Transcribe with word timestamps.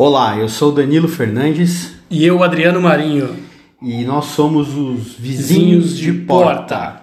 Olá, 0.00 0.36
eu 0.38 0.48
sou 0.48 0.70
Danilo 0.70 1.08
Fernandes 1.08 1.96
E 2.08 2.24
eu, 2.24 2.44
Adriano 2.44 2.80
Marinho. 2.80 3.36
e 3.82 4.04
nós 4.04 4.26
somos 4.26 4.68
os 4.72 5.14
vizinhos 5.14 5.98
de 5.98 6.12
porta. 6.12 7.02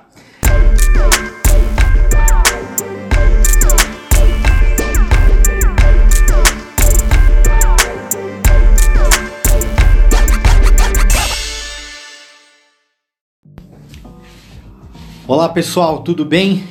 Olá 15.27 15.49
pessoal, 15.49 16.02
tudo 16.02 16.23
bem? 16.23 16.63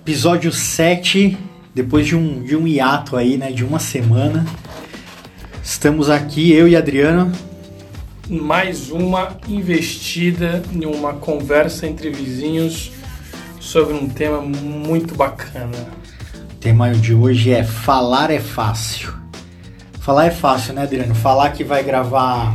Episódio 0.00 0.50
7, 0.50 1.36
depois 1.74 2.06
de 2.06 2.16
um, 2.16 2.42
de 2.42 2.56
um 2.56 2.66
hiato 2.66 3.14
aí, 3.14 3.36
né, 3.36 3.52
de 3.52 3.62
uma 3.62 3.78
semana. 3.78 4.46
Estamos 5.64 6.10
aqui, 6.10 6.52
eu 6.52 6.68
e 6.68 6.76
Adriano, 6.76 7.32
Mais 8.28 8.90
uma 8.90 9.36
investida 9.48 10.62
em 10.72 10.84
uma 10.86 11.14
conversa 11.14 11.86
entre 11.86 12.10
vizinhos 12.10 12.92
sobre 13.60 13.94
um 13.94 14.08
tema 14.08 14.40
muito 14.40 15.14
bacana. 15.14 15.76
O 16.52 16.54
tema 16.56 16.90
de 16.92 17.14
hoje 17.14 17.50
é 17.52 17.62
falar 17.64 18.30
é 18.30 18.40
fácil. 18.40 19.12
Falar 20.00 20.26
é 20.26 20.30
fácil, 20.30 20.74
né, 20.74 20.82
Adriano? 20.82 21.14
Falar 21.14 21.50
que 21.50 21.64
vai 21.64 21.82
gravar, 21.82 22.54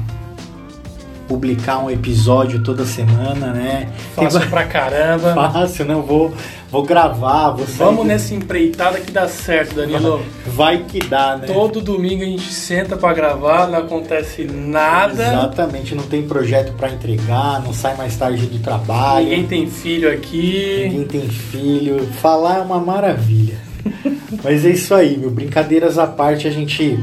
publicar 1.28 1.80
um 1.80 1.90
episódio 1.90 2.64
toda 2.64 2.86
semana, 2.86 3.54
né? 3.54 3.90
Fácil 4.16 4.40
Tem- 4.42 4.50
pra 4.50 4.66
caramba. 4.66 5.34
Fácil? 5.52 5.86
Eu 5.86 6.02
vou, 6.04 6.34
vou 6.72 6.84
gravar, 6.84 7.52
vou 7.52 7.66
sair 7.66 7.78
Vamos 7.78 8.06
nessa 8.06 8.34
empreitada 8.34 9.00
que 9.00 9.12
dá 9.12 9.28
certo, 9.28 9.76
Danilo. 9.76 10.24
Vai 10.48 10.84
que 10.84 11.00
dá, 11.00 11.38
né? 11.38 11.48
Todo 11.48 11.82
domingo 11.82 12.24
a 12.24 12.26
gente 12.26 12.52
senta 12.54 12.96
pra 12.96 13.14
gravar, 13.14 13.68
não 13.68 13.80
acontece 13.80 14.44
nada. 14.44 15.24
Exatamente, 15.24 15.96
não 15.96 16.04
tem 16.04 16.24
projeto 16.28 16.74
pra 16.74 16.90
entregar, 16.90 17.62
não 17.64 17.74
sai 17.74 17.96
mais 17.96 18.16
tarde 18.16 18.46
do 18.46 18.60
trabalho. 18.60 19.26
Ninguém 19.26 19.48
tem 19.48 19.70
filho 19.70 20.12
aqui. 20.12 20.90
Ninguém 20.90 21.08
tem 21.08 21.30
filho. 21.30 22.06
Falar 22.22 22.58
é 22.58 22.62
uma 22.62 22.80
maravilha. 22.80 23.58
Mas 24.44 24.66
é 24.66 24.70
isso 24.70 24.94
aí, 24.94 25.18
meu. 25.18 25.30
Brincadeiras 25.30 25.98
à 25.98 26.08
parte, 26.08 26.48
a 26.48 26.52
gente 26.52 27.00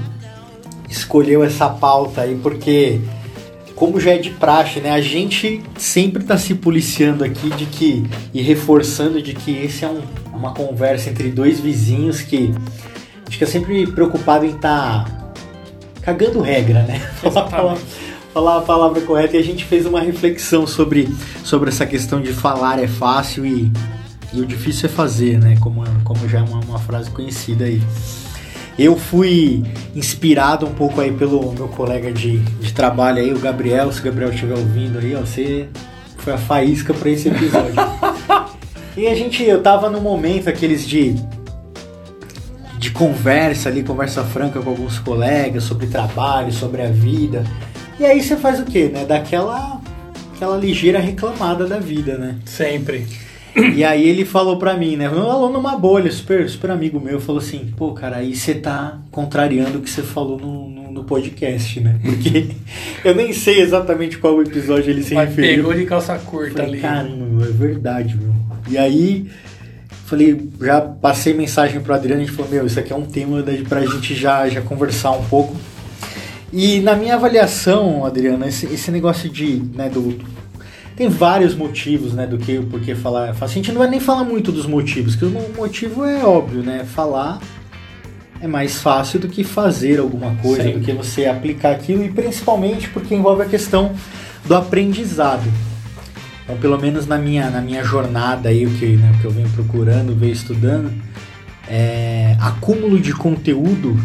escolheu 0.89 1.45
essa 1.45 1.69
pauta 1.69 2.23
aí 2.23 2.37
porque, 2.37 3.01
como 3.77 4.01
já 4.01 4.13
é 4.13 4.19
de 4.19 4.31
praxe, 4.31 4.81
né? 4.81 4.91
A 4.91 5.01
gente 5.01 5.63
sempre 5.77 6.25
tá 6.25 6.37
se 6.37 6.55
policiando 6.55 7.23
aqui 7.23 7.51
de 7.51 7.67
que 7.67 8.05
e 8.35 8.43
reforçando 8.43 9.23
de 9.23 9.35
que 9.35 9.53
esse 9.53 9.85
é 9.85 9.89
um- 9.89 10.03
uma 10.33 10.53
conversa 10.53 11.11
entre 11.11 11.29
dois 11.31 11.61
vizinhos 11.61 12.21
que 12.23 12.37
a 12.37 12.41
gente 12.41 13.33
fica 13.33 13.47
sempre 13.47 13.87
preocupado 13.87 14.45
em 14.47 14.51
estar 14.57 15.33
cagando 16.03 16.41
regra, 16.41 16.83
né? 16.83 16.99
Falar, 17.23 17.49
falar, 17.49 17.77
falar 18.33 18.57
a 18.59 18.63
palavra 18.63 19.01
correta 19.03 19.37
e 19.37 19.41
a 19.41 19.45
gente 19.45 19.65
fez 19.65 19.85
uma 19.87 20.01
reflexão 20.01 20.67
sobre, 20.67 21.09
sobre 21.45 21.69
essa 21.69 21.85
questão 21.87 22.21
de 22.21 22.33
falar 22.33 22.79
é 22.83 22.87
fácil 22.89 23.45
e, 23.47 23.71
e 24.33 24.41
o 24.41 24.47
difícil 24.47 24.89
é 24.89 24.93
fazer, 24.93 25.39
né? 25.39 25.57
Como, 25.61 25.85
como 26.05 26.27
já 26.29 26.39
é 26.39 26.43
uma, 26.43 26.61
uma 26.61 26.79
frase 26.79 27.11
conhecida 27.11 27.65
aí. 27.67 27.83
Eu 28.79 28.97
fui 28.97 29.63
inspirado 29.95 30.67
um 30.67 30.75
pouco 30.75 31.01
aí 31.01 31.11
pelo 31.11 31.53
meu 31.53 31.69
colega 31.69 32.13
de, 32.13 32.39
de 32.39 32.73
trabalho 32.73 33.19
aí, 33.19 33.33
o 33.33 33.39
Gabriel. 33.39 33.91
Se 33.91 34.01
o 34.01 34.03
Gabriel 34.03 34.31
estiver 34.31 34.57
ouvindo 34.57 34.99
aí, 34.99 35.15
ó, 35.15 35.21
você 35.21 35.69
foi 36.19 36.35
a 36.35 36.39
faísca 36.39 36.93
para 36.93 37.09
esse 37.09 37.29
episódio. 37.29 37.75
e 38.97 39.07
a 39.07 39.15
gente, 39.15 39.43
eu 39.43 39.63
tava 39.63 39.89
num 39.89 40.01
momento 40.01 40.49
aqueles 40.49 40.87
de 40.87 41.15
de 42.79 42.91
conversa 42.91 43.69
ali, 43.69 43.83
conversa 43.83 44.23
franca 44.23 44.61
com 44.61 44.71
alguns 44.71 44.99
colegas 44.99 45.65
sobre 45.65 45.87
trabalho, 45.87 46.53
sobre 46.53 46.83
a 46.83 46.91
vida. 46.91 47.43
E 47.99 48.05
aí 48.05 48.23
você 48.23 48.37
faz 48.37 48.61
o 48.61 48.65
quê, 48.65 48.91
né? 48.93 49.05
Daquela 49.05 49.81
aquela 50.35 50.57
ligeira 50.57 50.99
reclamada 50.99 51.67
da 51.67 51.79
vida, 51.79 52.19
né? 52.19 52.37
Sempre. 52.45 53.07
E 53.75 53.83
aí 53.85 54.07
ele 54.09 54.25
falou 54.25 54.59
pra 54.59 54.77
mim, 54.77 54.97
né? 54.97 55.09
Um 55.09 55.31
aluno 55.31 55.55
numa 55.55 55.77
bolha, 55.77 56.11
super, 56.13 56.49
super 56.49 56.71
amigo 56.71 57.01
meu, 57.01 57.19
falou 57.21 57.41
assim, 57.41 57.73
pô, 57.77 57.93
cara, 57.93 58.17
aí 58.17 58.35
você 58.35 58.55
tá 58.55 58.99
contrariando 59.11 59.79
o 59.79 59.81
que 59.83 59.89
você 59.91 60.03
falou 60.03 60.39
no, 60.39 60.69
no, 60.69 60.91
no 60.93 61.05
podcast, 61.05 61.81
né? 61.81 61.99
Porque 62.05 62.49
eu 63.05 63.15
nem 63.15 63.33
sei 63.33 63.61
exatamente 63.61 64.19
qual 64.19 64.41
episódio 64.43 64.91
ele 64.91 65.03
se 65.03 65.15
Mas 65.15 65.29
referiu. 65.31 65.57
pegou 65.65 65.75
de 65.75 65.87
calça 65.87 66.17
curta 66.19 66.55
Falei, 66.63 66.73
ali. 66.73 66.81
caramba, 66.81 67.45
é 67.47 67.51
verdade, 67.53 68.17
meu. 68.17 68.35
E 68.69 68.77
aí, 68.77 69.27
falei, 70.05 70.49
já 70.61 70.81
passei 70.81 71.33
mensagem 71.33 71.81
pro 71.81 71.95
Adriano, 71.95 72.21
a 72.21 72.25
gente 72.25 72.35
falou, 72.37 72.51
meu, 72.51 72.67
isso 72.67 72.79
aqui 72.79 72.93
é 72.93 72.97
um 72.97 73.07
tema 73.07 73.43
da- 73.43 73.53
pra 73.69 73.87
gente 73.87 74.15
já, 74.15 74.49
já 74.49 74.61
conversar 74.61 75.13
um 75.13 75.25
pouco. 75.25 75.57
E 76.53 76.81
na 76.81 76.95
minha 76.95 77.15
avaliação, 77.15 78.05
Adriano, 78.05 78.47
esse, 78.47 78.67
esse 78.67 78.91
negócio 78.91 79.29
de, 79.31 79.63
né, 79.75 79.89
do... 79.89 80.19
Tem 80.97 81.09
vários 81.09 81.55
motivos, 81.55 82.15
né, 82.15 82.27
do 82.27 82.39
que 82.39 82.57
o 82.57 82.65
porquê 82.65 82.95
falar 82.95 83.29
é 83.29 83.35
fácil. 83.35 83.55
A 83.55 83.63
gente 83.63 83.73
não 83.73 83.81
vai 83.81 83.89
nem 83.91 84.01
falar 84.01 84.25
muito 84.25 84.51
dos 84.51 84.67
motivos, 84.67 85.15
que 85.15 85.25
o 85.27 85.31
mo- 85.31 85.51
motivo 85.55 86.05
é 86.05 86.25
óbvio, 86.25 86.63
né? 86.63 86.85
Falar 86.85 87.39
é 88.41 88.47
mais 88.47 88.81
fácil 88.81 89.19
do 89.21 89.29
que 89.29 89.45
fazer 89.45 89.99
alguma 89.99 90.35
coisa, 90.37 90.63
Sim. 90.65 90.73
do 90.73 90.81
que 90.81 90.93
você 90.93 91.27
aplicar 91.27 91.73
aquilo, 91.73 92.03
e 92.05 92.11
principalmente 92.11 92.89
porque 92.89 93.15
envolve 93.15 93.43
a 93.43 93.47
questão 93.47 93.93
do 94.47 94.55
aprendizado. 94.55 95.45
Então, 96.45 96.57
pelo 96.59 96.79
menos 96.79 97.07
na 97.07 97.19
minha, 97.19 97.51
na 97.51 97.61
minha 97.61 97.83
jornada 97.85 98.49
aí, 98.49 98.65
o 98.67 98.71
que, 98.71 98.87
né, 98.97 99.13
o 99.17 99.21
que 99.21 99.25
eu 99.27 99.31
venho 99.31 99.49
procurando, 99.51 100.15
venho 100.15 100.33
estudando, 100.33 100.93
é 101.69 102.37
acúmulo 102.41 102.99
de 103.01 103.13
conteúdo, 103.13 103.99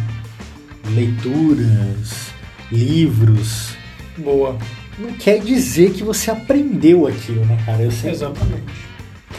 leituras, 0.93 2.31
livros, 2.71 3.75
Boa. 4.17 4.57
Não 5.01 5.13
quer 5.13 5.39
dizer 5.39 5.91
que 5.91 6.03
você 6.03 6.31
aprendeu 6.31 7.07
aquilo, 7.07 7.43
né, 7.45 7.57
cara? 7.65 7.81
Eu 7.81 7.91
sempre, 7.91 8.11
Exatamente. 8.11 8.63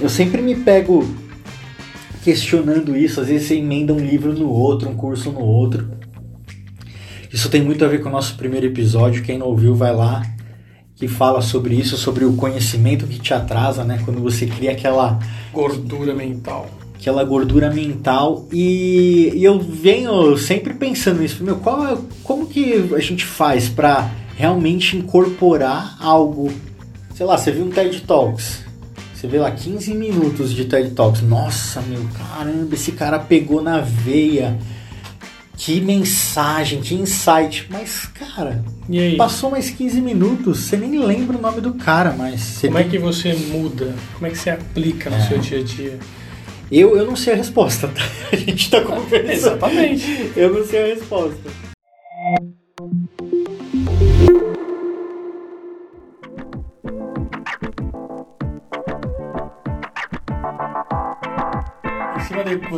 eu 0.01 0.09
sempre 0.09 0.43
me 0.43 0.55
pego 0.57 1.09
questionando 2.23 2.97
isso, 2.97 3.21
às 3.21 3.29
vezes 3.29 3.49
você 3.49 3.57
emenda 3.57 3.93
um 3.93 3.99
livro 3.99 4.33
no 4.33 4.49
outro, 4.49 4.89
um 4.89 4.95
curso 4.95 5.33
no 5.33 5.41
outro. 5.41 5.91
Isso 7.33 7.49
tem 7.49 7.63
muito 7.63 7.85
a 7.85 7.89
ver 7.89 8.03
com 8.03 8.09
o 8.09 8.13
nosso 8.13 8.37
primeiro 8.37 8.67
episódio, 8.67 9.23
quem 9.23 9.39
não 9.39 9.47
ouviu 9.47 9.75
vai 9.75 9.93
lá, 9.95 10.23
que 10.95 11.09
fala 11.09 11.41
sobre 11.41 11.75
isso, 11.75 11.97
sobre 11.97 12.25
o 12.25 12.35
conhecimento 12.35 13.07
que 13.07 13.19
te 13.19 13.35
atrasa, 13.35 13.83
né? 13.85 14.01
Quando 14.05 14.21
você 14.21 14.47
cria 14.47 14.73
aquela 14.73 15.19
Gordura 15.53 16.15
mental. 16.15 16.71
aquela 16.95 17.25
gordura 17.25 17.71
mental 17.71 18.47
e, 18.53 19.33
e 19.35 19.43
eu 19.43 19.59
venho 19.59 20.37
sempre 20.37 20.75
pensando 20.75 21.21
nisso, 21.21 21.43
meu, 21.43 21.57
qual 21.57 21.87
é, 21.89 21.99
como 22.23 22.47
que 22.47 22.91
a 22.95 23.01
gente 23.01 23.25
faz 23.25 23.69
para 23.69 24.11
realmente 24.37 24.97
incorporar 24.97 25.97
algo? 26.01 26.53
Sei 27.15 27.27
lá, 27.27 27.37
você 27.37 27.51
viu 27.53 27.65
um 27.65 27.71
TED 27.71 28.01
Talks, 28.03 28.63
você 29.15 29.27
vê 29.27 29.39
lá 29.39 29.51
15 29.51 29.95
minutos 29.95 30.53
de 30.53 30.65
TED 30.65 30.91
Talks, 30.93 31.23
nossa, 31.23 31.81
meu, 31.83 32.05
caramba, 32.17 32.75
esse 32.75 32.93
cara 32.93 33.19
pegou 33.19 33.63
na 33.63 33.79
veia. 33.81 34.59
Que 35.55 35.81
mensagem, 35.81 36.81
que 36.81 36.93
insight. 36.95 37.69
Mas, 37.71 38.07
cara, 38.07 38.65
passou 39.17 39.49
mais 39.49 39.71
15 39.71 40.01
minutos, 40.01 40.59
você 40.61 40.77
nem 40.77 40.99
lembra 40.99 41.39
o 41.39 41.41
nome 41.41 41.61
do 41.61 41.75
cara, 41.75 42.13
mas 42.19 42.59
Como 42.61 42.79
é 42.79 42.83
tem- 42.83 42.91
que 42.91 42.99
você 42.99 43.33
muda? 43.35 43.95
Como 44.15 44.27
é 44.27 44.31
que 44.31 44.39
você 44.39 44.51
aplica 44.51 45.09
no 45.09 45.15
É. 45.17 45.29
seu 45.29 45.39
dia 45.39 45.61
a 45.61 45.63
dia? 45.63 45.99
eu, 46.69 46.97
eu 46.97 47.07
não 47.07 47.15
sei 47.15 47.35
a 47.35 47.37
resposta, 47.37 47.87
tá? 47.87 48.03
A 48.33 48.37
gente 48.37 48.71
tá 48.71 48.81
conversando. 48.83 49.31
Exatamente. 49.31 50.33
Eu 50.35 50.53
não 50.55 50.67
sei 50.67 50.83
a 50.91 50.95
resposta. 50.97 51.51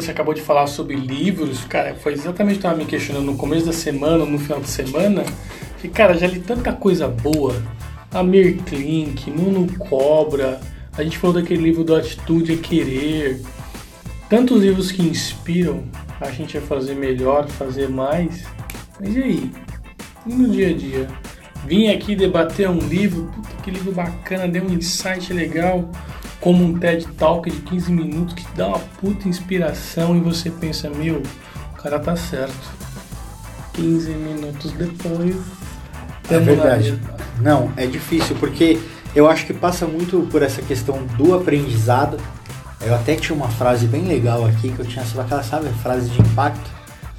Você 0.04 0.10
acabou 0.10 0.34
de 0.34 0.42
falar 0.42 0.66
sobre 0.66 0.94
livros, 0.94 1.64
cara, 1.64 1.94
foi 1.94 2.12
exatamente 2.12 2.58
o 2.58 2.60
que 2.60 2.66
eu 2.66 2.70
tava 2.70 2.82
me 2.82 2.84
questionando 2.84 3.24
no 3.24 3.36
começo 3.36 3.66
da 3.66 3.72
semana, 3.72 4.24
no 4.24 4.38
final 4.38 4.60
de 4.60 4.68
semana. 4.68 5.24
Que, 5.80 5.88
cara, 5.88 6.14
já 6.14 6.26
li 6.26 6.40
tanta 6.40 6.72
coisa 6.72 7.08
boa. 7.08 7.54
Amir 8.12 8.58
Klink, 8.64 9.30
Nuno 9.30 9.66
Cobra. 9.78 10.60
A 10.96 11.02
gente 11.02 11.18
falou 11.18 11.40
daquele 11.40 11.62
livro 11.62 11.82
do 11.82 11.96
Atitude 11.96 12.52
é 12.52 12.56
Querer. 12.56 13.40
Tantos 14.28 14.62
livros 14.62 14.92
que 14.92 15.02
inspiram 15.02 15.84
a 16.20 16.30
gente 16.30 16.56
a 16.58 16.60
fazer 16.60 16.94
melhor, 16.94 17.48
fazer 17.48 17.88
mais. 17.88 18.44
Mas 19.00 19.16
e 19.16 19.22
aí? 19.22 19.52
E 20.26 20.34
no 20.34 20.48
dia 20.48 20.68
a 20.68 20.72
dia? 20.72 21.08
Vim 21.66 21.88
aqui 21.88 22.14
debater 22.14 22.68
um 22.68 22.78
livro, 22.78 23.24
puta 23.34 23.62
que 23.62 23.70
livro 23.70 23.90
bacana, 23.90 24.46
deu 24.46 24.64
um 24.64 24.72
insight 24.74 25.32
legal, 25.32 25.90
como 26.44 26.62
um 26.62 26.78
TED 26.78 27.06
Talk 27.16 27.50
de 27.50 27.56
15 27.56 27.90
minutos 27.90 28.34
que 28.34 28.44
dá 28.54 28.68
uma 28.68 28.78
puta 28.78 29.26
inspiração 29.26 30.14
e 30.14 30.20
você 30.20 30.50
pensa, 30.50 30.90
meu, 30.90 31.22
o 31.72 31.82
cara 31.82 31.98
tá 31.98 32.14
certo. 32.16 32.54
15 33.72 34.10
minutos 34.10 34.70
depois. 34.72 35.36
É 36.30 36.38
verdade. 36.38 37.00
Não, 37.40 37.72
é 37.78 37.86
difícil 37.86 38.36
porque 38.38 38.78
eu 39.16 39.26
acho 39.26 39.46
que 39.46 39.54
passa 39.54 39.86
muito 39.86 40.28
por 40.30 40.42
essa 40.42 40.60
questão 40.60 41.06
do 41.16 41.34
aprendizado. 41.34 42.18
Eu 42.82 42.94
até 42.94 43.16
tinha 43.16 43.34
uma 43.34 43.48
frase 43.48 43.86
bem 43.86 44.04
legal 44.04 44.44
aqui 44.44 44.70
que 44.70 44.78
eu 44.78 44.84
tinha 44.84 45.02
aquela, 45.02 45.42
sabe, 45.42 45.70
frase 45.82 46.10
de 46.10 46.20
impacto, 46.20 46.70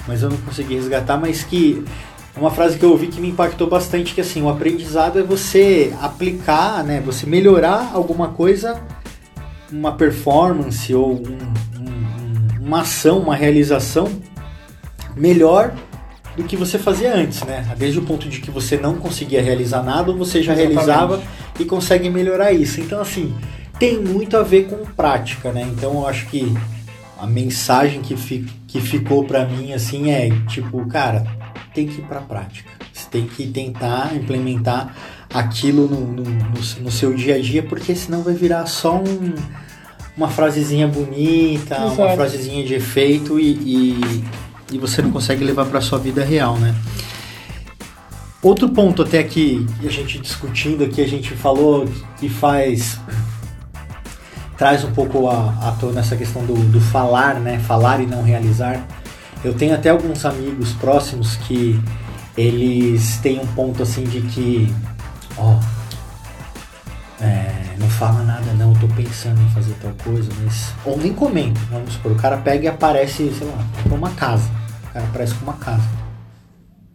mas 0.08 0.22
eu 0.22 0.30
não 0.30 0.38
consegui 0.38 0.76
resgatar, 0.76 1.18
mas 1.18 1.44
que 1.44 1.84
uma 2.38 2.52
frase 2.52 2.78
que 2.78 2.86
eu 2.86 2.92
ouvi 2.92 3.08
que 3.08 3.20
me 3.20 3.30
impactou 3.30 3.68
bastante, 3.68 4.14
que 4.14 4.22
assim, 4.22 4.44
o 4.44 4.50
aprendizado 4.50 5.18
é 5.18 5.24
você 5.24 5.92
aplicar, 6.00 6.84
né, 6.84 7.02
você 7.04 7.26
melhorar 7.26 7.90
alguma 7.92 8.28
coisa, 8.28 8.80
uma 9.72 9.94
performance 9.94 10.94
ou 10.94 11.14
um, 11.14 11.38
um, 11.80 12.66
uma 12.66 12.82
ação, 12.82 13.20
uma 13.20 13.36
realização 13.36 14.10
melhor 15.16 15.74
do 16.36 16.44
que 16.44 16.58
você 16.58 16.78
fazia 16.78 17.16
antes, 17.16 17.42
né? 17.44 17.66
Desde 17.78 18.00
o 18.00 18.02
ponto 18.02 18.28
de 18.28 18.42
que 18.42 18.52
você 18.52 18.78
não 18.78 18.96
conseguia 18.96 19.42
realizar 19.42 19.82
nada, 19.82 20.12
você 20.12 20.44
já 20.44 20.54
Exatamente. 20.54 20.74
realizava 20.74 21.24
e 21.60 21.66
consegue 21.66 22.10
melhorar 22.10 22.52
isso. 22.52 22.82
Então, 22.82 23.02
assim, 23.02 23.34
tem 23.80 24.00
muito 24.00 24.36
a 24.36 24.44
ver 24.44 24.68
com 24.68 24.86
prática, 24.86 25.52
né? 25.52 25.62
Então, 25.62 25.94
eu 25.94 26.08
acho 26.08 26.26
que 26.28 26.54
a 27.18 27.26
mensagem 27.26 28.02
que, 28.02 28.18
fi, 28.18 28.46
que 28.68 28.82
ficou 28.82 29.24
para 29.24 29.46
mim, 29.46 29.72
assim, 29.72 30.12
é 30.12 30.30
tipo, 30.48 30.86
cara, 30.88 31.26
tem 31.74 31.88
que 31.88 32.02
ir 32.02 32.06
pra 32.06 32.20
prática. 32.20 32.70
Você 32.92 33.10
tem 33.10 33.26
que 33.26 33.48
tentar 33.48 34.14
implementar 34.16 34.94
aquilo 35.34 35.88
no, 35.88 36.02
no, 36.02 36.24
no, 36.24 36.82
no 36.82 36.92
seu 36.92 37.14
dia 37.14 37.36
a 37.36 37.42
dia, 37.42 37.64
porque 37.64 37.96
senão 37.96 38.24
vai 38.24 38.34
virar 38.34 38.66
só 38.66 38.98
um, 38.98 39.34
uma 40.16 40.30
frasezinha 40.30 40.88
bonita, 40.88 41.76
Exato. 41.76 42.02
uma 42.02 42.16
frasezinha 42.16 42.66
de 42.66 42.74
efeito 42.74 43.40
e, 43.40 43.52
e 43.52 44.24
e 44.72 44.78
você 44.78 45.02
não 45.02 45.12
consegue 45.12 45.44
levar 45.44 45.66
para 45.66 45.80
sua 45.82 46.00
vida 46.00 46.24
real, 46.24 46.58
né? 46.58 46.76
Outro 48.42 48.70
ponto 48.70 49.02
até 49.02 49.24
que 49.24 49.66
a 49.84 49.90
gente 49.90 50.20
discutindo 50.20 50.84
aqui, 50.84 51.02
a 51.02 51.08
gente 51.08 51.34
falou 51.34 51.88
que 52.20 52.30
faz 52.30 53.00
traz 54.58 54.84
um 54.86 54.92
pouco 54.92 55.28
a, 55.28 55.50
à 55.62 55.72
tona 55.80 56.00
essa 56.00 56.16
questão 56.16 56.46
do, 56.46 56.54
do 56.54 56.80
falar, 56.80 57.40
né? 57.40 57.60
Falar 57.60 58.02
e 58.02 58.06
não 58.06 58.24
realizar. 58.24 58.86
Eu 59.44 59.54
tenho 59.54 59.76
até 59.76 59.90
alguns 59.90 60.26
amigos 60.26 60.72
próximos 60.74 61.36
que 61.36 61.80
eles 62.38 63.18
têm 63.18 63.40
um 63.40 63.48
ponto 63.48 63.84
assim 63.84 64.04
de 64.04 64.22
que, 64.22 64.74
ó, 65.38 65.60
é, 67.22 67.76
não 67.78 67.90
fala 67.90 68.24
nada 68.24 68.54
não, 68.54 68.74
eu 68.74 68.80
tô 68.80 68.88
pensando 68.90 69.42
em 69.42 69.50
fazer 69.50 69.74
tal 69.82 69.94
coisa, 70.04 70.30
mas. 70.44 70.74
Ou 70.86 70.98
nem 70.98 71.14
comenta, 71.14 71.60
vamos 71.72 71.94
supor, 71.94 72.12
o 72.12 72.16
cara 72.16 72.38
pega 72.38 72.66
e 72.66 72.68
aparece, 72.68 73.34
sei 73.34 73.48
lá, 73.48 73.66
pra 73.84 73.96
uma 73.96 74.12
casa. 74.12 74.50
O 74.90 74.94
cara 74.94 75.06
aparece 75.06 75.34
com 75.36 75.44
uma 75.44 75.54
casa. 75.54 75.84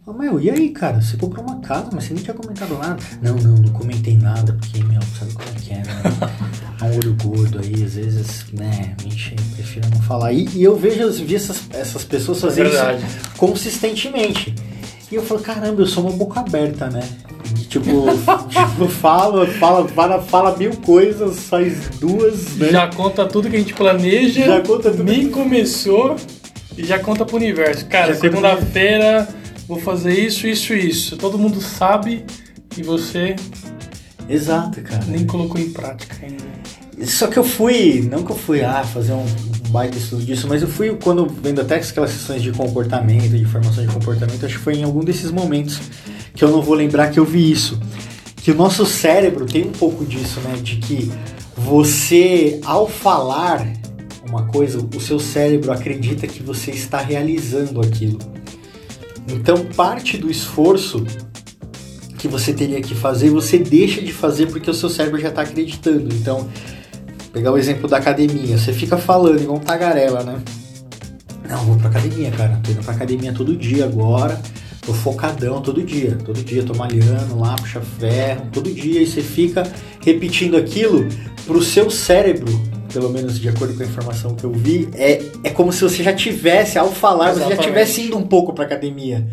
Oh, 0.05 0.13
meu, 0.13 0.39
e 0.39 0.49
aí, 0.49 0.69
cara? 0.69 0.99
Você 0.99 1.15
comprou 1.15 1.45
uma 1.45 1.59
casa, 1.59 1.89
mas 1.93 2.05
você 2.05 2.13
nem 2.13 2.23
tinha 2.23 2.33
comentado 2.33 2.77
nada. 2.77 3.01
Não, 3.21 3.35
não, 3.35 3.55
não 3.55 3.71
comentei 3.71 4.17
nada, 4.17 4.53
porque, 4.53 4.83
meu, 4.83 5.01
sabe 5.17 5.33
como 5.33 5.47
é 5.49 5.53
que 5.53 5.73
é, 5.73 5.77
né? 5.77 6.01
Há 6.81 6.85
um 6.85 6.95
olho 6.95 7.15
gordo 7.21 7.59
aí, 7.59 7.83
às 7.83 7.93
vezes, 7.93 8.45
né, 8.51 8.95
gente 9.03 9.35
prefere 9.53 9.87
não 9.93 10.01
falar. 10.01 10.33
E, 10.33 10.47
e 10.49 10.63
eu 10.63 10.75
vejo, 10.75 10.99
eu 10.99 11.13
vi 11.13 11.35
essas, 11.35 11.61
essas 11.69 12.03
pessoas 12.03 12.41
fazerem 12.41 12.71
é 12.75 12.95
isso 12.95 13.29
consistentemente. 13.37 14.55
E 15.11 15.15
eu 15.15 15.23
falo, 15.23 15.41
caramba, 15.41 15.81
eu 15.81 15.87
sou 15.87 16.03
uma 16.05 16.13
boca 16.15 16.39
aberta, 16.39 16.89
né? 16.89 17.01
Tipo, 17.67 18.05
tipo 18.47 18.87
fala, 18.87 19.45
fala, 19.45 19.87
fala, 19.87 20.21
fala 20.21 20.57
mil 20.57 20.71
coisas, 20.77 21.49
faz 21.49 21.89
duas, 21.99 22.55
né? 22.55 22.69
Já 22.69 22.87
conta 22.87 23.25
tudo 23.25 23.49
que 23.49 23.55
a 23.57 23.59
gente 23.59 23.73
planeja. 23.73 24.45
Já 24.45 24.61
conta 24.61 24.89
tudo. 24.91 25.03
Nem 25.03 25.29
começou 25.29 26.15
e 26.77 26.85
já 26.85 26.97
conta 26.97 27.25
pro 27.25 27.35
universo. 27.35 27.85
Cara, 27.87 28.15
segunda-feira 28.15 29.27
vou 29.67 29.79
fazer 29.79 30.17
isso, 30.17 30.47
isso 30.47 30.73
e 30.73 30.89
isso. 30.89 31.17
Todo 31.17 31.37
mundo 31.37 31.59
sabe 31.59 32.25
e 32.77 32.81
você. 32.81 33.35
Exato, 34.29 34.81
cara. 34.81 35.03
Nem 35.07 35.25
colocou 35.25 35.59
em 35.59 35.71
prática 35.71 36.25
ainda. 36.25 36.43
Só 37.05 37.27
que 37.27 37.37
eu 37.37 37.43
fui, 37.43 38.07
não 38.11 38.23
que 38.23 38.31
eu 38.31 38.35
fui 38.35 38.61
ah, 38.61 38.83
fazer 38.83 39.13
um, 39.13 39.23
um 39.23 39.71
baita 39.71 39.97
estudo 39.97 40.23
disso, 40.23 40.47
mas 40.47 40.61
eu 40.61 40.67
fui 40.67 40.95
quando 41.01 41.25
vendo 41.25 41.61
até 41.61 41.75
aquelas 41.75 42.11
sessões 42.11 42.41
de 42.41 42.51
comportamento, 42.51 43.37
de 43.37 43.45
formação 43.45 43.85
de 43.85 43.91
comportamento, 43.91 44.45
acho 44.45 44.57
que 44.57 44.63
foi 44.63 44.75
em 44.75 44.83
algum 44.83 45.03
desses 45.03 45.31
momentos 45.31 45.79
que 46.33 46.43
eu 46.43 46.49
não 46.49 46.61
vou 46.61 46.75
lembrar 46.75 47.09
que 47.09 47.19
eu 47.19 47.25
vi 47.25 47.51
isso. 47.51 47.79
Que 48.37 48.51
o 48.51 48.55
nosso 48.55 48.85
cérebro 48.85 49.45
tem 49.45 49.63
um 49.63 49.71
pouco 49.71 50.03
disso, 50.03 50.39
né? 50.41 50.55
De 50.61 50.77
que 50.77 51.11
você, 51.55 52.59
ao 52.63 52.87
falar 52.87 53.67
uma 54.27 54.45
coisa, 54.45 54.79
o 54.95 54.99
seu 54.99 55.19
cérebro 55.19 55.71
acredita 55.71 56.25
que 56.25 56.41
você 56.41 56.71
está 56.71 56.99
realizando 56.99 57.81
aquilo. 57.81 58.17
Então, 59.27 59.65
parte 59.75 60.17
do 60.17 60.29
esforço 60.29 61.05
que 62.17 62.27
você 62.27 62.53
teria 62.53 62.81
que 62.81 62.95
fazer, 62.95 63.29
você 63.29 63.57
deixa 63.57 64.01
de 64.01 64.13
fazer 64.13 64.47
porque 64.47 64.69
o 64.69 64.73
seu 64.73 64.89
cérebro 64.89 65.19
já 65.19 65.29
está 65.29 65.41
acreditando. 65.41 66.13
Então, 66.13 66.47
pegar 67.31 67.51
o 67.51 67.57
exemplo 67.57 67.87
da 67.87 67.97
academia, 67.97 68.57
você 68.57 68.73
fica 68.73 68.97
falando 68.97 69.41
igual 69.41 69.57
um 69.57 69.61
tagarela, 69.61 70.23
né? 70.23 70.39
Não, 71.49 71.65
vou 71.65 71.77
pra 71.77 71.89
academia, 71.89 72.31
cara. 72.31 72.59
Tô 72.63 72.71
indo 72.71 72.83
pra 72.83 72.93
academia 72.93 73.33
todo 73.33 73.55
dia 73.55 73.85
agora 73.85 74.39
tô 74.81 74.93
focadão 74.93 75.61
todo 75.61 75.81
dia. 75.83 76.17
Todo 76.25 76.43
dia 76.43 76.63
tô 76.63 76.73
malhando 76.73 77.39
lá, 77.39 77.55
puxa 77.55 77.81
ferro, 77.81 78.47
todo 78.51 78.71
dia. 78.71 79.01
E 79.01 79.07
você 79.07 79.21
fica 79.21 79.63
repetindo 80.03 80.57
aquilo 80.57 81.07
pro 81.45 81.61
seu 81.61 81.89
cérebro, 81.89 82.51
pelo 82.91 83.09
menos 83.09 83.39
de 83.39 83.47
acordo 83.47 83.75
com 83.75 83.83
a 83.83 83.85
informação 83.85 84.35
que 84.35 84.43
eu 84.43 84.51
vi, 84.51 84.89
é, 84.93 85.21
é 85.43 85.49
como 85.49 85.71
se 85.71 85.81
você 85.81 86.03
já 86.03 86.13
tivesse, 86.13 86.77
ao 86.77 86.91
falar, 86.91 87.31
Exatamente. 87.31 87.49
você 87.49 87.55
já 87.55 87.69
tivesse 87.69 88.01
indo 88.01 88.17
um 88.17 88.23
pouco 88.23 88.53
pra 88.53 88.65
academia. 88.65 89.25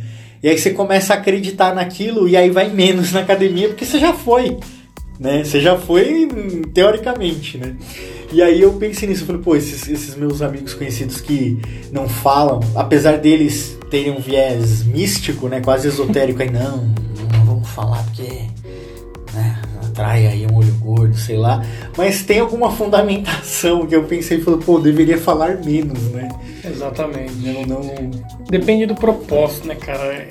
E 0.42 0.48
aí 0.48 0.56
você 0.56 0.70
começa 0.70 1.14
a 1.14 1.16
acreditar 1.16 1.74
naquilo 1.74 2.28
e 2.28 2.36
aí 2.36 2.48
vai 2.48 2.68
menos 2.68 3.12
na 3.12 3.20
academia 3.20 3.68
porque 3.68 3.84
você 3.84 3.98
já 3.98 4.12
foi, 4.12 4.56
né? 5.18 5.44
Você 5.44 5.60
já 5.60 5.76
foi 5.76 6.28
teoricamente, 6.72 7.58
né? 7.58 7.76
E 8.32 8.42
aí 8.42 8.60
eu 8.60 8.74
pensei 8.74 9.08
nisso, 9.08 9.22
eu 9.22 9.26
falei, 9.26 9.42
pô, 9.42 9.56
esses, 9.56 9.88
esses 9.88 10.14
meus 10.14 10.42
amigos 10.42 10.74
conhecidos 10.74 11.20
que 11.20 11.58
não 11.90 12.08
falam, 12.08 12.60
apesar 12.74 13.16
deles 13.16 13.78
terem 13.90 14.12
um 14.12 14.20
viés 14.20 14.84
místico, 14.84 15.48
né, 15.48 15.60
quase 15.60 15.88
esotérico, 15.88 16.42
aí 16.42 16.50
não, 16.50 16.92
não 17.32 17.44
vamos 17.46 17.68
falar 17.70 18.04
porque 18.04 18.42
né, 19.32 19.62
atrai 19.82 20.26
aí 20.26 20.46
um 20.46 20.56
olho 20.56 20.74
gordo, 20.74 21.16
sei 21.16 21.38
lá, 21.38 21.64
mas 21.96 22.22
tem 22.22 22.40
alguma 22.40 22.70
fundamentação 22.70 23.86
que 23.86 23.96
eu 23.96 24.04
pensei 24.04 24.38
e 24.38 24.40
falei, 24.42 24.60
pô, 24.60 24.78
deveria 24.78 25.16
falar 25.16 25.56
menos, 25.64 26.02
né? 26.10 26.28
Exatamente. 26.64 27.32
Não, 27.36 27.62
não... 27.62 28.10
Depende 28.50 28.84
do 28.84 28.94
propósito, 28.94 29.68
né, 29.68 29.74
cara? 29.74 30.28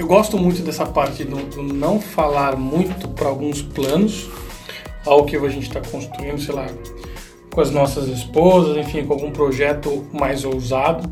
Eu 0.00 0.06
gosto 0.06 0.38
muito 0.38 0.62
dessa 0.62 0.86
parte 0.86 1.24
do, 1.24 1.36
do 1.36 1.62
não 1.62 2.00
falar 2.00 2.56
muito 2.56 3.06
para 3.06 3.28
alguns 3.28 3.60
planos, 3.60 4.30
algo 5.04 5.26
que 5.26 5.36
a 5.36 5.48
gente 5.50 5.68
está 5.68 5.78
construindo, 5.78 6.40
sei 6.40 6.54
lá, 6.54 6.66
com 7.52 7.60
as 7.60 7.70
nossas 7.70 8.08
esposas, 8.08 8.78
enfim, 8.78 9.04
com 9.04 9.12
algum 9.12 9.30
projeto 9.30 10.08
mais 10.10 10.42
ousado 10.42 11.06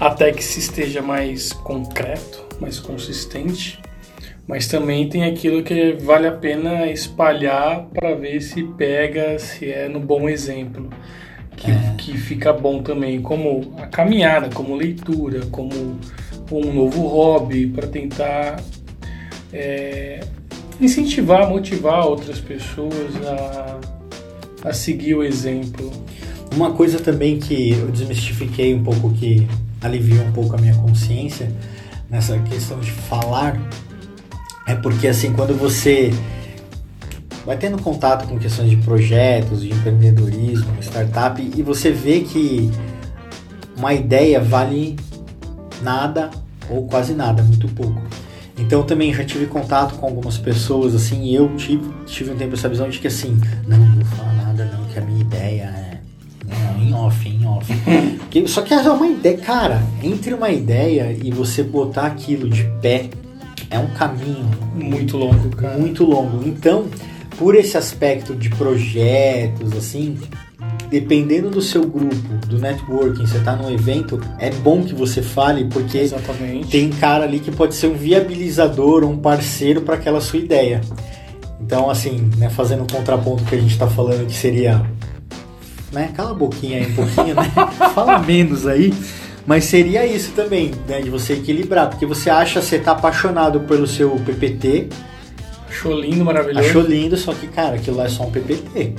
até 0.00 0.32
que 0.32 0.42
se 0.42 0.60
esteja 0.60 1.02
mais 1.02 1.52
concreto, 1.52 2.46
mais 2.58 2.80
consistente. 2.80 3.78
Mas 4.48 4.66
também 4.66 5.10
tem 5.10 5.24
aquilo 5.24 5.62
que 5.62 5.92
vale 6.00 6.26
a 6.26 6.32
pena 6.32 6.86
espalhar 6.86 7.84
para 7.92 8.14
ver 8.14 8.40
se 8.40 8.62
pega, 8.62 9.38
se 9.38 9.70
é 9.70 9.90
no 9.90 10.00
bom 10.00 10.26
exemplo. 10.26 10.88
Que, 11.54 11.70
é. 11.70 11.94
que 11.98 12.16
fica 12.16 12.50
bom 12.50 12.82
também, 12.82 13.20
como 13.20 13.74
a 13.76 13.86
caminhada, 13.86 14.48
como 14.48 14.74
leitura, 14.74 15.42
como 15.50 16.00
um 16.58 16.72
novo 16.72 17.06
hobby, 17.06 17.66
para 17.66 17.86
tentar 17.86 18.62
é, 19.52 20.20
incentivar, 20.80 21.48
motivar 21.48 22.06
outras 22.06 22.40
pessoas 22.40 23.16
a, 23.26 24.68
a 24.68 24.72
seguir 24.72 25.14
o 25.14 25.22
exemplo. 25.22 25.90
Uma 26.54 26.72
coisa 26.72 26.98
também 26.98 27.38
que 27.38 27.72
eu 27.72 27.88
desmistifiquei 27.88 28.74
um 28.74 28.82
pouco 28.82 29.10
que 29.12 29.46
aliviou 29.80 30.24
um 30.24 30.32
pouco 30.32 30.54
a 30.54 30.58
minha 30.58 30.74
consciência 30.74 31.50
nessa 32.10 32.38
questão 32.40 32.78
de 32.78 32.90
falar 32.90 33.58
é 34.66 34.74
porque 34.74 35.08
assim 35.08 35.32
quando 35.32 35.58
você 35.58 36.12
vai 37.44 37.56
tendo 37.56 37.80
contato 37.82 38.28
com 38.28 38.38
questões 38.38 38.70
de 38.70 38.76
projetos, 38.76 39.62
de 39.62 39.70
empreendedorismo, 39.70 40.70
startup 40.80 41.40
e 41.42 41.62
você 41.62 41.90
vê 41.90 42.20
que 42.20 42.70
uma 43.76 43.94
ideia 43.94 44.38
vale 44.40 44.96
nada 45.82 46.30
ou 46.70 46.86
quase 46.86 47.14
nada, 47.14 47.42
muito 47.42 47.68
pouco. 47.68 48.00
Então 48.58 48.82
também 48.82 49.12
já 49.12 49.24
tive 49.24 49.46
contato 49.46 49.94
com 49.96 50.06
algumas 50.06 50.38
pessoas 50.38 50.94
assim, 50.94 51.24
e 51.24 51.34
eu 51.34 51.54
tive, 51.56 51.88
tive 52.06 52.30
um 52.30 52.36
tempo 52.36 52.54
essa 52.54 52.68
visão 52.68 52.88
de 52.88 52.98
que 52.98 53.06
assim, 53.06 53.40
não, 53.66 53.78
não 53.78 53.94
vou 53.94 54.04
falar 54.04 54.32
nada 54.34 54.64
não, 54.66 54.84
que 54.86 54.98
a 54.98 55.02
minha 55.02 55.20
ideia 55.20 55.62
é 55.62 55.92
não, 56.46 56.82
em 56.82 56.94
off, 56.94 57.28
em 57.28 57.46
off. 57.46 57.72
Só 58.46 58.62
que 58.62 58.74
é 58.74 58.80
uma 58.80 59.06
ideia, 59.06 59.38
cara, 59.38 59.82
entre 60.02 60.34
uma 60.34 60.50
ideia 60.50 61.16
e 61.22 61.30
você 61.30 61.62
botar 61.62 62.06
aquilo 62.06 62.48
de 62.48 62.64
pé 62.80 63.08
é 63.70 63.78
um 63.78 63.88
caminho 63.88 64.50
muito 64.74 65.16
longo, 65.16 65.48
cara. 65.56 65.78
Muito 65.78 66.04
longo. 66.04 66.46
Então, 66.46 66.86
por 67.38 67.54
esse 67.54 67.76
aspecto 67.76 68.34
de 68.34 68.50
projetos, 68.50 69.72
assim, 69.72 70.18
dependendo 70.92 71.48
do 71.48 71.62
seu 71.62 71.86
grupo, 71.86 72.46
do 72.46 72.58
networking, 72.58 73.24
você 73.26 73.40
tá 73.40 73.56
num 73.56 73.72
evento, 73.72 74.20
é 74.38 74.50
bom 74.50 74.84
que 74.84 74.94
você 74.94 75.22
fale, 75.22 75.64
porque 75.64 75.96
Exatamente. 75.96 76.68
tem 76.68 76.90
cara 76.90 77.24
ali 77.24 77.40
que 77.40 77.50
pode 77.50 77.74
ser 77.74 77.86
um 77.86 77.94
viabilizador, 77.94 79.02
um 79.02 79.16
parceiro 79.16 79.80
para 79.80 79.94
aquela 79.94 80.20
sua 80.20 80.38
ideia. 80.38 80.82
Então, 81.58 81.88
assim, 81.88 82.30
né, 82.36 82.50
fazendo 82.50 82.82
um 82.82 82.86
contraponto 82.86 83.42
que 83.44 83.54
a 83.54 83.58
gente 83.58 83.72
está 83.72 83.86
falando 83.86 84.26
que 84.26 84.34
seria 84.34 84.84
né? 85.92 86.10
Cala 86.14 86.30
a 86.30 86.34
boquinha 86.34 86.78
aí 86.78 86.86
um 86.90 86.94
pouquinho, 86.94 87.34
né? 87.34 87.52
Fala 87.94 88.18
menos 88.18 88.66
aí. 88.66 88.92
Mas 89.46 89.64
seria 89.64 90.06
isso 90.06 90.32
também, 90.32 90.72
né? 90.88 91.00
De 91.00 91.10
você 91.10 91.34
equilibrar. 91.34 91.88
Porque 91.88 92.06
você 92.06 92.30
acha, 92.30 92.60
você 92.60 92.78
tá 92.78 92.92
apaixonado 92.92 93.60
pelo 93.60 93.86
seu 93.86 94.10
PPT. 94.10 94.88
Achou 95.68 95.98
lindo, 95.98 96.24
maravilhoso. 96.24 96.66
Achou 96.66 96.82
lindo, 96.82 97.16
só 97.16 97.32
que, 97.34 97.46
cara, 97.46 97.76
aquilo 97.76 97.96
lá 97.96 98.04
é 98.04 98.08
só 98.08 98.24
um 98.24 98.30
PPT. 98.30 98.94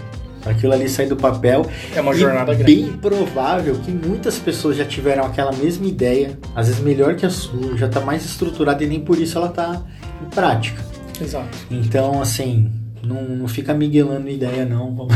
Aquilo 0.45 0.73
ali 0.73 0.89
sair 0.89 1.07
do 1.07 1.15
papel. 1.15 1.65
É 1.95 2.01
uma 2.01 2.13
jornada 2.13 2.53
grande. 2.53 2.75
bem 2.75 2.93
provável 2.93 3.75
que 3.75 3.91
muitas 3.91 4.37
pessoas 4.37 4.77
já 4.77 4.85
tiveram 4.85 5.25
aquela 5.25 5.51
mesma 5.51 5.85
ideia, 5.85 6.37
às 6.55 6.67
vezes 6.67 6.81
melhor 6.81 7.15
que 7.15 7.25
a 7.25 7.29
sua, 7.29 7.77
já 7.77 7.87
tá 7.87 8.01
mais 8.01 8.25
estruturada 8.25 8.83
e 8.83 8.87
nem 8.87 8.99
por 8.99 9.17
isso 9.19 9.37
ela 9.37 9.49
tá 9.49 9.81
em 10.21 10.29
prática. 10.29 10.83
Exato. 11.21 11.57
Então, 11.71 12.21
assim, 12.21 12.71
não, 13.03 13.23
não 13.23 13.47
fica 13.47 13.73
miguelando 13.73 14.29
ideia, 14.29 14.65
não. 14.65 14.93
Vamos, 14.93 15.13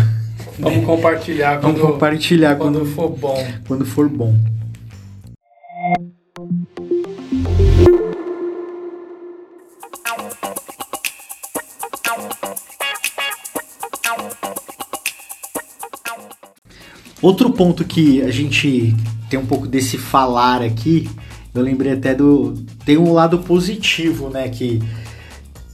Vamos 0.59 0.85
compartilhar 0.85 1.59
vamos 1.59 1.79
quando, 1.79 1.91
compartilhar 1.93 2.55
quando 2.55 2.79
quando, 2.79 2.91
for 2.93 3.09
bom. 3.09 3.47
quando 3.67 3.85
for 3.85 4.09
bom. 4.09 4.35
Outro 17.27 17.49
ponto 17.49 17.83
que 17.83 18.21
a 18.21 18.31
gente 18.31 18.95
tem 19.29 19.37
um 19.37 19.45
pouco 19.45 19.67
desse 19.67 19.97
falar 19.97 20.61
aqui, 20.61 21.09
eu 21.53 21.61
lembrei 21.61 21.91
até 21.91 22.15
do. 22.15 22.53
Tem 22.85 22.97
um 22.97 23.11
lado 23.11 23.39
positivo, 23.39 24.29
né? 24.29 24.47
Que 24.47 24.81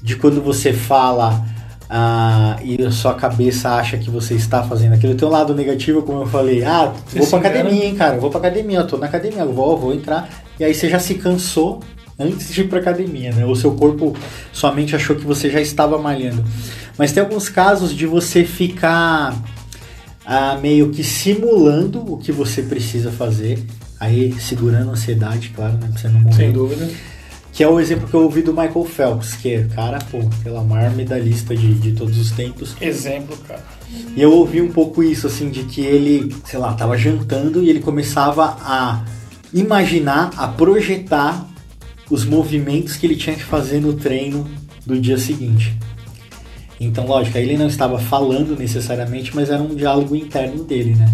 de 0.01 0.15
quando 0.15 0.41
você 0.41 0.74
fala 0.74 1.45
ah, 1.88 2.57
e 2.63 2.83
a 2.83 2.89
sua 2.89 3.13
cabeça 3.13 3.69
acha 3.69 4.00
que 4.00 4.10
você 4.10 4.33
está 4.33 4.63
fazendo 4.63 4.93
aquilo. 4.93 5.13
Tem 5.13 5.27
um 5.27 5.31
lado 5.31 5.53
negativo, 5.53 6.01
como 6.01 6.22
eu 6.22 6.25
falei, 6.25 6.63
ah, 6.63 6.91
Você 7.05 7.19
vou 7.19 7.27
pra 7.27 7.38
engana. 7.38 7.60
academia, 7.60 7.86
hein, 7.86 7.95
cara, 7.95 8.17
vou 8.17 8.31
pra 8.31 8.39
academia, 8.39 8.79
eu 8.79 8.88
tô 8.88 8.98
na 8.98 9.05
academia, 9.05 9.41
eu 9.41 9.53
vou, 9.53 9.77
vou 9.77 9.93
entrar. 9.93 10.27
E 10.60 10.63
aí 10.63 10.74
você 10.74 10.89
já 10.89 10.98
se 10.98 11.13
cansou 11.13 11.81
antes 12.17 12.51
de 12.51 12.62
ir 12.62 12.67
pra 12.67 12.79
academia, 12.79 13.31
né? 13.31 13.45
O 13.45 13.55
seu 13.55 13.75
corpo, 13.75 14.15
sua 14.51 14.72
mente 14.72 14.95
achou 14.95 15.15
que 15.15 15.24
você 15.24 15.51
já 15.51 15.62
estava 15.62 16.00
malhando. 16.00 16.43
Mas 16.98 17.12
tem 17.12 17.22
alguns 17.22 17.48
casos 17.48 17.95
de 17.95 18.07
você 18.07 18.43
ficar 18.43 19.39
ah, 20.25 20.57
meio 20.61 20.89
que 20.89 21.03
simulando 21.03 21.99
o 22.11 22.17
que 22.17 22.31
você 22.31 22.61
precisa 22.61 23.11
fazer. 23.11 23.63
Aí 23.99 24.33
segurando 24.39 24.89
a 24.89 24.93
ansiedade, 24.93 25.49
claro, 25.55 25.73
né? 25.73 25.87
Pra 25.91 26.01
você 26.01 26.09
não 26.09 26.19
morrer. 26.19 26.35
Sem 26.35 26.51
dúvida. 26.51 26.89
Que 27.51 27.63
é 27.63 27.67
o 27.67 27.79
exemplo 27.79 28.07
que 28.07 28.13
eu 28.15 28.23
ouvi 28.23 28.41
do 28.41 28.51
Michael 28.51 28.83
Phelps, 28.83 29.35
que 29.35 29.53
é, 29.53 29.63
cara, 29.65 29.99
pô, 30.09 30.19
pela 30.43 30.63
maior 30.63 30.91
medalhista 30.95 31.55
de, 31.55 31.75
de 31.75 31.91
todos 31.91 32.17
os 32.17 32.31
tempos. 32.31 32.75
Exemplo, 32.81 33.37
cara. 33.47 33.63
E 34.15 34.21
eu 34.21 34.33
ouvi 34.33 34.59
um 34.59 34.71
pouco 34.71 35.03
isso, 35.03 35.27
assim, 35.27 35.51
de 35.51 35.63
que 35.63 35.81
ele, 35.81 36.35
sei 36.45 36.57
lá, 36.57 36.73
tava 36.73 36.97
jantando 36.97 37.63
e 37.63 37.69
ele 37.69 37.79
começava 37.79 38.57
a 38.59 39.05
imaginar, 39.53 40.31
a 40.35 40.47
projetar 40.47 41.47
os 42.09 42.25
movimentos 42.25 42.95
que 42.95 43.05
ele 43.05 43.15
tinha 43.15 43.35
que 43.35 43.43
fazer 43.43 43.79
no 43.79 43.93
treino 43.93 44.49
do 44.85 44.99
dia 44.99 45.17
seguinte. 45.17 45.77
Então, 46.79 47.05
lógico, 47.05 47.37
ele 47.37 47.57
não 47.57 47.67
estava 47.67 47.97
falando 47.99 48.57
necessariamente, 48.57 49.35
mas 49.35 49.49
era 49.49 49.61
um 49.61 49.75
diálogo 49.75 50.15
interno 50.15 50.63
dele, 50.63 50.95
né? 50.95 51.09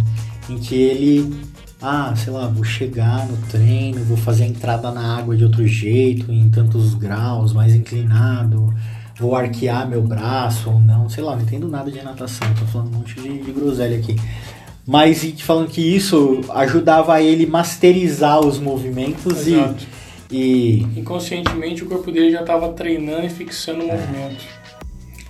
Em 0.50 0.58
que 0.58 0.76
ele, 0.76 1.34
ah, 1.82 2.14
sei 2.16 2.34
lá, 2.34 2.48
vou 2.48 2.64
chegar 2.64 3.28
no 3.28 3.38
treino, 3.48 4.04
vou 4.06 4.18
fazer 4.18 4.44
a 4.44 4.48
entrada 4.48 4.92
na 4.92 5.18
água 5.18 5.38
de 5.38 5.44
outro 5.44 5.66
jeito, 5.68 6.32
em 6.32 6.50
tantos 6.50 6.96
graus, 6.96 7.54
mais 7.54 7.76
inclinado, 7.76 8.74
vou 9.20 9.36
arquear 9.36 9.88
meu 9.88 10.02
braço 10.02 10.70
ou 10.70 10.80
não, 10.80 11.10
sei 11.10 11.24
lá, 11.24 11.36
não 11.36 11.44
entendo 11.44 11.68
nada 11.68 11.92
de 11.92 12.02
natação, 12.02 12.48
tô 12.58 12.66
falando 12.66 12.96
um 12.96 13.00
monte 13.00 13.16
de, 13.16 13.40
de 13.40 13.52
groselha 13.52 13.98
aqui. 13.98 14.16
Mas 14.88 15.24
e 15.24 15.34
falando 15.34 15.68
que 15.68 15.82
isso 15.82 16.42
ajudava 16.50 17.22
ele 17.22 17.46
masterizar 17.46 18.40
os 18.40 18.58
movimentos 18.58 19.46
e, 19.46 19.54
Exato. 19.54 19.86
e. 20.32 20.88
Inconscientemente 20.96 21.84
o 21.84 21.86
corpo 21.86 22.12
dele 22.12 22.32
já 22.32 22.42
estava 22.42 22.70
treinando 22.70 23.26
e 23.26 23.30
fixando 23.30 23.84
o 23.84 23.88
movimento. 23.88 24.44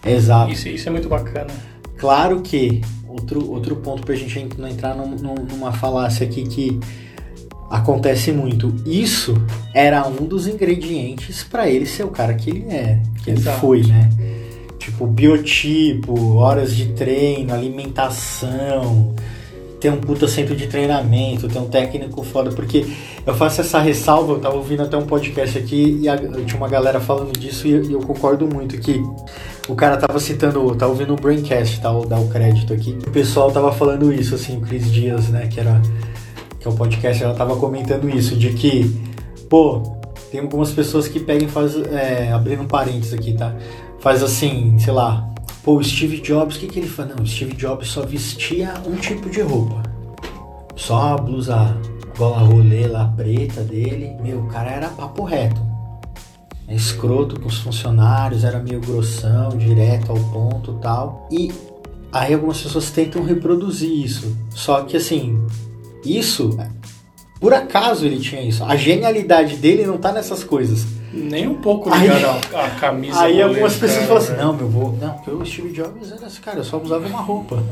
Exato. 0.05 0.51
Isso, 0.51 0.67
isso 0.69 0.87
é 0.87 0.91
muito 0.91 1.09
bacana. 1.09 1.47
Claro 1.97 2.41
que 2.41 2.81
outro, 3.07 3.51
outro 3.51 3.75
ponto 3.77 4.03
pra 4.05 4.15
gente 4.15 4.39
não 4.57 4.67
entrar 4.67 4.95
num- 4.95 5.15
num- 5.15 5.35
numa 5.51 5.71
falácia 5.73 6.25
aqui 6.25 6.43
que 6.47 6.79
acontece 7.69 8.31
muito. 8.31 8.73
Isso 8.85 9.33
era 9.73 10.07
um 10.07 10.25
dos 10.25 10.47
ingredientes 10.47 11.43
pra 11.43 11.69
ele 11.69 11.85
ser 11.85 12.03
o 12.03 12.09
cara 12.09 12.33
que 12.33 12.49
ele 12.49 12.65
é, 12.69 12.99
que 13.23 13.29
ele 13.29 13.39
Exato. 13.39 13.59
foi, 13.59 13.83
né? 13.83 14.09
Tipo, 14.79 15.05
biotipo, 15.05 16.35
horas 16.35 16.73
de 16.75 16.87
treino, 16.93 17.53
alimentação, 17.53 19.13
ter 19.79 19.89
um 19.91 19.97
puta 19.97 20.27
centro 20.27 20.55
de 20.55 20.67
treinamento, 20.67 21.47
ter 21.47 21.57
um 21.59 21.67
técnico 21.69 22.21
foda, 22.23 22.51
porque 22.51 22.85
eu 23.25 23.33
faço 23.33 23.61
essa 23.61 23.79
ressalva, 23.79 24.33
eu 24.33 24.39
tava 24.39 24.55
ouvindo 24.55 24.83
até 24.83 24.97
um 24.97 25.05
podcast 25.05 25.57
aqui 25.57 25.99
e 26.01 26.09
a- 26.09 26.17
tinha 26.17 26.57
uma 26.57 26.67
galera 26.67 26.99
falando 26.99 27.31
disso 27.37 27.67
e, 27.67 27.71
e 27.87 27.93
eu 27.93 27.99
concordo 27.99 28.45
muito 28.47 28.77
que 28.79 29.01
o 29.67 29.75
cara 29.75 29.95
tava 29.97 30.19
citando, 30.19 30.75
tava 30.75 30.91
ouvindo 30.91 31.13
o 31.13 31.15
Braincast, 31.15 31.79
tá? 31.79 31.91
Vou 31.91 32.05
dar 32.05 32.19
o 32.19 32.27
crédito 32.27 32.73
aqui. 32.73 32.97
O 33.07 33.11
pessoal 33.11 33.51
tava 33.51 33.71
falando 33.71 34.11
isso, 34.11 34.35
assim, 34.35 34.57
o 34.57 34.61
Cris 34.61 34.91
Dias, 34.91 35.29
né, 35.29 35.47
que 35.47 35.59
era 35.59 35.79
que 36.59 36.67
é 36.67 36.71
o 36.71 36.73
podcast, 36.73 37.23
ela 37.23 37.33
tava 37.33 37.55
comentando 37.55 38.09
isso, 38.09 38.35
de 38.35 38.49
que, 38.49 38.93
pô, 39.49 39.81
tem 40.29 40.41
algumas 40.41 40.71
pessoas 40.71 41.07
que 41.07 41.17
pegam 41.19 41.47
e 41.47 41.49
fazem, 41.49 41.83
é, 41.91 42.33
abrindo 42.33 42.65
parênteses 42.65 43.13
aqui, 43.13 43.31
tá? 43.33 43.55
Faz 43.99 44.21
assim, 44.21 44.77
sei 44.77 44.91
lá, 44.91 45.28
pô, 45.63 45.77
o 45.77 45.83
Steve 45.83 46.21
Jobs, 46.21 46.55
o 46.55 46.59
que 46.59 46.67
que 46.67 46.79
ele 46.79 46.87
faz? 46.87 47.09
Não, 47.09 47.23
o 47.23 47.27
Steve 47.27 47.55
Jobs 47.55 47.89
só 47.89 48.05
vestia 48.05 48.73
um 48.85 48.95
tipo 48.95 49.29
de 49.29 49.41
roupa. 49.41 49.83
Só 50.75 51.13
a 51.13 51.17
blusa 51.17 51.77
gola 52.17 52.39
rolê 52.39 52.87
lá 52.87 53.05
preta 53.15 53.61
dele. 53.61 54.15
Meu, 54.21 54.39
o 54.39 54.47
cara 54.47 54.71
era 54.71 54.89
papo 54.89 55.23
reto. 55.23 55.61
É 56.67 56.75
escroto 56.75 57.39
com 57.39 57.47
os 57.47 57.57
funcionários, 57.57 58.43
era 58.43 58.59
meio 58.59 58.79
grossão, 58.79 59.49
direto 59.57 60.11
ao 60.11 60.19
ponto 60.31 60.73
tal. 60.73 61.27
E 61.31 61.51
aí 62.11 62.33
algumas 62.33 62.61
pessoas 62.61 62.91
tentam 62.91 63.23
reproduzir 63.23 63.91
isso. 63.91 64.37
Só 64.51 64.81
que 64.83 64.97
assim, 64.97 65.43
isso, 66.05 66.57
por 67.39 67.53
acaso 67.53 68.05
ele 68.05 68.19
tinha 68.19 68.41
isso. 68.41 68.63
A 68.63 68.75
genialidade 68.75 69.55
dele 69.55 69.85
não 69.85 69.97
tá 69.97 70.11
nessas 70.11 70.43
coisas. 70.43 70.85
Nem 71.11 71.47
um 71.47 71.55
pouco 71.55 71.91
Aí- 71.91 72.01
ligado 72.07 72.39
à 72.53 72.65
à 72.65 72.69
camisa. 72.71 73.19
Aí 73.21 73.41
algumas 73.41 73.75
pessoas 73.75 74.03
falam 74.05 74.17
assim, 74.21 74.31
né? 74.33 74.43
não, 74.43 74.53
meu 74.53 74.67
vou. 74.67 74.97
Não, 75.01 75.09
porque 75.13 75.31
o 75.31 75.45
Steve 75.45 75.71
Jobs 75.71 76.11
era 76.11 76.27
esse 76.27 76.39
cara, 76.39 76.57
eu 76.59 76.63
só 76.63 76.77
usava 76.77 77.07
uma 77.07 77.21
roupa. 77.21 77.63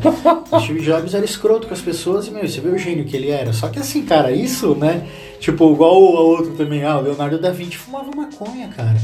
o 0.52 0.60
Steve 0.60 0.82
Jobs 0.82 1.14
era 1.14 1.24
escroto 1.24 1.68
com 1.68 1.74
as 1.74 1.82
pessoas 1.82 2.28
e, 2.28 2.32
meu, 2.32 2.48
você 2.48 2.60
vê 2.60 2.70
o 2.70 2.78
gênio 2.78 3.06
que 3.06 3.16
ele 3.16 3.30
era. 3.30 3.54
Só 3.54 3.68
que 3.68 3.78
assim, 3.80 4.04
cara, 4.04 4.32
isso, 4.32 4.74
né? 4.76 5.04
Tipo, 5.40 5.72
igual 5.72 6.02
o 6.02 6.16
outro 6.16 6.52
também, 6.54 6.84
ah, 6.84 6.98
o 6.98 7.02
Leonardo 7.02 7.38
da 7.40 7.52
Vinci 7.52 7.78
fumava 7.78 8.10
maconha, 8.16 8.70
cara. 8.76 8.98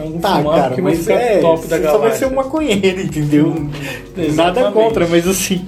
Então, 0.00 0.12
Tá, 0.20 0.42
cara, 0.44 0.68
vai 0.74 0.80
mas 0.80 1.08
é, 1.08 1.38
top 1.40 1.66
da 1.66 1.76
você 1.76 1.82
só 1.84 1.90
vai 1.92 2.00
galáxia. 2.00 2.18
ser 2.28 2.32
um 2.32 2.36
maconheiro, 2.36 3.00
entendeu? 3.00 3.46
Nada 3.50 4.22
Exatamente. 4.22 4.72
contra, 4.74 5.06
mas 5.08 5.26
assim, 5.26 5.66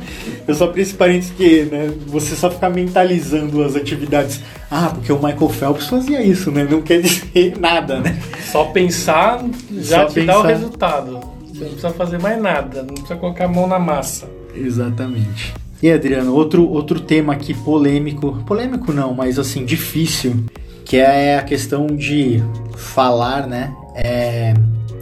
eu 0.51 0.55
só 0.55 0.73
fiz 0.73 0.89
esse 0.89 0.97
parênteses 0.97 1.33
que, 1.37 1.63
né, 1.65 1.93
você 2.07 2.35
só 2.37 2.51
ficar 2.51 2.71
mentalizando 2.71 3.63
as 3.63 3.75
atividades. 3.77 4.41
Ah, 4.71 4.91
porque 4.95 5.13
o 5.13 5.17
Michael 5.17 5.49
Phelps 5.49 5.87
fazia 5.87 6.23
isso, 6.23 6.51
né? 6.51 6.67
Não 6.71 6.83
quer 6.83 7.01
dizer 7.01 7.55
nada, 7.59 8.01
né? 8.01 8.21
Só 8.51 8.65
pensar 8.67 9.45
já 9.73 10.01
Só 10.03 10.07
te 10.07 10.21
dá 10.27 10.39
o 10.39 10.43
pensar. 10.43 10.49
resultado. 10.49 11.21
Você 11.47 11.61
não 11.65 11.71
precisa 11.73 11.91
fazer 11.91 12.19
mais 12.21 12.41
nada, 12.41 12.83
não 12.83 12.95
precisa 12.95 13.17
colocar 13.17 13.45
a 13.47 13.49
mão 13.49 13.67
na 13.67 13.79
massa. 13.79 14.29
Exatamente. 14.55 15.55
E 15.83 15.91
Adriano, 15.91 16.35
outro, 16.35 16.69
outro 16.69 17.01
tema 17.01 17.33
aqui 17.33 17.55
polêmico, 17.55 18.33
polêmico 18.47 18.93
não, 18.93 19.15
mas 19.15 19.39
assim, 19.39 19.65
difícil, 19.65 20.45
que 20.85 20.97
é 20.97 21.39
a 21.39 21.43
questão 21.43 21.87
de 21.87 22.43
falar, 22.77 23.47
né? 23.47 23.73
É 23.95 24.53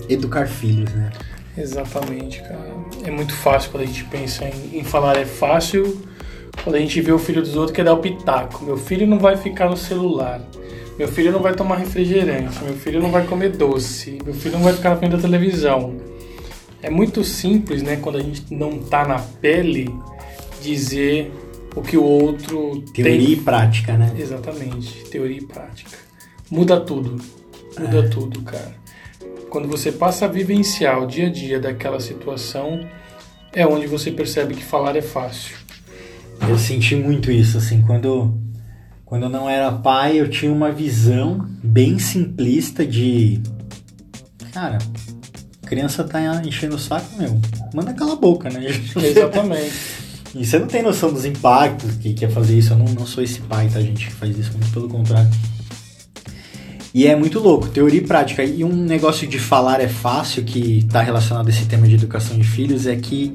educar 0.08 0.46
filhos, 0.46 0.92
né? 0.94 1.10
Exatamente, 1.56 2.40
cara. 2.42 2.77
É 3.08 3.10
muito 3.10 3.32
fácil 3.34 3.70
quando 3.70 3.84
a 3.84 3.86
gente 3.86 4.04
pensa 4.04 4.44
em, 4.44 4.80
em 4.80 4.84
falar 4.84 5.16
é 5.16 5.24
fácil, 5.24 5.98
quando 6.62 6.76
a 6.76 6.78
gente 6.78 7.00
vê 7.00 7.10
o 7.10 7.18
filho 7.18 7.40
dos 7.40 7.56
outros 7.56 7.74
quer 7.74 7.82
dar 7.82 7.94
o 7.94 7.98
pitaco. 7.98 8.62
Meu 8.62 8.76
filho 8.76 9.06
não 9.06 9.18
vai 9.18 9.34
ficar 9.34 9.70
no 9.70 9.78
celular. 9.78 10.42
Meu 10.98 11.08
filho 11.08 11.32
não 11.32 11.40
vai 11.40 11.54
tomar 11.54 11.76
refrigerante. 11.76 12.62
Meu 12.62 12.74
filho 12.74 13.00
não 13.00 13.10
vai 13.10 13.26
comer 13.26 13.56
doce. 13.56 14.18
Meu 14.22 14.34
filho 14.34 14.56
não 14.56 14.62
vai 14.62 14.74
ficar 14.74 14.90
na 14.90 14.96
frente 14.96 15.12
da 15.12 15.18
televisão. 15.22 15.96
É 16.82 16.90
muito 16.90 17.24
simples, 17.24 17.82
né, 17.82 17.96
quando 17.96 18.18
a 18.18 18.22
gente 18.22 18.52
não 18.52 18.78
tá 18.78 19.08
na 19.08 19.18
pele, 19.18 19.88
dizer 20.60 21.32
o 21.74 21.80
que 21.80 21.96
o 21.96 22.04
outro 22.04 22.82
Teoria 22.92 23.16
tem 23.16 23.30
e 23.32 23.36
prática, 23.36 23.96
né? 23.96 24.14
Exatamente, 24.18 25.04
teoria 25.04 25.38
e 25.38 25.44
prática. 25.44 25.96
Muda 26.50 26.78
tudo. 26.78 27.16
Muda 27.78 28.00
É. 28.00 28.08
tudo, 28.08 28.42
cara. 28.42 28.76
Quando 29.50 29.66
você 29.66 29.90
passa 29.90 30.26
a 30.26 30.28
vivenciar 30.28 31.02
o 31.02 31.06
dia 31.06 31.26
a 31.26 31.30
dia 31.30 31.58
daquela 31.58 32.00
situação, 32.00 32.80
é 33.52 33.66
onde 33.66 33.86
você 33.86 34.10
percebe 34.10 34.54
que 34.54 34.64
falar 34.64 34.96
é 34.96 35.02
fácil. 35.02 35.56
Eu 36.48 36.58
senti 36.58 36.94
muito 36.94 37.32
isso, 37.32 37.58
assim, 37.58 37.82
quando, 37.82 38.38
quando 39.04 39.24
eu 39.24 39.28
não 39.28 39.48
era 39.48 39.72
pai, 39.72 40.20
eu 40.20 40.28
tinha 40.28 40.52
uma 40.52 40.70
visão 40.70 41.48
bem 41.62 41.98
simplista 41.98 42.86
de. 42.86 43.40
Cara, 44.52 44.78
criança 45.64 46.04
tá 46.04 46.20
enchendo 46.44 46.76
o 46.76 46.78
saco, 46.78 47.06
meu. 47.18 47.40
Manda 47.74 47.92
cala 47.94 48.12
a 48.12 48.16
boca, 48.16 48.50
né? 48.50 48.66
Exatamente. 48.96 49.72
E 50.34 50.44
você 50.44 50.58
não 50.58 50.66
tem 50.66 50.82
noção 50.82 51.12
dos 51.12 51.24
impactos 51.24 51.96
que 51.96 52.12
quer 52.12 52.30
fazer 52.30 52.58
isso. 52.58 52.74
Eu 52.74 52.78
não, 52.78 52.86
não 52.86 53.06
sou 53.06 53.24
esse 53.24 53.40
pai, 53.40 53.68
tá, 53.68 53.80
gente? 53.80 54.06
Que 54.06 54.12
faz 54.12 54.38
isso, 54.38 54.52
muito 54.52 54.70
pelo 54.72 54.88
contrário. 54.88 55.30
E 56.95 57.07
é 57.07 57.14
muito 57.14 57.38
louco, 57.38 57.68
teoria 57.68 58.00
e 58.00 58.04
prática. 58.04 58.42
E 58.42 58.64
um 58.64 58.75
negócio 58.75 59.26
de 59.26 59.38
falar 59.38 59.80
é 59.80 59.88
fácil, 59.88 60.42
que 60.45 60.78
está 60.78 61.02
relacionado 61.02 61.47
a 61.47 61.50
esse 61.50 61.66
tema 61.66 61.87
de 61.87 61.95
educação 61.95 62.37
de 62.37 62.47
filhos, 62.47 62.87
é 62.87 62.97
que 62.97 63.33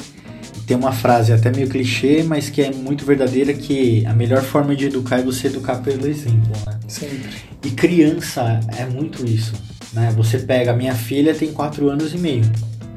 tem 0.65 0.77
uma 0.77 0.91
frase 0.91 1.31
até 1.33 1.51
meio 1.51 1.67
clichê, 1.67 2.23
mas 2.23 2.49
que 2.49 2.61
é 2.61 2.71
muito 2.71 3.05
verdadeira, 3.05 3.53
que 3.53 4.05
a 4.05 4.13
melhor 4.13 4.41
forma 4.41 4.75
de 4.75 4.85
educar 4.85 5.19
é 5.19 5.23
você 5.23 5.47
educar 5.47 5.77
pelo 5.77 6.07
exemplo, 6.07 6.51
né? 6.65 6.79
Sempre. 6.87 7.29
E 7.63 7.69
criança 7.71 8.59
é 8.77 8.85
muito 8.85 9.25
isso, 9.25 9.53
né? 9.93 10.13
Você 10.15 10.39
pega, 10.39 10.73
minha 10.73 10.95
filha 10.95 11.35
tem 11.35 11.51
4 11.51 11.89
anos 11.89 12.13
e 12.13 12.17
meio. 12.17 12.43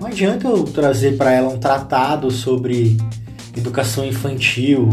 Não 0.01 0.09
adianta 0.09 0.47
eu 0.47 0.63
trazer 0.65 1.17
para 1.17 1.33
ela 1.33 1.49
um 1.49 1.59
tratado 1.59 2.31
sobre 2.31 2.97
educação 3.57 4.05
infantil, 4.05 4.89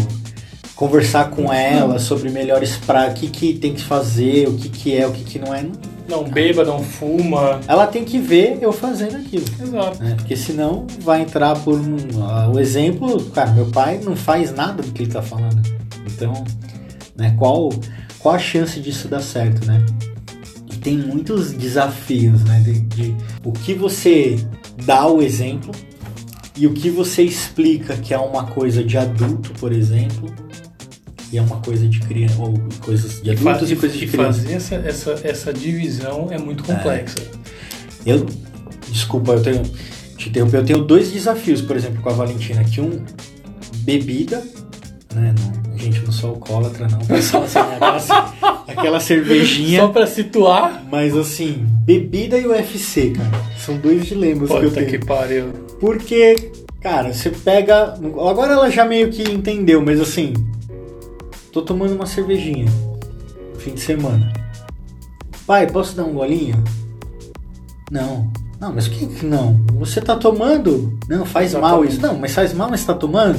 conversar 0.83 1.29
com 1.29 1.51
ela 1.51 1.97
sobre 1.97 2.29
melhores 2.29 2.75
para 2.75 3.07
o 3.07 3.13
que, 3.13 3.29
que 3.29 3.53
tem 3.53 3.73
que 3.73 3.81
fazer, 3.81 4.49
o 4.49 4.57
que, 4.57 4.67
que 4.67 4.97
é, 4.97 5.07
o 5.07 5.13
que, 5.13 5.23
que 5.23 5.39
não 5.39 5.55
é. 5.55 5.65
Não 6.09 6.25
beba, 6.25 6.65
não 6.65 6.83
fuma. 6.83 7.61
Ela 7.65 7.87
tem 7.87 8.03
que 8.03 8.19
ver 8.19 8.57
eu 8.61 8.73
fazendo 8.73 9.15
aquilo. 9.15 9.45
Exato. 9.61 10.03
Né? 10.03 10.15
Porque 10.17 10.35
senão 10.35 10.85
vai 10.99 11.21
entrar 11.21 11.57
por 11.59 11.79
um. 11.79 11.95
Uh, 11.95 12.51
o 12.53 12.59
exemplo, 12.59 13.23
cara, 13.31 13.51
meu 13.51 13.67
pai 13.67 14.01
não 14.03 14.13
faz 14.13 14.53
nada 14.53 14.83
do 14.83 14.91
que 14.91 15.03
ele 15.03 15.11
tá 15.11 15.21
falando. 15.21 15.61
Então, 16.05 16.43
né, 17.15 17.33
qual, 17.39 17.69
qual 18.19 18.35
a 18.35 18.39
chance 18.39 18.77
disso 18.81 19.07
dar 19.07 19.21
certo, 19.21 19.65
né? 19.65 19.85
E 20.69 20.75
tem 20.75 20.97
muitos 20.97 21.53
desafios, 21.53 22.43
né? 22.43 22.59
De, 22.59 22.81
de 22.81 23.15
o 23.41 23.53
que 23.53 23.73
você 23.73 24.37
dá 24.85 25.07
o 25.07 25.21
exemplo 25.21 25.71
e 26.57 26.67
o 26.67 26.73
que 26.73 26.89
você 26.89 27.23
explica 27.23 27.95
que 27.95 28.13
é 28.13 28.17
uma 28.17 28.47
coisa 28.47 28.83
de 28.83 28.97
adulto, 28.97 29.53
por 29.53 29.71
exemplo, 29.71 30.29
e 31.33 31.37
é 31.39 31.41
uma 31.41 31.59
coisa 31.61 31.87
de 31.87 31.99
criança, 31.99 32.39
ou 32.39 32.53
coisas 32.85 33.19
de 33.19 33.31
adultos 33.31 33.71
e, 33.71 33.73
e 33.73 33.75
coisas 33.75 33.97
de 33.97 34.05
criança. 34.05 34.39
fazer 34.39 34.53
essa, 34.53 34.75
essa, 34.75 35.21
essa 35.23 35.51
divisão 35.51 36.27
é 36.29 36.37
muito 36.37 36.63
complexa. 36.63 37.15
É. 38.05 38.13
Eu, 38.13 38.27
desculpa, 38.91 39.31
eu 39.31 39.41
tenho, 39.41 39.63
te 40.15 40.29
interromper, 40.29 40.57
eu 40.57 40.65
tenho 40.65 40.83
dois 40.83 41.11
desafios, 41.11 41.59
por 41.59 41.75
exemplo, 41.75 42.03
com 42.03 42.09
a 42.09 42.13
Valentina, 42.13 42.63
que 42.63 42.79
um, 42.79 43.03
bebida, 43.77 44.43
né, 45.15 45.33
não, 45.39 45.75
gente, 45.75 46.01
não 46.01 46.11
sou 46.11 46.29
alcoólatra 46.29 46.87
não, 46.87 46.99
assim, 46.99 47.37
aquela, 47.73 48.63
aquela 48.67 48.99
cervejinha. 48.99 49.81
Só 49.81 49.87
pra 49.87 50.05
situar. 50.05 50.85
Mas 50.91 51.17
assim, 51.17 51.65
bebida 51.83 52.37
e 52.37 52.45
UFC, 52.45 53.09
cara, 53.09 53.43
são 53.57 53.75
dois 53.77 54.05
dilemas 54.05 54.49
Puta 54.49 54.59
que 54.59 54.65
eu 54.67 54.71
tenho. 54.71 54.87
que 54.87 54.99
pariu. 54.99 55.47
Porque, 55.79 56.51
cara, 56.79 57.11
você 57.11 57.31
pega, 57.31 57.95
agora 57.95 58.53
ela 58.53 58.69
já 58.69 58.85
meio 58.85 59.09
que 59.09 59.23
entendeu, 59.23 59.83
mas 59.83 59.99
assim, 59.99 60.33
Tô 61.53 61.61
tomando 61.61 61.93
uma 61.93 62.07
cervejinha. 62.07 62.65
Fim 63.59 63.75
de 63.75 63.79
semana. 63.79 64.33
Pai, 65.45 65.67
posso 65.67 65.95
dar 65.95 66.03
um 66.03 66.13
golinho? 66.13 66.61
Não. 67.91 68.27
Não, 68.59 68.73
mas 68.73 68.87
o 68.87 68.89
que 68.89 69.05
que 69.05 69.23
não? 69.23 69.61
Você 69.73 70.01
tá 70.01 70.15
tomando? 70.15 70.97
Não, 71.07 71.23
faz 71.25 71.51
Exatamente. 71.51 71.71
mal 71.71 71.85
isso. 71.85 72.01
Não, 72.01 72.17
mas 72.17 72.33
faz 72.33 72.53
mal, 72.53 72.71
mas 72.71 72.79
você 72.79 72.87
tá 72.87 72.95
tomando? 72.95 73.37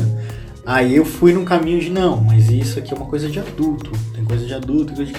Aí 0.64 0.94
eu 0.94 1.04
fui 1.04 1.33
num 1.33 1.44
caminho 1.44 1.80
de 1.80 1.90
não, 1.90 2.18
mas 2.21 2.49
isso 2.50 2.78
aqui 2.78 2.94
é 2.94 2.97
uma 2.97 3.06
coisa 3.06 3.28
de 3.28 3.40
adulto. 3.40 3.90
Tem 4.14 4.25
coisa 4.25 4.47
de 4.47 4.54
adulto. 4.54 4.94
Coisa 4.94 5.12
de... 5.12 5.18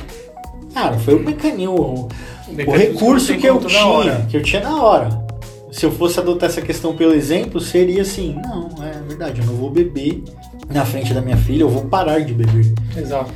Cara, 0.73 0.97
foi 0.97 1.15
o 1.15 1.19
mecanismo, 1.19 1.75
o, 1.75 2.09
o 2.49 2.71
recurso 2.71 3.35
que 3.35 3.45
eu 3.45 3.59
tinha, 3.59 4.25
que 4.29 4.37
eu 4.37 4.41
tinha 4.41 4.63
na 4.63 4.81
hora. 4.81 5.24
Se 5.75 5.85
eu 5.85 5.91
fosse 5.91 6.17
adotar 6.17 6.49
essa 6.49 6.61
questão 6.61 6.95
pelo 6.95 7.13
exemplo, 7.13 7.59
seria 7.59 8.03
assim, 8.03 8.33
não, 8.41 8.69
é 8.81 8.93
verdade, 9.05 9.41
eu 9.41 9.45
não 9.45 9.55
vou 9.55 9.69
beber 9.69 10.23
na 10.69 10.85
frente 10.85 11.13
da 11.13 11.21
minha 11.21 11.35
filha, 11.35 11.63
eu 11.63 11.69
vou 11.69 11.83
parar 11.83 12.19
de 12.19 12.33
beber. 12.33 12.73
Exato. 12.95 13.33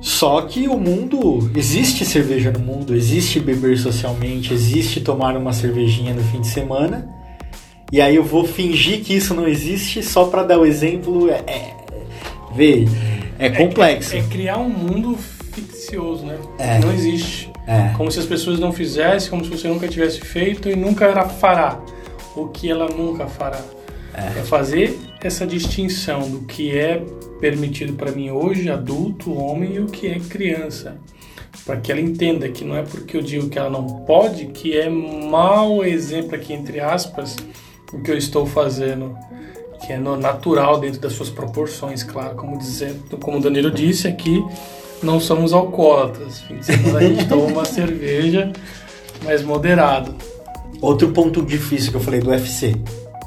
Só 0.00 0.42
que 0.42 0.66
o 0.66 0.76
mundo. 0.76 1.48
Existe 1.54 2.04
cerveja 2.04 2.50
no 2.50 2.58
mundo, 2.58 2.92
existe 2.92 3.38
beber 3.38 3.78
socialmente, 3.78 4.52
existe 4.52 5.00
tomar 5.00 5.36
uma 5.36 5.52
cervejinha 5.52 6.12
no 6.12 6.24
fim 6.24 6.40
de 6.40 6.48
semana. 6.48 7.08
E 7.92 8.00
aí 8.00 8.16
eu 8.16 8.24
vou 8.24 8.44
fingir 8.44 9.04
que 9.04 9.14
isso 9.14 9.32
não 9.32 9.46
existe 9.46 10.02
só 10.02 10.24
para 10.24 10.42
dar 10.42 10.58
o 10.58 10.66
exemplo. 10.66 11.30
É, 11.30 11.44
é, 11.46 11.74
vê, 12.52 12.84
é 13.38 13.48
complexo. 13.48 14.16
É, 14.16 14.18
é, 14.18 14.22
criar 14.22 14.58
um 14.58 14.68
mundo 14.68 15.16
ficcioso, 15.52 16.26
né? 16.26 16.36
É. 16.58 16.80
Não 16.80 16.92
existe. 16.92 17.45
É. 17.66 17.92
Como 17.96 18.10
se 18.10 18.18
as 18.20 18.26
pessoas 18.26 18.60
não 18.60 18.72
fizessem, 18.72 19.28
como 19.28 19.44
se 19.44 19.50
você 19.50 19.66
nunca 19.66 19.88
tivesse 19.88 20.20
feito 20.20 20.68
e 20.68 20.76
nunca 20.76 21.28
fará 21.28 21.80
o 22.36 22.48
que 22.48 22.70
ela 22.70 22.88
nunca 22.88 23.26
fará. 23.26 23.60
É. 24.14 24.38
é 24.38 24.42
fazer 24.42 24.98
essa 25.20 25.46
distinção 25.46 26.30
do 26.30 26.40
que 26.42 26.76
é 26.76 27.02
permitido 27.40 27.94
para 27.94 28.12
mim 28.12 28.30
hoje, 28.30 28.70
adulto, 28.70 29.34
homem, 29.34 29.74
e 29.74 29.80
o 29.80 29.86
que 29.86 30.06
é 30.06 30.18
criança. 30.18 30.98
Para 31.64 31.78
que 31.78 31.90
ela 31.90 32.00
entenda 32.00 32.48
que 32.48 32.64
não 32.64 32.76
é 32.76 32.82
porque 32.82 33.16
eu 33.16 33.22
digo 33.22 33.48
que 33.48 33.58
ela 33.58 33.70
não 33.70 33.84
pode, 34.04 34.46
que 34.46 34.76
é 34.76 34.88
mau 34.88 35.84
exemplo 35.84 36.34
aqui, 36.34 36.52
entre 36.52 36.80
aspas, 36.80 37.36
o 37.92 38.00
que 38.00 38.10
eu 38.10 38.16
estou 38.16 38.46
fazendo. 38.46 39.16
Que 39.84 39.92
é 39.92 39.98
natural 39.98 40.80
dentro 40.80 41.00
das 41.00 41.12
suas 41.12 41.28
proporções, 41.28 42.02
claro. 42.02 42.34
Como, 42.34 42.56
dizer, 42.58 42.96
como 43.20 43.38
o 43.38 43.40
Danilo 43.40 43.70
disse 43.70 44.08
aqui, 44.08 44.42
não 45.02 45.20
somos 45.20 45.52
alcoólatras. 45.52 46.40
Fim 46.40 46.56
de 46.56 46.66
semana 46.66 46.98
a 46.98 47.02
gente 47.02 47.26
toma 47.28 47.44
uma 47.44 47.64
cerveja, 47.64 48.52
mas 49.24 49.42
moderado. 49.42 50.14
Outro 50.80 51.08
ponto 51.08 51.42
difícil 51.42 51.90
que 51.90 51.96
eu 51.96 52.00
falei 52.00 52.20
do 52.20 52.30
UFC. 52.30 52.76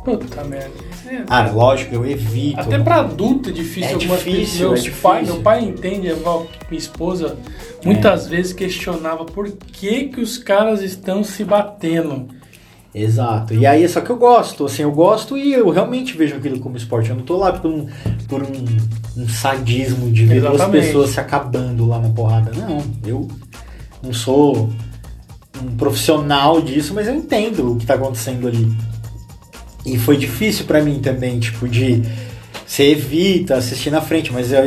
Puta 0.04 0.44
merda. 0.44 0.90
É. 1.08 1.24
Ah, 1.28 1.50
lógico, 1.52 1.96
eu 1.96 2.06
evito. 2.06 2.60
Até 2.60 2.78
pra 2.78 2.98
adulto 2.98 3.50
é 3.50 3.52
difícil. 3.52 3.96
É 3.96 3.98
difícil, 3.98 4.70
Meus 4.70 4.80
é 4.80 4.84
difícil. 4.84 5.02
Pai, 5.02 5.24
meu 5.24 5.42
pai 5.42 5.64
entende, 5.64 6.14
minha 6.14 6.48
esposa 6.72 7.38
muitas 7.84 8.28
é. 8.28 8.30
vezes 8.30 8.54
questionava 8.54 9.26
por 9.26 9.52
que 9.52 10.06
que 10.06 10.22
os 10.22 10.38
caras 10.38 10.82
estão 10.82 11.24
se 11.24 11.44
batendo. 11.44 12.28
Exato. 12.94 13.54
E 13.54 13.66
aí, 13.66 13.88
só 13.88 14.02
que 14.02 14.10
eu 14.10 14.18
gosto, 14.18 14.66
assim, 14.66 14.82
eu 14.82 14.92
gosto 14.92 15.38
e 15.38 15.54
eu 15.54 15.70
realmente 15.70 16.18
vejo 16.18 16.36
aquilo 16.36 16.60
como 16.60 16.76
esporte. 16.76 17.10
Eu 17.10 17.16
não 17.16 17.24
tô 17.24 17.38
lá 17.38 17.54
por 17.54 17.70
um, 17.70 17.88
por 18.28 18.42
um, 18.42 19.22
um 19.22 19.30
sadismo 19.30 20.12
de 20.12 20.26
ver 20.26 20.38
Exatamente. 20.38 20.72
duas 20.72 20.86
pessoas 20.86 21.10
se 21.12 21.20
acabando 21.20 21.88
lá 21.88 22.00
na 22.00 22.10
porrada. 22.10 22.52
Não, 22.52 22.84
eu 23.06 23.28
não 24.02 24.12
sou 24.12 24.70
um 25.62 25.76
profissional 25.78 26.62
disso, 26.62 26.94
mas 26.94 27.08
eu 27.08 27.16
entendo 27.16 27.74
o 27.74 27.78
que 27.78 27.86
tá 27.86 27.94
acontecendo 27.94 28.48
ali. 28.48 28.72
E 29.86 29.98
foi 29.98 30.18
difícil 30.18 30.66
para 30.66 30.82
mim 30.82 31.00
também, 31.00 31.40
tipo, 31.40 31.68
de. 31.68 32.04
Você 32.66 32.92
evita 32.92 33.56
assistir 33.56 33.90
na 33.90 34.02
frente, 34.02 34.32
mas 34.32 34.52
eu 34.52 34.64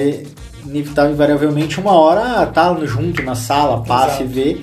inevitável, 0.64 1.12
invariavelmente, 1.12 1.80
uma 1.80 1.92
hora 1.92 2.46
tá 2.46 2.74
junto 2.84 3.22
na 3.22 3.34
sala, 3.34 3.82
passa 3.82 4.22
Exato. 4.22 4.24
e 4.24 4.26
vê. 4.26 4.60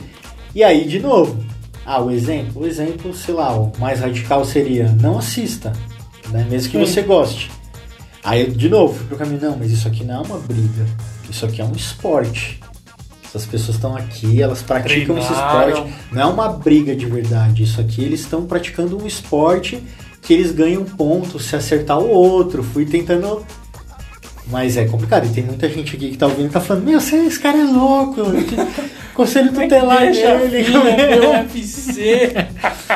E 0.55 0.63
aí, 0.63 0.87
de 0.87 0.99
novo. 0.99 1.48
Ah, 1.91 1.99
o 1.99 2.11
exemplo? 2.11 2.61
O 2.61 2.67
exemplo, 2.67 3.11
sei 3.15 3.33
lá, 3.33 3.51
o 3.51 3.71
mais 3.79 3.99
radical 3.99 4.45
seria 4.45 4.95
não 5.01 5.17
assista, 5.17 5.73
né? 6.29 6.45
Mesmo 6.47 6.71
que 6.71 6.77
Sim. 6.77 6.85
você 6.85 7.01
goste. 7.01 7.49
Aí, 8.23 8.47
de 8.47 8.69
novo, 8.69 8.93
fui 8.93 9.07
pro 9.07 9.17
caminho, 9.17 9.41
não, 9.41 9.57
mas 9.57 9.71
isso 9.71 9.87
aqui 9.87 10.03
não 10.03 10.17
é 10.17 10.19
uma 10.19 10.37
briga. 10.37 10.85
Isso 11.27 11.47
aqui 11.47 11.59
é 11.59 11.65
um 11.65 11.71
esporte. 11.71 12.59
Essas 13.25 13.43
pessoas 13.47 13.77
estão 13.77 13.95
aqui, 13.95 14.39
elas 14.39 14.61
praticam 14.61 15.15
Treinaram. 15.15 15.69
esse 15.71 15.81
esporte. 15.81 15.93
Não 16.11 16.21
é 16.21 16.25
uma 16.27 16.49
briga 16.49 16.95
de 16.95 17.07
verdade. 17.07 17.63
Isso 17.63 17.81
aqui 17.81 18.03
eles 18.03 18.19
estão 18.19 18.45
praticando 18.45 18.95
um 18.95 19.07
esporte 19.07 19.83
que 20.21 20.31
eles 20.31 20.51
ganham 20.51 20.85
pontos 20.85 21.45
se 21.45 21.55
acertar 21.55 21.97
o 21.97 22.07
outro. 22.07 22.61
Fui 22.61 22.85
tentando. 22.85 23.43
Mas 24.45 24.77
é 24.77 24.85
complicado. 24.85 25.25
E 25.25 25.29
tem 25.29 25.43
muita 25.43 25.67
gente 25.67 25.95
aqui 25.95 26.11
que 26.11 26.17
tá 26.19 26.27
ouvindo 26.27 26.49
e 26.49 26.51
tá 26.51 26.61
falando: 26.61 26.83
Meu, 26.83 26.99
esse 26.99 27.39
cara 27.39 27.57
é 27.57 27.63
louco. 27.63 28.21
Conselho 29.19 29.51
tutelar 29.51 30.11
dele. 30.11 30.63
Filha 30.63 30.85
ver 30.95 31.21
UFC. 31.21 32.31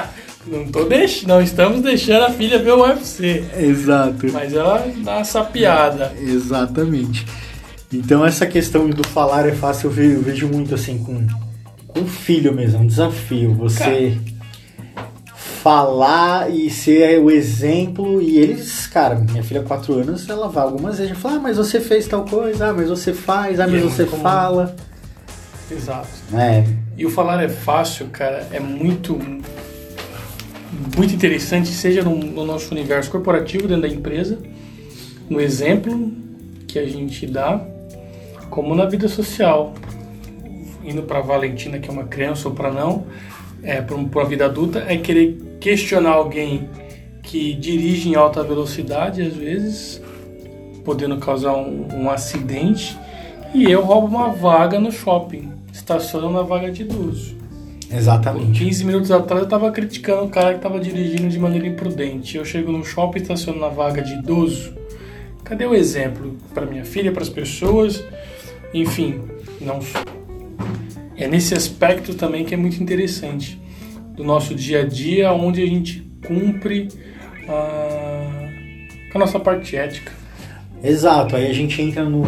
Não, 0.48 0.68
tô 0.68 0.84
deix... 0.84 1.24
não 1.24 1.42
estamos 1.42 1.82
deixando 1.82 2.26
a 2.26 2.30
filha 2.30 2.60
ver 2.60 2.72
o 2.72 2.82
UFC. 2.82 3.46
Exato. 3.58 4.28
Mas 4.32 4.54
ela 4.54 4.86
dá 4.98 5.20
essa 5.20 5.42
piada. 5.42 6.14
Exatamente. 6.20 7.26
Então 7.92 8.26
essa 8.26 8.46
questão 8.46 8.90
do 8.90 9.08
falar 9.08 9.48
é 9.48 9.54
fácil, 9.54 9.88
eu 9.88 9.92
vejo, 9.92 10.16
eu 10.16 10.22
vejo 10.22 10.48
muito 10.50 10.76
assim 10.76 10.98
com, 10.98 11.26
com 11.88 12.06
filho 12.06 12.54
mesmo, 12.54 12.80
é 12.80 12.82
um 12.82 12.88
desafio. 12.88 13.54
Você. 13.56 14.18
Cara 14.22 14.34
falar 15.64 16.54
e 16.54 16.70
ser 16.70 17.22
o 17.22 17.32
exemplo. 17.32 18.22
E 18.22 18.38
eles, 18.38 18.86
cara, 18.88 19.16
minha 19.16 19.42
filha, 19.42 19.64
4 19.64 19.94
anos, 19.94 20.28
ela 20.30 20.50
vai 20.50 20.64
algumas 20.66 20.98
vezes 20.98 21.14
e 21.14 21.16
fala: 21.16 21.36
Ah, 21.36 21.40
mas 21.40 21.56
você 21.56 21.80
fez 21.80 22.06
tal 22.06 22.26
coisa, 22.26 22.68
ah, 22.68 22.74
mas 22.74 22.90
você 22.90 23.14
faz, 23.14 23.62
ah, 23.62 23.68
mas 23.68 23.82
é 23.82 23.84
você 23.84 24.06
fala. 24.06 24.76
Exato. 25.72 26.10
É. 26.34 26.64
E 26.98 27.06
o 27.06 27.10
falar 27.10 27.44
é 27.44 27.50
fácil, 27.50 28.08
cara, 28.08 28.48
é 28.52 28.60
muito. 28.60 29.18
Muito 30.98 31.14
interessante, 31.14 31.70
seja 31.70 32.02
no, 32.02 32.16
no 32.16 32.46
nosso 32.46 32.72
universo 32.72 33.10
corporativo, 33.12 33.68
dentro 33.68 33.84
da 33.84 33.88
empresa, 33.88 34.40
no 35.30 35.40
exemplo 35.40 36.12
que 36.68 36.80
a 36.80 36.86
gente 36.86 37.28
dá, 37.28 37.64
como 38.50 38.74
na 38.74 38.86
vida 38.86 39.08
social. 39.08 39.74
Indo 40.84 41.04
para 41.04 41.22
Valentina, 41.22 41.78
que 41.78 41.88
é 41.90 41.92
uma 41.92 42.06
criança, 42.06 42.50
ou 42.50 42.56
para 42.56 42.72
não, 42.72 43.06
é, 43.62 43.82
para 43.82 43.96
uma 43.96 44.26
vida 44.26 44.46
adulta, 44.46 44.84
é 44.88 44.98
querer 44.98 45.58
questionar 45.60 46.14
alguém 46.14 46.68
que 47.22 47.54
dirige 47.54 48.10
em 48.10 48.16
alta 48.16 48.44
velocidade, 48.44 49.22
às 49.22 49.34
vezes, 49.34 50.02
podendo 50.84 51.18
causar 51.18 51.54
um, 51.54 51.88
um 51.94 52.10
acidente 52.10 52.98
e 53.54 53.72
eu 53.72 53.84
roubo 53.84 54.08
uma 54.08 54.30
vaga 54.30 54.80
no 54.80 54.92
shopping, 54.92 55.53
estaciono 55.74 56.32
na 56.32 56.44
vaga 56.44 56.72
de 56.72 56.84
idoso. 56.84 57.36
Exatamente. 57.92 58.64
15 58.64 58.86
minutos 58.86 59.12
atrás 59.12 59.44
eu 59.44 59.50
tava 59.50 59.70
criticando 59.72 60.24
o 60.24 60.30
cara 60.30 60.54
que 60.54 60.62
tava 60.62 60.80
dirigindo 60.80 61.28
de 61.28 61.38
maneira 61.38 61.68
imprudente. 61.68 62.38
Eu 62.38 62.46
chego 62.46 62.72
no 62.72 62.86
shopping 62.86 63.20
e 63.20 63.22
estaciono 63.24 63.60
na 63.60 63.68
vaga 63.68 64.02
de 64.02 64.14
idoso. 64.14 64.74
Cadê 65.44 65.66
o 65.66 65.76
exemplo 65.76 66.38
para 66.54 66.66
minha 66.66 66.86
filha, 66.86 67.12
para 67.12 67.22
as 67.22 67.30
pessoas? 67.30 68.04
Enfim, 68.74 69.22
não 69.60 69.80
é 71.16 71.28
nesse 71.28 71.54
aspecto 71.54 72.16
também 72.16 72.44
que 72.44 72.54
é 72.54 72.58
muito 72.58 72.82
interessante 72.82 73.60
do 74.16 74.24
nosso 74.24 74.56
dia 74.56 74.82
a 74.82 74.86
dia, 74.86 75.32
onde 75.32 75.62
a 75.62 75.66
gente 75.66 76.08
cumpre 76.26 76.88
ah, 77.48 78.50
com 79.12 79.18
a 79.18 79.20
nossa 79.20 79.40
parte 79.40 79.76
ética. 79.76 80.12
Exato, 80.84 81.36
aí 81.36 81.48
a 81.48 81.54
gente 81.54 81.82
entra 81.82 82.04
no, 82.04 82.24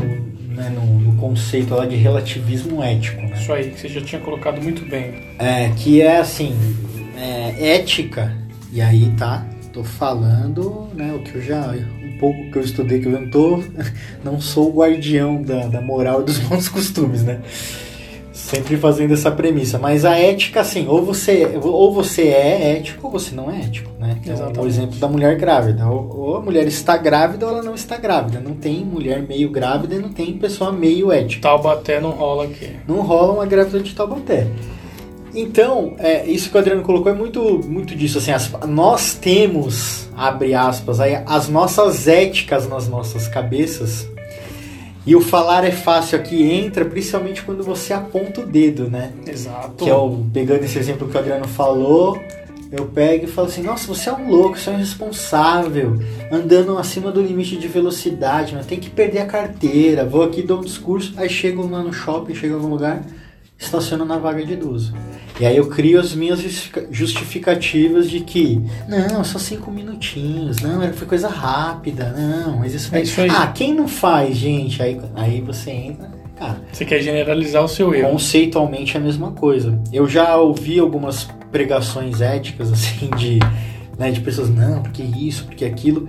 né, 0.55 0.69
no, 0.69 0.85
no, 0.99 1.15
conceito 1.17 1.73
lá 1.75 1.85
de 1.85 1.95
relativismo 1.95 2.83
ético. 2.83 3.21
Né? 3.21 3.33
Isso 3.35 3.51
aí, 3.51 3.69
que 3.71 3.79
você 3.79 3.89
já 3.89 4.01
tinha 4.01 4.21
colocado 4.21 4.61
muito 4.61 4.85
bem. 4.85 5.13
É, 5.37 5.69
que 5.77 6.01
é 6.01 6.17
assim, 6.17 6.55
é, 7.17 7.75
ética, 7.75 8.35
e 8.71 8.81
aí 8.81 9.11
tá, 9.17 9.45
tô 9.71 9.83
falando 9.83 10.89
né, 10.93 11.13
o 11.13 11.19
que 11.19 11.35
eu 11.35 11.41
já, 11.41 11.71
um 12.03 12.17
pouco 12.17 12.49
que 12.51 12.57
eu 12.57 12.61
estudei, 12.61 12.99
que 12.99 13.07
eu 13.07 13.11
não 13.11 13.29
tô, 13.29 13.63
não 14.23 14.39
sou 14.39 14.69
o 14.69 14.77
guardião 14.77 15.41
da, 15.41 15.67
da 15.67 15.81
moral 15.81 16.21
e 16.21 16.25
dos 16.25 16.39
bons 16.39 16.69
costumes, 16.69 17.23
né? 17.23 17.41
Sempre 18.45 18.77
fazendo 18.77 19.11
essa 19.11 19.31
premissa. 19.31 19.79
Mas 19.79 20.05
a 20.05 20.15
ética, 20.15 20.61
assim, 20.61 20.87
ou 20.87 21.03
você, 21.03 21.57
ou 21.63 21.91
você 21.91 22.27
é 22.27 22.77
ético 22.77 23.07
ou 23.07 23.11
você 23.11 23.33
não 23.33 23.49
é 23.49 23.61
ético, 23.61 23.89
né? 23.99 24.19
Então, 24.23 24.63
o 24.63 24.67
exemplo 24.67 24.99
da 24.99 25.07
mulher 25.07 25.35
grávida. 25.35 25.87
Ou, 25.89 26.15
ou, 26.15 26.37
a 26.37 26.41
mulher 26.41 26.67
está 26.67 26.95
grávida 26.95 27.47
ou 27.47 27.51
ela 27.51 27.63
não 27.63 27.73
está 27.73 27.97
grávida. 27.97 28.39
Não 28.39 28.53
tem 28.53 28.85
mulher 28.85 29.23
meio 29.27 29.49
grávida 29.49 29.95
e 29.95 29.99
não 29.99 30.09
tem 30.09 30.37
pessoa 30.37 30.71
meio 30.71 31.11
ética. 31.11 31.41
Taubaté 31.41 31.99
não 31.99 32.11
rola 32.11 32.43
aqui. 32.43 32.69
Não 32.87 33.01
rola 33.01 33.33
uma 33.33 33.47
grávida 33.47 33.79
de 33.79 33.95
Taubaté. 33.95 34.45
Então, 35.33 35.95
é, 35.97 36.27
isso 36.27 36.51
que 36.51 36.55
o 36.55 36.59
Adriano 36.59 36.83
colocou 36.83 37.11
é 37.11 37.15
muito, 37.15 37.59
muito 37.67 37.95
disso. 37.95 38.19
Assim, 38.19 38.31
as, 38.31 38.51
nós 38.67 39.15
temos, 39.15 40.07
abre 40.15 40.53
aspas, 40.53 40.99
aí, 40.99 41.19
as 41.25 41.49
nossas 41.49 42.07
éticas 42.07 42.69
nas 42.69 42.87
nossas 42.87 43.27
cabeças 43.27 44.07
e 45.05 45.15
o 45.15 45.21
falar 45.21 45.63
é 45.63 45.71
fácil 45.71 46.17
aqui 46.17 46.43
entra 46.43 46.83
principalmente 46.83 47.43
quando 47.43 47.63
você 47.63 47.93
aponta 47.93 48.41
o 48.41 48.45
dedo, 48.45 48.89
né? 48.89 49.13
Exato. 49.27 49.83
Que 49.83 49.89
é 49.89 49.95
o, 49.95 50.25
pegando 50.33 50.63
esse 50.63 50.79
exemplo 50.79 51.07
que 51.07 51.15
o 51.15 51.19
Adriano 51.19 51.47
falou, 51.47 52.19
eu 52.71 52.85
pego 52.87 53.25
e 53.25 53.27
falo 53.27 53.47
assim, 53.47 53.61
nossa, 53.61 53.87
você 53.87 54.09
é 54.09 54.13
um 54.13 54.29
louco, 54.29 54.57
você 54.57 54.69
é 54.69 54.73
um 54.73 54.77
irresponsável, 54.77 55.99
andando 56.31 56.77
acima 56.77 57.11
do 57.11 57.21
limite 57.21 57.55
de 57.55 57.67
velocidade, 57.67 58.55
mas 58.55 58.65
tem 58.65 58.79
que 58.79 58.89
perder 58.89 59.19
a 59.19 59.25
carteira, 59.25 60.03
vou 60.03 60.23
aqui 60.23 60.41
dou 60.41 60.59
um 60.59 60.63
discurso, 60.63 61.13
aí 61.17 61.29
chego 61.29 61.67
lá 61.69 61.83
no 61.83 61.93
shopping, 61.93 62.33
chego 62.33 62.53
em 62.53 62.57
algum 62.57 62.69
lugar, 62.69 63.03
estaciono 63.57 64.05
na 64.05 64.17
vaga 64.17 64.45
de 64.45 64.53
idoso. 64.53 64.93
E 65.39 65.45
aí 65.45 65.57
eu 65.57 65.67
crio 65.67 65.99
as 65.99 66.13
minhas 66.13 66.39
justificativas 66.91 68.09
de 68.09 68.21
que, 68.21 68.61
não, 68.87 69.23
só 69.23 69.37
cinco 69.37 69.69
minutinhos, 69.69 70.59
não, 70.61 70.81
foi 70.93 71.07
coisa 71.07 71.27
rápida, 71.27 72.13
não, 72.17 72.59
mas 72.59 72.73
isso, 72.73 72.95
é 72.95 73.01
isso 73.01 73.19
aí. 73.19 73.29
Ah, 73.29 73.47
quem 73.47 73.73
não 73.73 73.87
faz, 73.87 74.37
gente? 74.37 74.81
Aí, 74.81 74.99
aí 75.15 75.41
você 75.41 75.71
entra. 75.71 76.09
Cara, 76.37 76.61
você 76.71 76.83
quer 76.83 77.01
generalizar 77.01 77.63
o 77.63 77.67
seu 77.67 77.93
erro. 77.93 78.11
Conceitualmente 78.11 78.95
é 78.95 78.99
a 78.99 79.03
mesma 79.03 79.31
coisa. 79.31 79.79
Eu 79.91 80.07
já 80.07 80.37
ouvi 80.37 80.79
algumas 80.79 81.27
pregações 81.51 82.21
éticas, 82.21 82.71
assim, 82.71 83.09
de, 83.17 83.39
né, 83.97 84.11
de 84.11 84.21
pessoas, 84.21 84.49
não, 84.49 84.83
porque 84.83 85.01
isso, 85.01 85.45
porque 85.45 85.65
aquilo. 85.65 86.07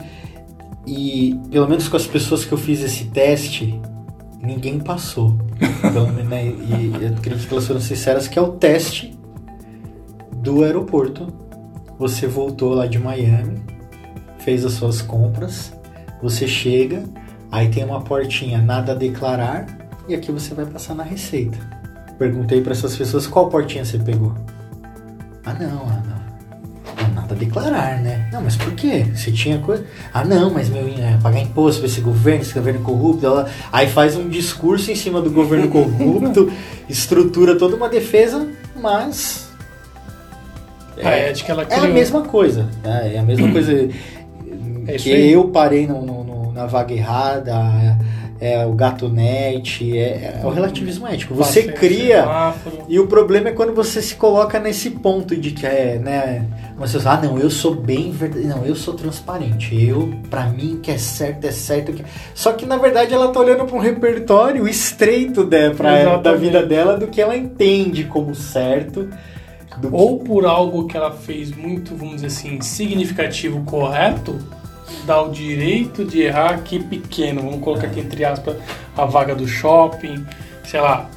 E 0.86 1.38
pelo 1.50 1.68
menos 1.68 1.88
com 1.88 1.96
as 1.96 2.06
pessoas 2.06 2.44
que 2.44 2.52
eu 2.52 2.58
fiz 2.58 2.80
esse 2.82 3.06
teste, 3.06 3.80
ninguém 4.40 4.78
passou. 4.78 5.36
Então, 5.84 6.10
né, 6.12 6.46
e 6.46 6.92
que 7.22 7.28
elas 7.28 7.66
foram 7.66 7.80
sinceras 7.80 8.28
que 8.28 8.38
é 8.38 8.42
o 8.42 8.52
teste 8.52 9.18
do 10.36 10.64
aeroporto. 10.64 11.26
Você 11.98 12.26
voltou 12.26 12.74
lá 12.74 12.86
de 12.86 12.98
Miami, 12.98 13.62
fez 14.38 14.64
as 14.64 14.72
suas 14.72 15.00
compras, 15.00 15.72
você 16.22 16.46
chega, 16.46 17.02
aí 17.50 17.68
tem 17.70 17.84
uma 17.84 18.02
portinha 18.02 18.60
nada 18.60 18.92
a 18.92 18.94
declarar 18.94 19.66
e 20.06 20.14
aqui 20.14 20.30
você 20.30 20.54
vai 20.54 20.66
passar 20.66 20.94
na 20.94 21.02
receita. 21.02 21.58
Perguntei 22.18 22.60
para 22.60 22.72
essas 22.72 22.96
pessoas 22.96 23.26
qual 23.26 23.48
portinha 23.48 23.84
você 23.84 23.98
pegou. 23.98 24.34
Ah 25.44 25.54
não, 25.54 25.82
ah 25.88 26.02
não 26.06 26.15
declarar, 27.36 28.00
né? 28.00 28.28
Não, 28.32 28.42
mas 28.42 28.56
por 28.56 28.72
quê? 28.72 29.06
Você 29.14 29.30
tinha 29.30 29.58
coisa. 29.58 29.84
Ah, 30.12 30.24
não, 30.24 30.50
mas 30.50 30.68
meu, 30.68 30.86
é, 30.86 31.18
pagar 31.22 31.40
imposto 31.40 31.80
pra 31.80 31.88
esse 31.88 32.00
governo, 32.00 32.42
esse 32.42 32.54
governo 32.54 32.80
corrupto. 32.80 33.24
Ela... 33.24 33.48
Aí 33.72 33.88
faz 33.88 34.16
um 34.16 34.28
discurso 34.28 34.90
em 34.90 34.94
cima 34.94 35.20
do 35.20 35.30
governo 35.30 35.68
corrupto, 35.68 36.50
estrutura 36.88 37.56
toda 37.56 37.76
uma 37.76 37.88
defesa, 37.88 38.48
mas. 38.80 39.48
É, 40.96 41.06
a 41.06 41.10
ética 41.12 41.52
ela 41.52 41.64
criou. 41.64 41.84
é 41.84 41.88
a 41.88 41.92
mesma 41.92 42.22
coisa. 42.22 42.68
Né? 42.82 43.14
É 43.14 43.18
a 43.18 43.22
mesma 43.22 43.52
coisa 43.52 43.88
é 44.86 44.96
que 44.96 45.10
eu 45.10 45.48
parei 45.48 45.86
no, 45.86 46.04
no, 46.04 46.52
na 46.52 46.66
vaga 46.66 46.94
errada 46.94 47.54
é 48.40 48.64
o 48.66 48.72
gato 48.72 49.08
net, 49.08 49.98
é, 49.98 50.40
é 50.42 50.46
o 50.46 50.50
relativismo 50.50 51.06
ético. 51.06 51.34
Você 51.34 51.64
cria 51.64 52.24
e 52.88 52.98
o 52.98 53.06
problema 53.06 53.48
é 53.48 53.52
quando 53.52 53.74
você 53.74 54.02
se 54.02 54.14
coloca 54.14 54.58
nesse 54.58 54.90
ponto 54.90 55.36
de 55.36 55.50
que 55.52 55.66
é, 55.66 55.98
né, 55.98 56.46
você 56.76 57.00
fala, 57.00 57.18
ah, 57.18 57.22
não, 57.26 57.38
eu 57.38 57.48
sou 57.48 57.74
bem 57.74 58.10
verdade, 58.10 58.46
não, 58.46 58.64
eu 58.64 58.74
sou 58.74 58.94
transparente. 58.94 59.74
Eu, 59.82 60.12
para 60.28 60.46
mim, 60.46 60.78
que 60.82 60.90
é 60.90 60.98
certo 60.98 61.46
é 61.46 61.50
certo. 61.50 61.92
Que... 61.92 62.04
Só 62.34 62.52
que 62.52 62.66
na 62.66 62.76
verdade 62.76 63.14
ela 63.14 63.28
tá 63.28 63.40
olhando 63.40 63.64
para 63.64 63.76
um 63.76 63.80
repertório 63.80 64.68
estreito 64.68 65.44
né, 65.44 65.70
pra, 65.70 66.16
da 66.16 66.34
vida 66.34 66.64
dela 66.64 66.96
do 66.96 67.06
que 67.06 67.20
ela 67.20 67.36
entende 67.36 68.04
como 68.04 68.34
certo. 68.34 69.08
Ou 69.92 70.18
por 70.18 70.46
algo 70.46 70.86
que 70.86 70.96
ela 70.96 71.10
fez 71.10 71.54
muito, 71.54 71.94
vamos 71.94 72.16
dizer 72.16 72.28
assim, 72.28 72.60
significativo, 72.62 73.62
correto, 73.64 74.38
dá 75.04 75.20
o 75.22 75.30
direito 75.30 76.04
de 76.04 76.22
errar 76.22 76.50
aqui 76.50 76.78
pequeno, 76.82 77.42
vamos 77.42 77.60
colocar 77.60 77.86
aqui 77.86 78.00
entre 78.00 78.24
aspas 78.24 78.56
a 78.96 79.04
vaga 79.04 79.34
do 79.34 79.46
shopping, 79.46 80.24
sei 80.64 80.80
lá, 80.80 81.08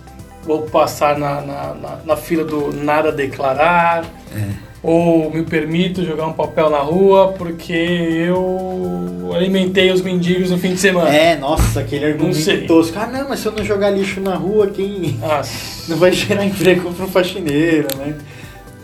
vou 0.44 0.64
passar 0.64 1.18
na, 1.18 1.42
na, 1.42 1.74
na, 1.74 2.00
na 2.06 2.16
fila 2.18 2.44
do 2.44 2.74
nada 2.74 3.12
declarar, 3.12 4.06
é. 4.36 4.50
ou 4.82 5.32
me 5.32 5.44
permito 5.44 6.04
jogar 6.04 6.28
um 6.28 6.34
papel 6.34 6.70
na 6.70 6.80
rua 6.80 7.34
porque 7.38 7.74
eu 7.74 9.32
alimentei 9.36 9.92
os 9.92 10.02
mendigos 10.02 10.50
no 10.52 10.58
fim 10.58 10.74
de 10.74 10.80
semana. 10.80 11.14
É, 11.14 11.36
nossa, 11.36 11.82
aquele 11.82 12.06
argumento 12.06 12.68
tosco. 12.68 12.98
Ah, 12.98 13.08
não, 13.08 13.30
mas 13.30 13.40
se 13.40 13.48
eu 13.48 13.52
não 13.52 13.64
jogar 13.64 13.90
lixo 13.92 14.20
na 14.20 14.36
rua, 14.36 14.68
quem 14.68 15.20
não 15.88 15.98
vai 15.98 16.12
gerar 16.12 16.46
emprego 16.46 16.94
pro 16.94 17.08
faxineiro, 17.08 17.88
né? 17.98 18.16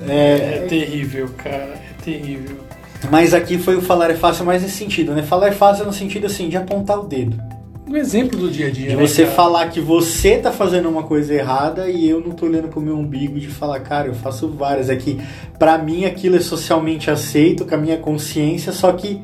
É, 0.08 0.58
é 0.58 0.65
terrível, 0.67 1.30
cara, 1.38 1.74
é 1.74 2.04
terrível. 2.04 2.64
Mas 3.12 3.34
aqui 3.34 3.58
foi 3.58 3.76
o 3.76 3.82
falar 3.82 4.12
é 4.12 4.15
fácil 4.15 4.46
mais 4.46 4.62
nesse 4.62 4.78
sentido, 4.78 5.13
né? 5.13 5.24
Falar 5.24 5.48
é 5.48 5.52
fácil 5.52 5.86
no 5.86 5.94
sentido 5.94 6.26
assim, 6.28 6.50
de 6.50 6.58
apontar 6.58 7.00
o 7.00 7.08
dedo. 7.08 7.41
Um 7.88 7.96
exemplo 7.96 8.38
do 8.38 8.50
dia 8.50 8.68
a 8.68 8.72
dia. 8.72 8.89
De 8.89 8.96
né, 8.96 9.08
você 9.08 9.24
cara? 9.24 9.36
falar 9.36 9.70
que 9.70 9.80
você 9.80 10.38
tá 10.38 10.52
fazendo 10.52 10.89
uma 10.89 11.04
coisa 11.04 11.34
errada 11.34 11.88
e 11.88 12.10
eu 12.10 12.20
não 12.20 12.32
tô 12.32 12.48
olhando 12.48 12.68
pro 12.68 12.82
meu 12.82 12.98
umbigo 12.98 13.39
de 13.39 13.48
falar, 13.48 13.80
cara, 13.82 14.08
eu 14.08 14.15
faço 14.15 14.50
várias. 14.50 14.89
É 14.89 14.96
que 14.96 15.20
pra 15.60 15.78
mim 15.78 16.06
aquilo 16.06 16.36
é 16.36 16.39
socialmente 16.39 17.12
aceito, 17.12 17.63
com 17.63 17.76
a 17.76 17.78
minha 17.78 17.98
consciência, 17.98 18.72
só 18.72 18.91
que 18.91 19.22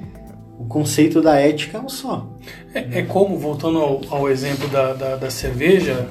o 0.60 0.66
conceito 0.66 1.22
da 1.22 1.40
ética 1.40 1.80
é 1.80 1.82
um 1.82 1.90
só. 1.90 2.28
É, 2.74 3.00
é 3.00 3.02
como, 3.02 3.38
voltando 3.38 3.80
ao, 3.80 4.02
ao 4.10 4.30
exemplo 4.30 4.68
da, 4.68 4.94
da, 4.94 5.16
da 5.16 5.30
cerveja, 5.32 6.08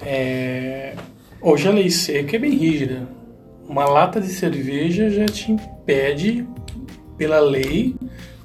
é... 0.00 0.94
hoje 1.40 1.68
a 1.68 1.70
lei 1.70 1.90
seca 1.90 2.36
é 2.36 2.38
bem 2.38 2.52
rígida. 2.52 3.06
Uma 3.68 3.84
lata 3.84 4.20
de 4.20 4.28
cerveja 4.28 5.10
já 5.10 5.26
te 5.26 5.52
impede 5.52 6.46
pela 7.16 7.40
lei 7.40 7.94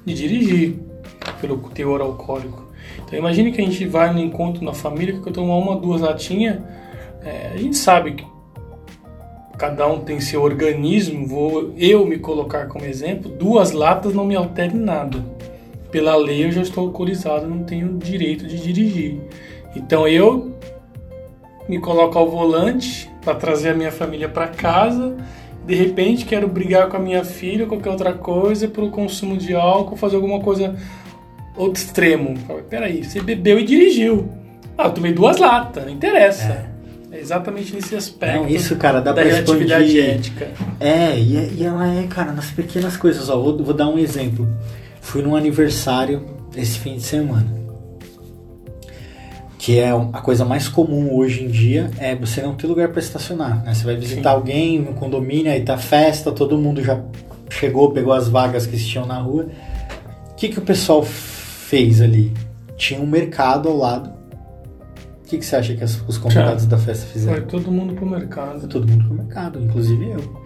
de 0.04 0.14
dirigir, 0.14 0.78
pelo 1.40 1.58
teor 1.70 2.00
alcoólico. 2.00 2.70
Então 3.04 3.18
imagine 3.18 3.52
que 3.52 3.60
a 3.60 3.64
gente 3.64 3.84
vai 3.86 4.12
no 4.12 4.20
encontro 4.20 4.64
na 4.64 4.72
família 4.72 5.20
que 5.20 5.28
eu 5.28 5.32
tomo 5.32 5.56
uma, 5.58 5.76
duas 5.76 6.00
latinhas, 6.00 6.58
é, 7.22 7.50
a 7.52 7.56
gente 7.56 7.76
sabe 7.76 8.12
que 8.12 8.26
cada 9.58 9.86
um 9.86 10.00
tem 10.00 10.20
seu 10.20 10.42
organismo, 10.42 11.26
vou 11.26 11.74
eu 11.76 12.06
me 12.06 12.18
colocar 12.18 12.66
como 12.66 12.84
exemplo, 12.84 13.30
duas 13.30 13.72
latas 13.72 14.14
não 14.14 14.24
me 14.24 14.34
alterem 14.34 14.76
nada. 14.76 15.22
Pela 15.90 16.16
lei 16.16 16.46
eu 16.46 16.52
já 16.52 16.62
estou 16.62 16.86
alcoolizado, 16.86 17.46
não 17.46 17.64
tenho 17.64 17.98
direito 17.98 18.46
de 18.46 18.58
dirigir. 18.58 19.20
Então 19.76 20.08
eu 20.08 20.54
me 21.68 21.78
coloco 21.78 22.18
ao 22.18 22.30
volante 22.30 23.10
para 23.22 23.34
trazer 23.34 23.70
a 23.70 23.74
minha 23.74 23.92
família 23.92 24.28
para 24.28 24.48
casa 24.48 25.16
de 25.70 25.76
repente 25.76 26.24
quero 26.24 26.48
brigar 26.48 26.88
com 26.88 26.96
a 26.96 27.00
minha 27.00 27.24
filha 27.24 27.62
ou 27.62 27.68
qualquer 27.68 27.90
outra 27.90 28.12
coisa 28.12 28.66
pelo 28.66 28.90
consumo 28.90 29.36
de 29.36 29.54
álcool, 29.54 29.96
fazer 29.96 30.16
alguma 30.16 30.40
coisa 30.40 30.74
outro 31.56 31.80
extremo. 31.80 32.34
Peraí, 32.68 33.04
você 33.04 33.20
bebeu 33.20 33.60
e 33.60 33.64
dirigiu. 33.64 34.28
Ah, 34.76 34.86
eu 34.86 34.90
tomei 34.90 35.12
duas 35.12 35.36
latas, 35.36 35.84
não 35.84 35.92
interessa. 35.92 36.66
É. 37.12 37.16
é 37.16 37.20
exatamente 37.20 37.72
nesse 37.72 37.94
aspecto. 37.94 38.42
Não, 38.42 38.48
isso, 38.48 38.74
cara, 38.74 39.00
dá 39.00 39.12
da 39.12 39.22
pra 39.22 39.30
expandir. 39.30 40.04
ética. 40.04 40.48
É, 40.80 41.16
e, 41.16 41.60
e, 41.60 41.64
ela 41.64 41.86
é, 41.86 42.04
cara, 42.08 42.32
nas 42.32 42.50
pequenas 42.50 42.96
coisas. 42.96 43.28
Ó, 43.28 43.40
vou, 43.40 43.56
vou 43.62 43.74
dar 43.74 43.86
um 43.86 43.98
exemplo. 43.98 44.48
Fui 45.00 45.22
num 45.22 45.36
aniversário 45.36 46.26
esse 46.56 46.80
fim 46.80 46.96
de 46.96 47.02
semana. 47.02 47.59
Que 49.60 49.78
é 49.78 49.90
a 49.90 50.20
coisa 50.22 50.42
mais 50.42 50.68
comum 50.68 51.14
hoje 51.14 51.44
em 51.44 51.48
dia, 51.48 51.90
é 51.98 52.16
você 52.16 52.40
não 52.40 52.54
ter 52.54 52.66
lugar 52.66 52.88
para 52.88 52.98
estacionar. 52.98 53.62
Né? 53.62 53.74
Você 53.74 53.84
vai 53.84 53.94
visitar 53.94 54.30
Sim. 54.30 54.34
alguém 54.36 54.78
no 54.80 54.94
condomínio, 54.94 55.52
aí 55.52 55.60
tá 55.60 55.76
festa, 55.76 56.32
todo 56.32 56.56
mundo 56.56 56.82
já 56.82 56.98
chegou, 57.50 57.90
pegou 57.90 58.14
as 58.14 58.26
vagas 58.26 58.66
que 58.66 58.74
existiam 58.74 59.04
na 59.04 59.18
rua. 59.18 59.48
O 60.30 60.34
que, 60.34 60.48
que 60.48 60.58
o 60.58 60.62
pessoal 60.62 61.02
fez 61.02 62.00
ali? 62.00 62.32
Tinha 62.78 62.98
um 62.98 63.06
mercado 63.06 63.68
ao 63.68 63.76
lado. 63.76 64.08
O 65.22 65.28
que, 65.28 65.36
que 65.36 65.44
você 65.44 65.56
acha 65.56 65.74
que 65.74 65.84
as- 65.84 66.02
os 66.08 66.16
convidados 66.16 66.64
da 66.64 66.78
festa 66.78 67.04
Foi 67.04 67.12
fizeram? 67.12 67.46
todo 67.46 67.70
mundo 67.70 67.92
pro 67.92 68.06
mercado. 68.06 68.66
Todo 68.66 68.88
mundo 68.88 69.04
pro 69.04 69.14
mercado, 69.14 69.62
inclusive 69.62 70.10
eu. 70.10 70.42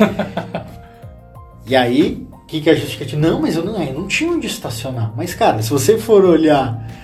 e 1.66 1.76
aí, 1.76 2.26
o 2.32 2.46
que, 2.46 2.62
que 2.62 2.70
a 2.70 2.74
justificativa? 2.74 3.20
Não, 3.20 3.42
mas 3.42 3.56
eu 3.56 3.62
não, 3.64 3.82
eu 3.82 3.92
não 3.92 4.08
tinha 4.08 4.32
onde 4.32 4.46
estacionar. 4.46 5.12
Mas, 5.14 5.34
cara, 5.34 5.60
se 5.60 5.68
você 5.68 5.98
for 5.98 6.24
olhar 6.24 6.97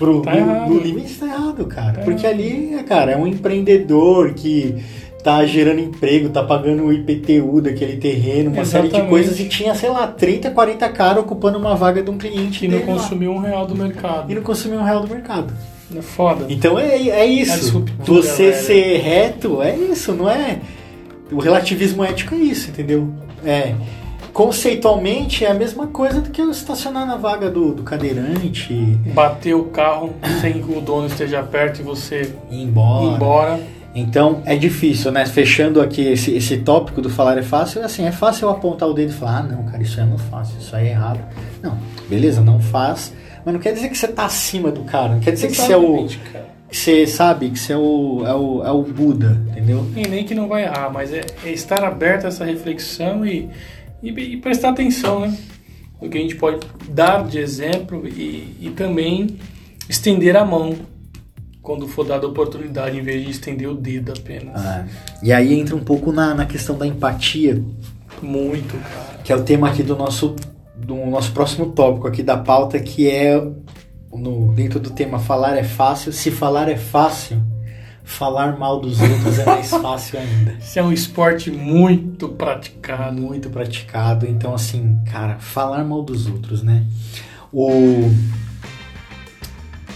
pro, 0.00 0.22
Tá 0.22 0.34
no, 0.34 0.74
no 0.74 0.80
limite, 0.80 1.14
tá 1.14 1.26
errado, 1.26 1.64
cara. 1.66 1.92
Tá 1.92 2.00
Porque 2.02 2.26
errado. 2.26 2.40
ali, 2.40 2.82
cara, 2.88 3.12
é 3.12 3.16
um 3.16 3.26
empreendedor 3.26 4.32
que 4.34 4.82
tá 5.22 5.44
gerando 5.44 5.80
emprego, 5.80 6.30
tá 6.30 6.42
pagando 6.42 6.84
o 6.84 6.92
IPTU 6.92 7.60
daquele 7.60 7.98
terreno, 7.98 8.50
uma 8.50 8.64
série 8.64 8.84
de 8.88 8.94
Exatamente. 8.94 9.10
coisas, 9.10 9.38
e 9.38 9.44
tinha, 9.44 9.74
sei 9.74 9.90
lá, 9.90 10.06
30, 10.06 10.50
40 10.50 10.88
caras 10.88 11.22
ocupando 11.22 11.58
uma 11.58 11.74
vaga 11.76 12.02
de 12.02 12.10
um 12.10 12.16
cliente 12.16 12.60
Que 12.60 12.68
não 12.68 12.78
dele 12.78 12.90
lá. 12.90 12.96
consumiu 12.96 13.30
um 13.32 13.38
real 13.38 13.66
do 13.66 13.76
mercado. 13.76 14.32
E 14.32 14.34
não 14.34 14.42
consumiu 14.42 14.80
um 14.80 14.82
real 14.84 15.00
do 15.02 15.08
mercado. 15.14 15.52
É 15.94 16.00
foda. 16.00 16.46
Então 16.48 16.78
é, 16.78 17.08
é 17.08 17.20
A 17.20 17.26
isso. 17.26 17.58
disruptura, 17.58 18.22
Você 18.22 18.50
velho. 18.50 18.64
ser 18.64 18.96
reto 19.00 19.60
é 19.62 19.76
isso, 19.76 20.12
não 20.14 20.30
é? 20.30 20.58
O 21.30 21.38
relativismo 21.38 22.02
ético 22.04 22.34
é 22.34 22.38
isso, 22.38 22.70
entendeu? 22.70 23.08
É. 23.44 23.74
Conceitualmente 24.32 25.44
é 25.44 25.50
a 25.50 25.54
mesma 25.54 25.86
coisa 25.88 26.20
do 26.20 26.30
que 26.30 26.40
eu 26.40 26.50
estacionar 26.50 27.06
na 27.06 27.16
vaga 27.16 27.50
do, 27.50 27.74
do 27.74 27.82
cadeirante 27.82 28.72
Bater 29.12 29.54
o 29.54 29.64
carro 29.64 30.14
sem 30.40 30.62
que 30.62 30.72
o 30.72 30.80
dono 30.80 31.06
esteja 31.06 31.42
perto 31.42 31.80
e 31.80 31.82
você 31.82 32.32
ir 32.50 32.56
ir 32.56 32.62
embora. 32.62 33.14
embora. 33.14 33.60
Então 33.94 34.42
é 34.44 34.54
difícil, 34.56 35.10
né? 35.10 35.26
Fechando 35.26 35.80
aqui 35.80 36.02
esse, 36.02 36.34
esse 36.34 36.58
tópico 36.58 37.02
do 37.02 37.10
falar 37.10 37.38
é 37.38 37.42
fácil, 37.42 37.84
assim, 37.84 38.06
é 38.06 38.12
fácil 38.12 38.46
eu 38.46 38.50
apontar 38.50 38.88
o 38.88 38.94
dedo 38.94 39.10
e 39.10 39.12
falar, 39.12 39.38
ah, 39.38 39.42
não, 39.42 39.64
cara, 39.64 39.82
isso 39.82 39.98
aí 39.98 40.06
eu 40.06 40.10
não 40.10 40.18
faço, 40.18 40.56
isso 40.60 40.74
aí 40.76 40.88
é 40.88 40.90
errado. 40.90 41.20
Não, 41.62 41.76
beleza, 42.08 42.40
não 42.40 42.60
faz. 42.60 43.12
Mas 43.44 43.54
não 43.54 43.60
quer 43.60 43.72
dizer 43.72 43.88
que 43.88 43.98
você 43.98 44.08
tá 44.08 44.26
acima 44.26 44.70
do 44.70 44.82
cara, 44.82 45.14
não 45.14 45.20
quer 45.20 45.32
dizer 45.32 45.48
que 45.48 45.56
você 45.56 45.72
é 45.72 45.76
o. 45.76 45.82
Exatamente, 45.82 46.18
cara. 46.32 46.50
Que 46.68 46.76
você 46.76 47.04
sabe 47.04 47.50
que 47.50 47.58
você 47.58 47.72
é 47.72 47.76
o, 47.76 48.22
é 48.24 48.34
o, 48.34 48.64
é 48.64 48.70
o 48.70 48.82
Buda, 48.82 49.36
entendeu? 49.50 49.84
E 49.96 50.06
nem 50.06 50.24
que 50.24 50.36
não 50.36 50.46
vai 50.46 50.62
errar, 50.62 50.88
mas 50.88 51.12
é, 51.12 51.22
é 51.44 51.50
estar 51.50 51.82
aberto 51.82 52.26
a 52.26 52.28
essa 52.28 52.44
reflexão 52.44 53.26
e, 53.26 53.50
e, 54.02 54.10
e 54.10 54.36
prestar 54.36 54.70
atenção, 54.70 55.20
né? 55.20 55.36
No 56.00 56.08
que 56.08 56.16
a 56.16 56.20
gente 56.20 56.36
pode 56.36 56.66
dar 56.88 57.26
de 57.26 57.38
exemplo 57.38 58.06
e, 58.08 58.56
e 58.60 58.70
também 58.70 59.38
estender 59.88 60.36
a 60.36 60.44
mão 60.44 60.74
quando 61.62 61.86
for 61.86 62.04
dada 62.04 62.26
a 62.26 62.28
oportunidade, 62.28 62.98
em 62.98 63.02
vez 63.02 63.24
de 63.24 63.30
estender 63.30 63.68
o 63.68 63.74
dedo 63.74 64.12
apenas. 64.16 64.56
Ah, 64.56 64.86
e 65.22 65.32
aí 65.32 65.52
entra 65.52 65.76
um 65.76 65.84
pouco 65.84 66.10
na, 66.10 66.34
na 66.34 66.46
questão 66.46 66.76
da 66.76 66.86
empatia, 66.86 67.62
Muito, 68.22 68.76
cara. 68.78 69.20
que 69.22 69.32
é 69.32 69.36
o 69.36 69.42
tema 69.42 69.68
aqui 69.68 69.82
do 69.82 69.94
nosso, 69.94 70.34
do 70.74 70.96
nosso 71.06 71.32
próximo 71.32 71.72
tópico 71.72 72.08
aqui 72.08 72.22
da 72.22 72.38
pauta, 72.38 72.80
que 72.80 73.08
é 73.08 73.38
no, 74.10 74.52
dentro 74.54 74.80
do 74.80 74.90
tema 74.90 75.18
falar 75.18 75.56
é 75.56 75.64
fácil. 75.64 76.12
Se 76.12 76.30
falar 76.30 76.68
é 76.68 76.76
fácil, 76.76 77.42
falar 78.10 78.58
mal 78.58 78.80
dos 78.80 79.00
outros 79.00 79.38
é 79.38 79.44
mais 79.44 79.70
fácil 79.70 80.18
ainda. 80.18 80.56
Isso 80.60 80.78
é 80.78 80.82
um 80.82 80.92
esporte 80.92 81.50
muito 81.50 82.28
praticado. 82.28 83.20
Muito 83.20 83.48
praticado. 83.48 84.26
Então, 84.26 84.52
assim, 84.52 84.98
cara, 85.10 85.38
falar 85.38 85.84
mal 85.84 86.02
dos 86.02 86.26
outros, 86.26 86.62
né? 86.62 86.84
O, 87.52 88.10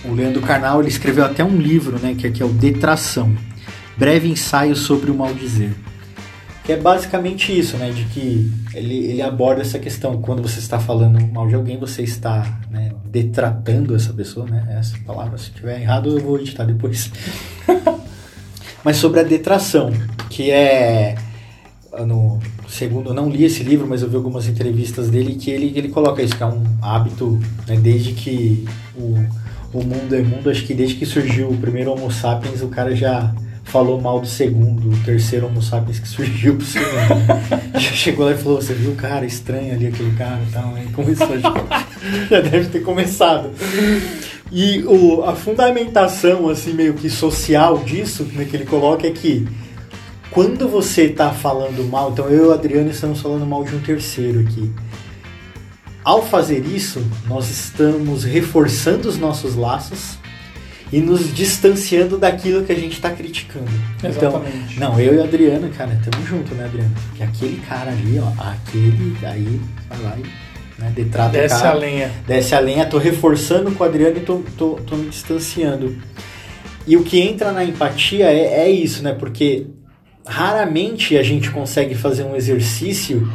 o 0.05 0.13
Leandro 0.13 0.41
Carnal 0.43 0.81
ele 0.81 0.89
escreveu 0.89 1.25
até 1.25 1.45
um 1.45 1.57
livro, 1.57 1.99
né? 1.99 2.15
Que 2.15 2.29
aqui 2.29 2.43
é 2.43 2.47
o 2.47 2.51
Detração. 2.51 3.35
Breve 3.97 4.29
ensaio 4.29 4.77
sobre 4.77 5.11
o 5.11 5.15
maldizer. 5.15 5.73
Que 6.65 6.73
é 6.73 6.77
basicamente 6.77 7.57
isso, 7.57 7.77
né? 7.77 7.91
De 7.91 8.05
que 8.05 8.51
ele, 8.73 8.97
ele 9.07 9.23
aborda 9.23 9.61
essa 9.61 9.79
questão. 9.79 10.23
Quando 10.23 10.41
você 10.41 10.61
está 10.61 10.79
falando 10.79 11.21
mal 11.33 11.47
de 11.47 11.55
alguém, 11.55 11.79
você 11.79 12.03
está 12.03 12.61
né, 12.71 12.93
detratando 13.05 13.95
essa 13.95 14.13
pessoa, 14.13 14.47
né? 14.47 14.77
Essa 14.79 14.97
palavra, 15.05 15.37
se 15.37 15.51
tiver 15.51 15.81
errado, 15.81 16.17
eu 16.17 16.25
vou 16.25 16.39
editar 16.39 16.65
depois. 16.65 17.11
Mas 18.85 18.99
sobre 18.99 19.21
a 19.21 19.23
detração, 19.23 19.93
que 20.29 20.51
é 20.51 21.17
no 22.07 22.41
segundo, 22.69 23.11
eu 23.11 23.15
não 23.15 23.31
li 23.31 23.45
esse 23.45 23.63
livro, 23.63 23.87
mas 23.87 24.03
eu 24.03 24.09
vi 24.09 24.17
algumas 24.17 24.49
entrevistas 24.49 25.09
dele 25.09 25.37
que 25.37 25.51
ele, 25.51 25.73
ele 25.77 25.89
coloca 25.89 26.21
isso, 26.23 26.37
que 26.37 26.43
é 26.43 26.47
um 26.47 26.65
hábito, 26.83 27.39
né, 27.69 27.77
desde 27.77 28.13
que 28.13 28.67
o, 28.97 29.15
o 29.73 29.85
mundo 29.85 30.15
é 30.15 30.23
mundo, 30.23 30.51
acho 30.51 30.65
que 30.65 30.75
desde 30.75 30.97
que 30.97 31.07
surgiu 31.07 31.49
o 31.49 31.57
primeiro 31.57 31.93
Homo 31.93 32.11
sapiens, 32.11 32.63
o 32.63 32.69
cara 32.69 32.95
já 32.97 33.33
falou 33.65 34.01
mal 34.01 34.21
do 34.21 34.27
segundo, 34.27 34.91
o 34.91 34.97
terceiro 35.05 35.47
Homo 35.47 35.63
sapiens 35.63 36.01
que 36.01 36.09
surgiu 36.09 36.57
pro 36.57 36.67
segundo. 36.67 36.93
né? 36.93 37.73
já 37.79 37.93
chegou 37.93 38.27
lá 38.27 38.33
e 38.33 38.37
falou, 38.37 38.61
você 38.61 38.75
viu 38.75 38.91
o 38.91 38.97
cara 38.97 39.25
estranho 39.25 39.73
ali, 39.73 39.87
aquele 39.87 40.15
cara 40.17 40.41
e 40.49 40.53
tal, 40.53 40.75
aí 40.75 40.87
começou, 40.89 41.39
já, 41.39 41.53
já 42.29 42.41
deve 42.41 42.69
ter 42.69 42.81
começado. 42.81 43.51
E 44.53 44.85
o, 44.85 45.25
a 45.25 45.35
fundamentação, 45.35 46.49
assim, 46.49 46.73
meio 46.73 46.95
que 46.95 47.11
social 47.11 47.79
disso, 47.79 48.25
né, 48.35 48.45
que 48.45 48.57
ele 48.57 48.65
coloca 48.65 49.07
é 49.07 49.11
que 49.11 49.49
quando 50.31 50.69
você 50.69 51.05
está 51.05 51.31
falando 51.33 51.89
mal, 51.89 52.11
então 52.11 52.29
eu 52.29 52.47
e 52.47 52.49
o 52.49 52.53
Adriano 52.53 52.91
estamos 52.91 53.21
falando 53.21 53.47
mal 53.47 53.65
de 53.65 53.75
um 53.75 53.81
terceiro 53.81 54.41
aqui. 54.41 54.71
Ao 56.03 56.23
fazer 56.23 56.67
isso, 56.67 57.03
nós 57.27 57.49
estamos 57.49 58.25
reforçando 58.25 59.09
os 59.09 59.17
nossos 59.17 59.55
laços 59.55 60.19
e 60.93 61.01
nos 61.01 61.33
distanciando 61.33 62.19
daquilo 62.19 62.65
que 62.65 62.73
a 62.73 62.75
gente 62.75 62.93
está 62.93 63.11
criticando. 63.11 63.71
Então, 63.99 64.11
Exatamente. 64.11 64.79
não, 64.79 65.01
eu 65.01 65.15
e 65.15 65.19
o 65.19 65.25
Adriano, 65.25 65.69
cara, 65.71 65.95
estamos 65.95 66.29
juntos, 66.29 66.57
né, 66.57 66.65
Adriano? 66.65 66.95
Porque 67.09 67.23
aquele 67.23 67.57
cara 67.63 67.91
ali, 67.91 68.19
ó, 68.19 68.29
aquele 68.43 69.17
aí, 69.25 69.61
vai 69.89 70.03
lá 70.03 70.17
e 70.19 70.44
né, 70.79 70.93
detrata 70.95 71.29
o 71.29 71.33
Desce 71.33 71.63
cara 71.63 71.71
a 71.71 71.75
lenha. 71.75 72.13
desce 72.27 72.55
a 72.55 72.61
lenha, 72.61 72.87
tô 72.87 72.99
reforçando 72.99 73.71
com 73.73 73.85
o 73.85 73.87
Adriano 73.87 74.17
e 74.17 74.21
tô, 74.21 74.43
tô, 74.57 74.75
tô 74.87 74.97
me 74.97 75.09
distanciando. 75.09 75.97
E 76.87 76.97
o 76.97 77.03
que 77.03 77.21
entra 77.21 77.53
na 77.53 77.65
empatia 77.65 78.27
é, 78.27 78.65
é 78.65 78.71
isso, 78.71 79.03
né? 79.03 79.13
Porque 79.13 79.67
raramente 80.27 81.17
a 81.17 81.23
gente 81.23 81.51
consegue 81.51 81.95
fazer 81.95 82.25
um 82.25 82.37
exercício 82.37 83.31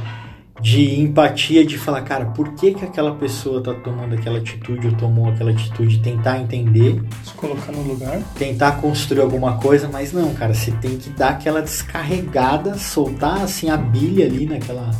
de 0.61 0.99
empatia, 0.99 1.65
de 1.65 1.77
falar, 1.77 2.01
cara, 2.01 2.25
por 2.25 2.53
que, 2.53 2.73
que 2.73 2.83
aquela 2.83 3.15
pessoa 3.15 3.63
tá 3.63 3.73
tomando 3.73 4.15
aquela 4.15 4.39
atitude 4.39 4.87
ou 4.87 4.93
tomou 4.93 5.29
aquela 5.29 5.51
atitude, 5.51 5.99
tentar 5.99 6.39
entender, 6.39 7.01
Se 7.23 7.33
colocar 7.33 7.71
no 7.71 7.81
lugar. 7.81 8.21
tentar 8.37 8.73
construir 8.73 9.21
alguma 9.21 9.57
coisa, 9.57 9.87
mas 9.87 10.11
não, 10.11 10.33
cara, 10.33 10.53
você 10.53 10.71
tem 10.71 10.97
que 10.97 11.09
dar 11.11 11.29
aquela 11.29 11.61
descarregada, 11.61 12.77
soltar 12.77 13.41
assim 13.41 13.69
a 13.69 13.77
bilha 13.77 14.25
ali 14.25 14.45
naquela, 14.45 14.91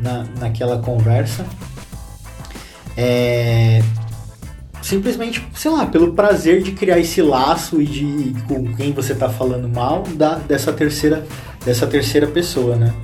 na, 0.00 0.24
naquela 0.38 0.78
conversa. 0.78 1.44
É, 2.96 3.82
simplesmente, 4.82 5.46
sei 5.54 5.70
lá, 5.70 5.86
pelo 5.86 6.14
prazer 6.14 6.62
de 6.62 6.72
criar 6.72 6.98
esse 6.98 7.20
laço 7.20 7.80
e 7.80 7.86
de 7.86 8.34
com 8.46 8.74
quem 8.74 8.92
você 8.92 9.14
tá 9.14 9.28
falando 9.28 9.68
mal 9.68 10.02
da, 10.14 10.36
dessa 10.36 10.72
terceira 10.72 11.26
dessa 11.64 11.86
terceira 11.86 12.26
pessoa, 12.26 12.76
né? 12.76 12.94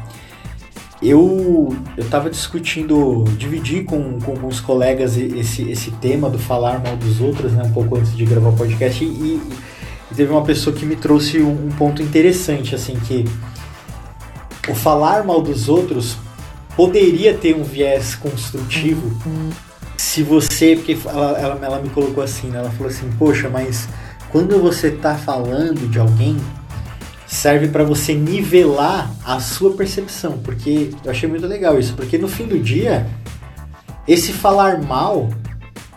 Eu 1.03 1.77
eu 1.97 2.09
tava 2.09 2.31
discutindo, 2.31 3.25
dividi 3.37 3.83
com, 3.83 4.19
com 4.21 4.33
alguns 4.33 4.61
colegas 4.61 5.17
esse, 5.19 5.71
esse 5.71 5.91
tema 5.93 6.31
do 6.31 6.39
falar 6.39 6.83
mal 6.83 6.97
dos 6.97 7.21
outros, 7.21 7.53
né, 7.53 7.63
um 7.65 7.73
pouco 7.73 7.97
antes 7.97 8.17
de 8.17 8.25
gravar 8.25 8.49
o 8.49 8.57
podcast 8.57 9.05
e, 9.05 9.07
e 10.11 10.15
teve 10.17 10.33
uma 10.33 10.43
pessoa 10.43 10.75
que 10.75 10.87
me 10.87 10.97
trouxe 10.97 11.43
um, 11.43 11.67
um 11.67 11.69
ponto 11.77 12.03
interessante, 12.03 12.75
assim, 12.75 12.95
que 12.95 13.25
o 14.69 14.75
falar 14.75 15.25
mal 15.25 15.43
dos 15.43 15.69
outros 15.69 16.17
poderia 16.77 17.35
ter 17.35 17.55
um 17.55 17.63
viés 17.63 18.15
construtivo 18.15 19.17
se 19.97 20.23
você, 20.23 20.77
porque 20.77 20.99
ela, 21.07 21.39
ela, 21.39 21.61
ela 21.63 21.81
me 21.81 21.89
colocou 21.91 22.23
assim, 22.23 22.49
né? 22.49 22.59
Ela 22.59 22.71
falou 22.71 22.89
assim, 22.89 23.11
poxa, 23.19 23.49
mas 23.49 23.89
quando 24.31 24.61
você 24.61 24.91
tá 24.91 25.15
falando 25.15 25.89
de 25.89 25.99
alguém, 25.99 26.37
serve 27.27 27.69
para 27.69 27.85
você 27.85 28.15
nivelar 28.15 29.11
a 29.25 29.41
sua 29.41 29.75
percepção, 29.75 30.39
porque 30.39 30.91
eu 31.05 31.11
achei 31.11 31.29
muito 31.29 31.47
legal 31.47 31.79
isso, 31.79 31.95
porque 31.95 32.19
no 32.19 32.29
fim 32.29 32.47
do 32.47 32.59
dia, 32.59 33.07
esse 34.07 34.33
falar 34.33 34.83
mal, 34.83 35.29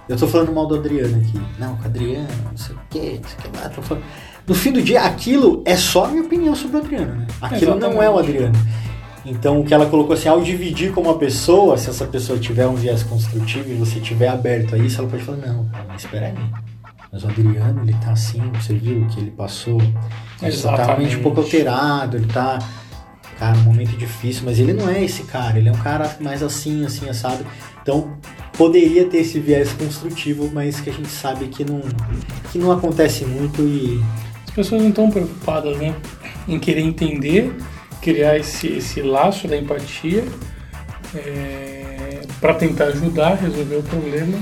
eu 0.07 0.15
tô 0.15 0.27
falando 0.27 0.51
mal 0.51 0.67
do 0.67 0.75
Adriano 0.75 1.17
aqui, 1.17 1.39
não, 1.59 1.75
com 1.77 1.83
o 1.83 1.85
Adriano, 1.85 2.27
não 2.49 2.57
sei 2.57 2.75
o 2.75 2.79
que, 2.89 2.99
não 2.99 3.29
sei 3.29 3.37
o 3.39 3.51
que 3.51 3.57
lá, 3.57 3.69
tô 3.69 3.81
falando. 3.81 4.05
No 4.47 4.55
fim 4.55 4.71
do 4.71 4.81
dia, 4.81 5.01
aquilo 5.01 5.61
é 5.65 5.75
só 5.75 6.05
a 6.05 6.07
minha 6.07 6.23
opinião 6.23 6.55
sobre 6.55 6.77
o 6.77 6.79
Adriano, 6.79 7.15
né? 7.15 7.27
Aquilo 7.41 7.75
não 7.75 8.01
é 8.01 8.09
o 8.09 8.17
Adriano. 8.17 8.55
Então, 9.29 9.59
o 9.59 9.65
que 9.65 9.73
ela 9.73 9.87
colocou 9.87 10.13
assim, 10.13 10.29
ao 10.29 10.41
dividir 10.41 10.93
com 10.93 11.01
uma 11.01 11.17
pessoa, 11.17 11.77
se 11.77 11.89
essa 11.89 12.05
pessoa 12.05 12.39
tiver 12.39 12.65
um 12.65 12.75
viés 12.75 13.03
construtivo 13.03 13.69
e 13.69 13.75
você 13.75 13.99
tiver 13.99 14.29
aberto 14.29 14.73
a 14.73 14.77
isso, 14.77 15.01
ela 15.01 15.09
pode 15.09 15.21
falar, 15.21 15.45
não, 15.45 15.69
mas 15.85 16.05
espera 16.05 16.27
aí. 16.27 16.35
Mas 17.11 17.25
o 17.25 17.27
Adriano, 17.27 17.81
ele 17.81 17.93
tá 17.93 18.11
assim, 18.11 18.41
você 18.53 18.73
viu 18.73 19.01
o 19.01 19.07
que 19.07 19.19
ele 19.19 19.31
passou? 19.31 19.81
Ele 20.41 20.57
tá 20.57 20.75
realmente 20.77 21.17
um 21.17 21.21
pouco 21.21 21.41
alterado, 21.41 22.15
ele 22.15 22.27
tá, 22.27 22.57
cara, 23.37 23.57
um 23.57 23.63
momento 23.63 23.97
difícil, 23.97 24.43
mas 24.45 24.59
ele 24.59 24.71
não 24.71 24.89
é 24.89 25.03
esse 25.03 25.23
cara, 25.23 25.57
ele 25.57 25.67
é 25.67 25.73
um 25.73 25.77
cara 25.77 26.15
mais 26.21 26.41
assim, 26.41 26.85
assim, 26.85 27.09
assado. 27.09 27.45
Então, 27.81 28.17
poderia 28.53 29.05
ter 29.07 29.17
esse 29.17 29.41
viés 29.41 29.73
construtivo, 29.73 30.49
mas 30.53 30.79
que 30.79 30.89
a 30.89 30.93
gente 30.93 31.09
sabe 31.09 31.47
que 31.49 31.65
não, 31.65 31.81
que 32.49 32.57
não 32.57 32.71
acontece 32.71 33.25
muito 33.25 33.61
e. 33.61 34.01
As 34.47 34.53
pessoas 34.53 34.81
não 34.81 34.89
estão 34.89 35.11
preocupadas, 35.11 35.77
né? 35.77 35.93
Em 36.47 36.57
querer 36.57 36.81
entender, 36.81 37.55
criar 38.01 38.37
esse, 38.37 38.67
esse 38.67 39.01
laço 39.01 39.47
da 39.47 39.57
empatia 39.57 40.23
é, 41.15 42.21
para 42.39 42.53
tentar 42.53 42.85
ajudar 42.85 43.33
a 43.33 43.35
resolver 43.35 43.77
o 43.77 43.83
problema, 43.83 44.37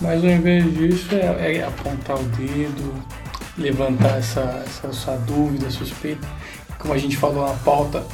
mas 0.00 0.22
ao 0.22 0.30
invés 0.30 0.64
disso 0.74 1.14
é, 1.14 1.56
é 1.56 1.64
apontar 1.64 2.16
o 2.16 2.22
dedo, 2.24 2.94
levantar 3.56 4.18
essa, 4.18 4.64
essa 4.66 4.92
sua 4.92 5.16
dúvida, 5.16 5.70
suspeita, 5.70 6.26
como 6.78 6.92
a 6.92 6.98
gente 6.98 7.16
falou 7.16 7.46
na 7.46 7.54
pauta, 7.54 8.04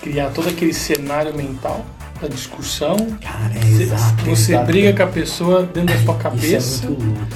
criar 0.00 0.30
todo 0.30 0.48
aquele 0.48 0.72
cenário 0.72 1.34
mental 1.34 1.84
da 2.20 2.28
discussão. 2.28 2.96
Cara, 3.20 3.54
é 3.54 3.82
exato. 3.82 4.24
Você 4.24 4.52
exato. 4.52 4.66
briga 4.66 4.92
com 4.92 5.02
a 5.02 5.12
pessoa 5.12 5.62
dentro 5.62 5.94
da 5.94 6.02
sua 6.02 6.16
cabeça 6.16 6.56
Isso 6.56 6.86
é 6.86 6.88
louco. 6.88 7.04
né? 7.04 7.28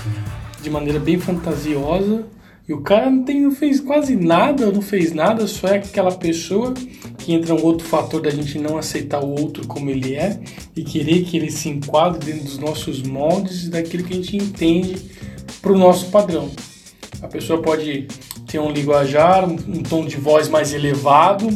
de 0.62 0.70
maneira 0.70 0.98
bem 0.98 1.18
fantasiosa 1.18 2.24
e 2.69 2.73
o 2.75 2.83
cara 2.83 3.11
não, 3.11 3.25
tem, 3.25 3.41
não 3.41 3.51
fez 3.51 3.81
quase 3.81 4.15
nada, 4.15 4.71
não 4.71 4.83
fez 4.83 5.15
nada, 5.15 5.47
só 5.47 5.69
é 5.69 5.77
aquela 5.77 6.13
pessoa 6.13 6.75
que 7.17 7.33
entra 7.33 7.55
um 7.55 7.65
outro 7.65 7.87
fator 7.87 8.21
da 8.21 8.29
gente 8.29 8.59
não 8.59 8.77
aceitar 8.77 9.25
o 9.25 9.41
outro 9.41 9.67
como 9.67 9.89
ele 9.89 10.15
é 10.15 10.39
e 10.77 10.85
querer 10.85 11.25
que 11.25 11.39
ele 11.39 11.51
se 11.51 11.71
enquadre 11.71 12.27
dentro 12.27 12.45
dos 12.45 12.59
nossos 12.59 13.03
moldes 13.03 13.65
e 13.65 13.71
daquilo 13.71 14.05
que 14.05 14.13
a 14.13 14.17
gente 14.17 14.37
entende 14.37 14.97
para 15.63 15.73
o 15.73 15.79
nosso 15.79 16.11
padrão. 16.11 16.51
A 17.23 17.27
pessoa 17.27 17.63
pode 17.63 18.07
ter 18.47 18.59
um 18.59 18.71
linguajar, 18.71 19.49
um, 19.49 19.55
um 19.55 19.83
tom 19.83 20.05
de 20.05 20.17
voz 20.17 20.51
mais 20.51 20.75
elevado, 20.75 21.49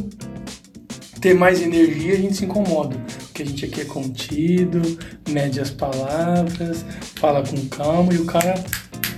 ter 1.21 1.35
mais 1.35 1.61
energia, 1.61 2.15
a 2.15 2.17
gente 2.17 2.37
se 2.37 2.47
incomoda. 2.47 2.97
Porque 3.25 3.43
a 3.43 3.47
gente 3.47 3.65
aqui 3.67 3.83
é 3.83 3.85
contido, 3.85 4.81
mede 5.29 5.61
as 5.61 5.71
palavras, 5.71 6.85
fala 7.17 7.43
com 7.47 7.69
calma 7.69 8.15
e 8.15 8.17
o 8.17 8.25
cara 8.25 8.55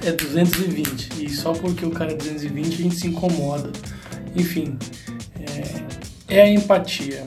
é 0.05 0.13
220. 0.13 1.23
E 1.23 1.29
só 1.31 1.53
porque 1.53 1.85
o 1.85 1.91
cara 1.91 2.13
é 2.13 2.15
220 2.15 2.67
a 2.67 2.77
gente 2.77 2.95
se 2.97 3.07
incomoda. 3.07 3.71
Enfim, 4.35 4.77
é, 6.29 6.37
é 6.37 6.43
a 6.43 6.49
empatia. 6.49 7.25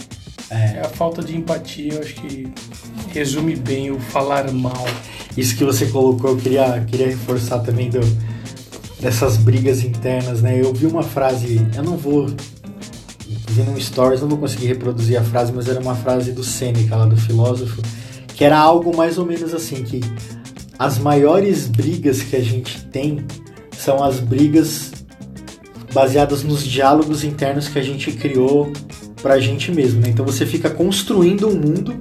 É. 0.50 0.80
a 0.80 0.88
falta 0.88 1.22
de 1.22 1.36
empatia, 1.36 1.96
eu 1.96 2.00
acho 2.00 2.16
que 2.16 2.48
resume 3.10 3.56
bem 3.56 3.92
o 3.92 4.00
falar 4.00 4.50
mal. 4.52 4.86
Isso 5.36 5.58
que 5.58 5.64
você 5.66 5.88
colocou, 5.88 6.32
eu 6.32 6.38
queria, 6.38 6.86
queria 6.88 7.08
reforçar 7.08 7.60
também 7.60 7.90
do, 7.90 8.00
dessas 9.02 9.38
brigas 9.38 9.84
internas, 9.84 10.42
né? 10.42 10.60
Eu 10.60 10.74
vi 10.74 10.86
uma 10.86 11.04
frase, 11.04 11.60
eu 11.76 11.84
não 11.84 11.98
vou 11.98 12.28
vi 13.58 13.64
num 13.64 13.80
stories, 13.80 14.22
não 14.22 14.30
vou 14.30 14.38
conseguir 14.38 14.68
reproduzir 14.68 15.20
a 15.20 15.24
frase, 15.24 15.52
mas 15.52 15.68
era 15.68 15.80
uma 15.80 15.96
frase 15.96 16.32
do 16.32 16.44
Sêneca, 16.44 16.96
lá 16.96 17.06
do 17.06 17.18
filósofo, 17.18 17.82
que 18.28 18.44
era 18.44 18.58
algo 18.58 18.96
mais 18.96 19.18
ou 19.18 19.26
menos 19.26 19.54
assim, 19.54 19.84
que 19.84 20.02
as 20.80 21.00
maiores 21.00 21.68
brigas 21.68 22.22
que 22.22 22.36
a 22.36 22.44
gente 22.44 22.86
tem 22.86 23.26
são 23.78 24.04
as 24.04 24.20
brigas 24.20 24.92
baseadas 25.94 26.44
nos 26.44 26.64
diálogos 26.64 27.24
internos 27.24 27.68
que 27.68 27.80
a 27.80 27.84
gente 27.84 28.12
criou 28.12 28.72
pra 29.22 29.40
gente 29.40 29.72
mesmo, 29.72 30.02
né? 30.02 30.10
Então 30.10 30.26
você 30.26 30.46
fica 30.46 30.70
construindo 30.70 31.48
um 31.48 31.56
mundo, 31.56 31.98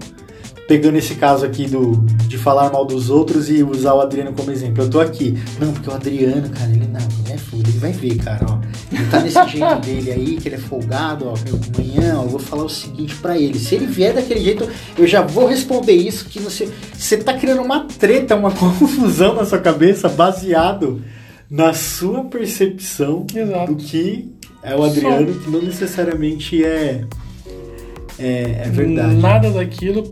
pegando 0.69 0.97
esse 0.99 1.15
caso 1.15 1.47
aqui 1.47 1.67
do 1.67 1.93
de 2.27 2.37
falar 2.37 2.71
mal 2.71 2.85
dos 2.85 3.09
outros 3.09 3.49
e 3.49 3.63
usar 3.63 3.95
o 3.95 4.01
Adriano 4.01 4.33
como 4.33 4.51
exemplo. 4.51 4.85
Eu 4.85 4.91
tô 4.91 5.01
aqui, 5.01 5.39
não, 5.59 5.73
porque 5.73 5.89
o 5.89 5.95
Adriano, 5.95 6.51
cara, 6.51 6.71
ele 6.71 6.87
não, 6.87 7.01
ele 7.25 7.33
é 7.33 7.39
foda, 7.39 7.69
ele 7.69 7.79
vai 7.79 7.93
ver, 7.93 8.17
cara, 8.17 8.45
ó. 8.49 8.61
Ele 8.93 9.05
tá 9.11 9.21
nesse 9.21 9.49
jeito 9.49 9.81
dele 9.81 10.13
aí, 10.13 10.37
que 10.37 10.49
ele 10.49 10.55
é 10.55 10.59
folgado, 10.59 11.27
ó. 11.29 11.35
Amanhã, 11.75 12.19
ó, 12.19 12.23
eu 12.23 12.29
vou 12.29 12.39
falar 12.39 12.65
o 12.65 12.69
seguinte 12.69 13.15
pra 13.17 13.37
ele. 13.37 13.59
Se 13.59 13.75
ele 13.75 13.87
vier 13.87 14.15
daquele 14.15 14.41
jeito, 14.41 14.69
eu 14.97 15.07
já 15.07 15.23
vou 15.23 15.47
responder 15.47 15.93
isso, 15.93 16.27
que 16.27 16.39
você. 16.39 16.69
Você 16.95 17.17
tá 17.17 17.35
criando 17.35 17.63
uma 17.63 17.85
treta, 17.85 18.37
uma 18.37 18.51
confusão 18.55 19.35
na 19.35 19.45
sua 19.45 19.59
cabeça 19.59 20.09
baseado 20.09 21.03
na 21.51 21.73
sua 21.73 22.25
percepção 22.25 23.27
Exato. 23.35 23.75
do 23.75 23.77
que 23.83 24.33
é 24.63 24.75
o 24.75 24.83
Adriano, 24.83 25.33
que 25.35 25.51
não 25.51 25.63
necessariamente 25.63 26.65
é. 26.65 27.05
É, 28.19 28.63
é 28.65 28.71
verdade. 28.71 29.15
Nada 29.15 29.51
daquilo, 29.51 30.03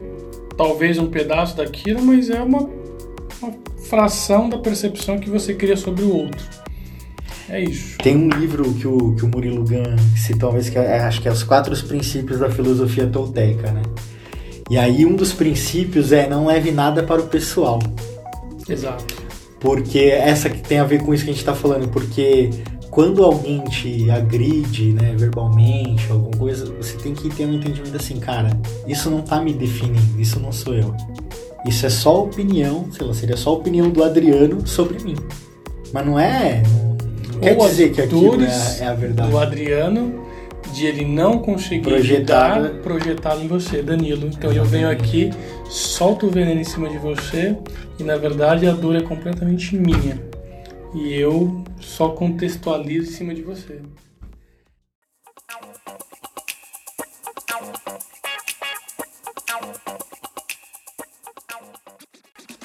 talvez 0.56 0.98
um 0.98 1.06
pedaço 1.06 1.56
daquilo, 1.56 2.02
mas 2.02 2.28
é 2.28 2.40
uma, 2.40 2.68
uma 3.40 3.52
fração 3.88 4.48
da 4.48 4.58
percepção 4.58 5.18
que 5.18 5.30
você 5.30 5.54
cria 5.54 5.76
sobre 5.76 6.04
o 6.04 6.14
outro. 6.14 6.63
É 7.48 7.61
isso. 7.62 7.98
Tem 7.98 8.16
um 8.16 8.28
livro 8.28 8.72
que 8.74 8.87
o, 8.87 9.14
que 9.14 9.24
o 9.24 9.28
Murilo 9.28 9.64
Gun 9.64 9.96
citou 10.16 10.54
que 10.54 10.78
é, 10.78 11.00
acho 11.00 11.20
que 11.20 11.28
é 11.28 11.33
Os 11.33 11.42
Quatro 11.42 11.76
Princípios 11.87 12.40
da 12.40 12.50
Filosofia 12.50 13.07
Tolteca, 13.07 13.70
né? 13.70 13.83
E 14.70 14.78
aí 14.78 15.04
um 15.04 15.14
dos 15.14 15.33
princípios 15.33 16.11
é 16.11 16.26
não 16.26 16.46
leve 16.46 16.70
nada 16.70 17.02
para 17.02 17.20
o 17.20 17.26
pessoal. 17.26 17.78
Exato. 18.68 19.04
Porque 19.61 19.98
essa 19.98 20.48
que 20.48 20.62
tem 20.62 20.78
a 20.78 20.85
ver 20.85 21.02
com 21.02 21.12
isso 21.12 21.24
que 21.24 21.30
a 21.30 21.33
gente 21.33 21.42
está 21.42 21.54
falando, 21.54 21.88
porque 21.88 22.50
quando 22.90 23.24
alguém 23.24 23.62
te 23.64 24.11
agride, 24.11 24.92
né, 24.92 25.14
verbalmente, 25.16 26.11
alguma 26.11 26.37
coisa, 26.37 26.72
você 26.74 26.96
tem 26.96 27.12
que 27.12 27.28
ter 27.28 27.44
um 27.44 27.54
entendimento 27.54 27.96
assim, 27.96 28.20
cara, 28.20 28.50
isso 28.87 29.11
não 29.11 29.20
tá 29.20 29.40
me 29.40 29.52
definindo, 29.52 30.20
isso 30.20 30.38
não 30.38 30.52
sou 30.52 30.74
eu. 30.74 30.94
Isso 31.66 31.85
é 31.87 31.90
só 31.90 32.22
opinião, 32.22 32.87
sei 32.92 33.07
lá, 33.07 33.14
seria 33.14 33.37
só 33.37 33.50
a 33.50 33.54
opinião 33.54 33.90
do 33.90 34.04
Adriano 34.04 34.66
sobre 34.66 35.02
mim. 35.02 35.16
Mas 35.92 36.07
não 36.07 36.18
é. 36.18 36.62
Quer 37.40 37.57
Ou 37.59 37.68
dizer 37.68 37.92
que 37.92 38.01
aquilo 38.01 38.42
é, 38.42 38.47
a- 38.49 38.85
é 38.85 38.87
a 38.88 38.94
verdade. 38.94 39.31
Do 39.31 39.38
Adriano, 39.38 40.25
de 40.73 40.87
ele 40.87 41.05
não 41.05 41.38
conseguir 41.38 41.83
Projetar, 41.88 42.61
né? 42.61 42.68
projetá-lo 42.83 43.42
em 43.42 43.49
você, 43.49 43.83
Danilo. 43.83 44.27
Então 44.29 44.53
eu 44.53 44.64
venho 44.64 44.88
aqui, 44.90 45.31
solto 45.68 46.27
o 46.27 46.31
veneno 46.31 46.61
em 46.61 46.64
cima 46.64 46.88
de 46.88 46.99
você 46.99 47.57
e 47.99 48.03
na 48.03 48.16
verdade 48.16 48.66
a 48.66 48.73
dor 48.73 48.97
é 48.97 49.03
completamente 49.03 49.77
minha. 49.77 50.20
E 50.94 51.12
eu 51.14 51.64
só 51.81 52.11
contextualizo 52.11 53.11
em 53.11 53.14
cima 53.14 53.35
de 53.35 53.42
você. 53.42 53.81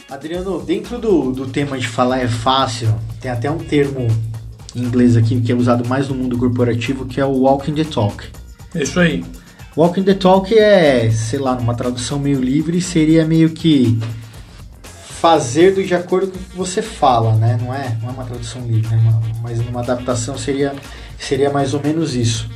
Adriano, 0.09 0.59
dentro 0.61 0.97
do, 0.97 1.31
do 1.31 1.47
tema 1.47 1.77
de 1.77 1.87
falar 1.87 2.19
é 2.19 2.27
fácil, 2.27 2.87
tem 3.21 3.29
até 3.29 3.49
um 3.49 3.59
termo 3.59 4.07
em 4.75 4.81
inglês 4.81 5.15
aqui 5.17 5.39
que 5.41 5.51
é 5.51 5.55
usado 5.55 5.87
mais 5.87 6.09
no 6.09 6.15
mundo 6.15 6.37
corporativo, 6.37 7.05
que 7.05 7.19
é 7.19 7.25
o 7.25 7.41
walking 7.41 7.73
the 7.73 7.83
talk. 7.83 8.25
Isso 8.75 8.99
aí. 8.99 9.23
Walking 9.75 10.03
the 10.03 10.13
talk 10.13 10.53
é, 10.57 11.09
sei 11.11 11.39
lá, 11.39 11.55
numa 11.55 11.73
tradução 11.73 12.19
meio 12.19 12.41
livre, 12.41 12.81
seria 12.81 13.25
meio 13.25 13.51
que 13.51 13.99
fazer 14.81 15.75
do 15.75 15.83
de 15.83 15.93
acordo 15.93 16.31
com 16.31 16.37
o 16.37 16.41
que 16.41 16.57
você 16.57 16.81
fala, 16.81 17.35
né? 17.35 17.57
Não 17.61 17.73
é, 17.73 17.97
não 18.01 18.09
é 18.09 18.11
uma 18.13 18.23
tradução 18.23 18.65
livre, 18.65 18.95
né? 18.95 19.19
Mas 19.41 19.59
numa 19.59 19.81
adaptação 19.81 20.37
seria, 20.37 20.73
seria 21.17 21.49
mais 21.49 21.73
ou 21.73 21.81
menos 21.81 22.15
isso. 22.15 22.49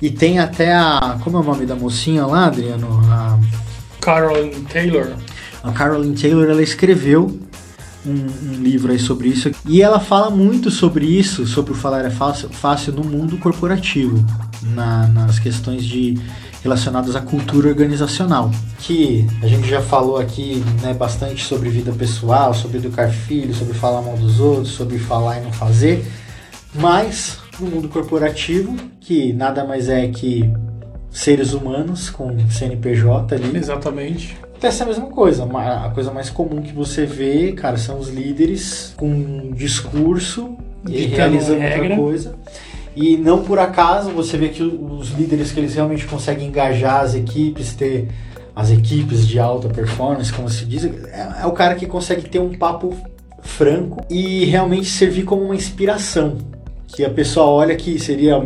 E 0.00 0.10
tem 0.10 0.38
até 0.38 0.74
a. 0.74 1.18
Como 1.24 1.36
é 1.38 1.40
o 1.40 1.42
nome 1.42 1.66
da 1.66 1.74
mocinha 1.74 2.24
lá, 2.24 2.46
Adriano? 2.46 3.00
A, 3.10 3.38
Carolyn 4.00 4.64
Taylor. 4.64 5.08
a 5.62 5.72
Caroline 5.72 6.16
Taylor 6.16 6.48
ela 6.48 6.62
escreveu 6.62 7.38
um, 8.08 8.50
um 8.56 8.62
livro 8.62 8.90
aí 8.92 8.98
sobre 8.98 9.28
isso 9.28 9.50
e 9.66 9.82
ela 9.82 10.00
fala 10.00 10.30
muito 10.30 10.70
sobre 10.70 11.04
isso, 11.06 11.46
sobre 11.46 11.72
o 11.72 11.74
falar 11.74 12.04
é 12.04 12.10
fácil, 12.10 12.48
fácil 12.48 12.92
no 12.92 13.04
mundo 13.04 13.36
corporativo, 13.38 14.24
na- 14.74 15.06
nas 15.08 15.38
questões 15.38 15.84
de 15.84 16.18
relacionadas 16.62 17.14
à 17.14 17.20
cultura 17.20 17.68
organizacional, 17.68 18.50
que 18.80 19.24
a 19.42 19.46
gente 19.46 19.68
já 19.68 19.80
falou 19.80 20.16
aqui 20.18 20.62
né, 20.82 20.92
bastante 20.92 21.44
sobre 21.44 21.68
vida 21.68 21.92
pessoal, 21.92 22.52
sobre 22.52 22.78
educar 22.78 23.08
filhos, 23.10 23.58
sobre 23.58 23.74
falar 23.74 24.02
mal 24.02 24.16
dos 24.16 24.40
outros, 24.40 24.68
sobre 24.74 24.98
falar 24.98 25.38
e 25.40 25.44
não 25.44 25.52
fazer, 25.52 26.04
mas 26.74 27.38
no 27.60 27.66
mundo 27.68 27.88
corporativo, 27.88 28.74
que 29.00 29.32
nada 29.32 29.64
mais 29.64 29.88
é 29.88 30.08
que 30.08 30.50
seres 31.10 31.52
humanos 31.52 32.10
com 32.10 32.36
CNPJ 32.50 33.34
ali, 33.36 33.56
Exatamente. 33.56 34.36
Acontece 34.58 34.82
a 34.82 34.86
mesma 34.86 35.06
coisa. 35.06 35.44
A 35.44 35.90
coisa 35.90 36.10
mais 36.10 36.30
comum 36.30 36.60
que 36.60 36.72
você 36.72 37.06
vê, 37.06 37.52
cara, 37.52 37.76
são 37.76 37.96
os 37.96 38.08
líderes 38.08 38.92
com 38.96 39.08
um 39.08 39.52
discurso 39.52 40.56
e 40.88 41.06
realizando 41.06 41.60
regra. 41.60 41.82
outra 41.82 41.96
coisa. 41.96 42.34
E 42.96 43.16
não 43.16 43.44
por 43.44 43.60
acaso 43.60 44.10
você 44.10 44.36
vê 44.36 44.48
que 44.48 44.60
os 44.64 45.10
líderes 45.10 45.52
que 45.52 45.60
eles 45.60 45.76
realmente 45.76 46.04
conseguem 46.06 46.48
engajar 46.48 47.02
as 47.02 47.14
equipes, 47.14 47.72
ter 47.72 48.08
as 48.54 48.72
equipes 48.72 49.24
de 49.28 49.38
alta 49.38 49.68
performance, 49.68 50.32
como 50.32 50.48
se 50.48 50.64
diz, 50.64 50.84
é, 50.84 51.42
é 51.42 51.46
o 51.46 51.52
cara 51.52 51.76
que 51.76 51.86
consegue 51.86 52.28
ter 52.28 52.40
um 52.40 52.52
papo 52.52 52.96
franco 53.40 54.04
e 54.10 54.44
realmente 54.46 54.86
servir 54.86 55.22
como 55.22 55.44
uma 55.44 55.54
inspiração. 55.54 56.36
Que 56.88 57.04
a 57.04 57.10
pessoa 57.10 57.46
olha 57.46 57.76
que 57.76 57.96
seria 58.00 58.42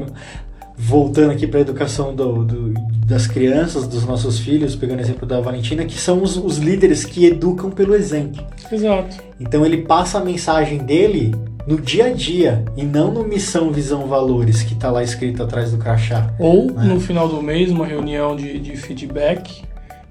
voltando 0.84 1.30
aqui 1.30 1.46
para 1.46 1.58
a 1.58 1.62
educação 1.62 2.14
do- 2.14 2.44
do- 2.44 2.74
das 3.06 3.26
crianças, 3.26 3.86
dos 3.86 4.04
nossos 4.04 4.38
filhos, 4.40 4.74
pegando 4.74 4.98
o 4.98 5.02
exemplo 5.02 5.26
da 5.26 5.40
Valentina, 5.40 5.84
que 5.84 5.98
são 5.98 6.22
os, 6.22 6.36
os 6.36 6.58
líderes 6.58 7.04
que 7.04 7.24
educam 7.26 7.70
pelo 7.70 7.94
exemplo. 7.94 8.44
Exato. 8.70 9.16
Então 9.38 9.64
ele 9.64 9.78
passa 9.82 10.18
a 10.18 10.24
mensagem 10.24 10.78
dele 10.78 11.34
no 11.66 11.80
dia 11.80 12.06
a 12.06 12.10
dia 12.10 12.64
e 12.76 12.82
não 12.84 13.12
no 13.12 13.22
missão, 13.24 13.70
visão, 13.70 14.06
valores 14.06 14.62
que 14.62 14.74
está 14.74 14.90
lá 14.90 15.02
escrito 15.02 15.42
atrás 15.42 15.70
do 15.70 15.78
crachá. 15.78 16.32
Ou 16.38 16.70
É. 16.70 16.84
no 16.84 16.98
final 16.98 17.28
do 17.28 17.40
mês, 17.40 17.70
uma 17.70 17.86
reunião 17.86 18.34
de, 18.34 18.58
de 18.58 18.76
feedback, 18.76 19.62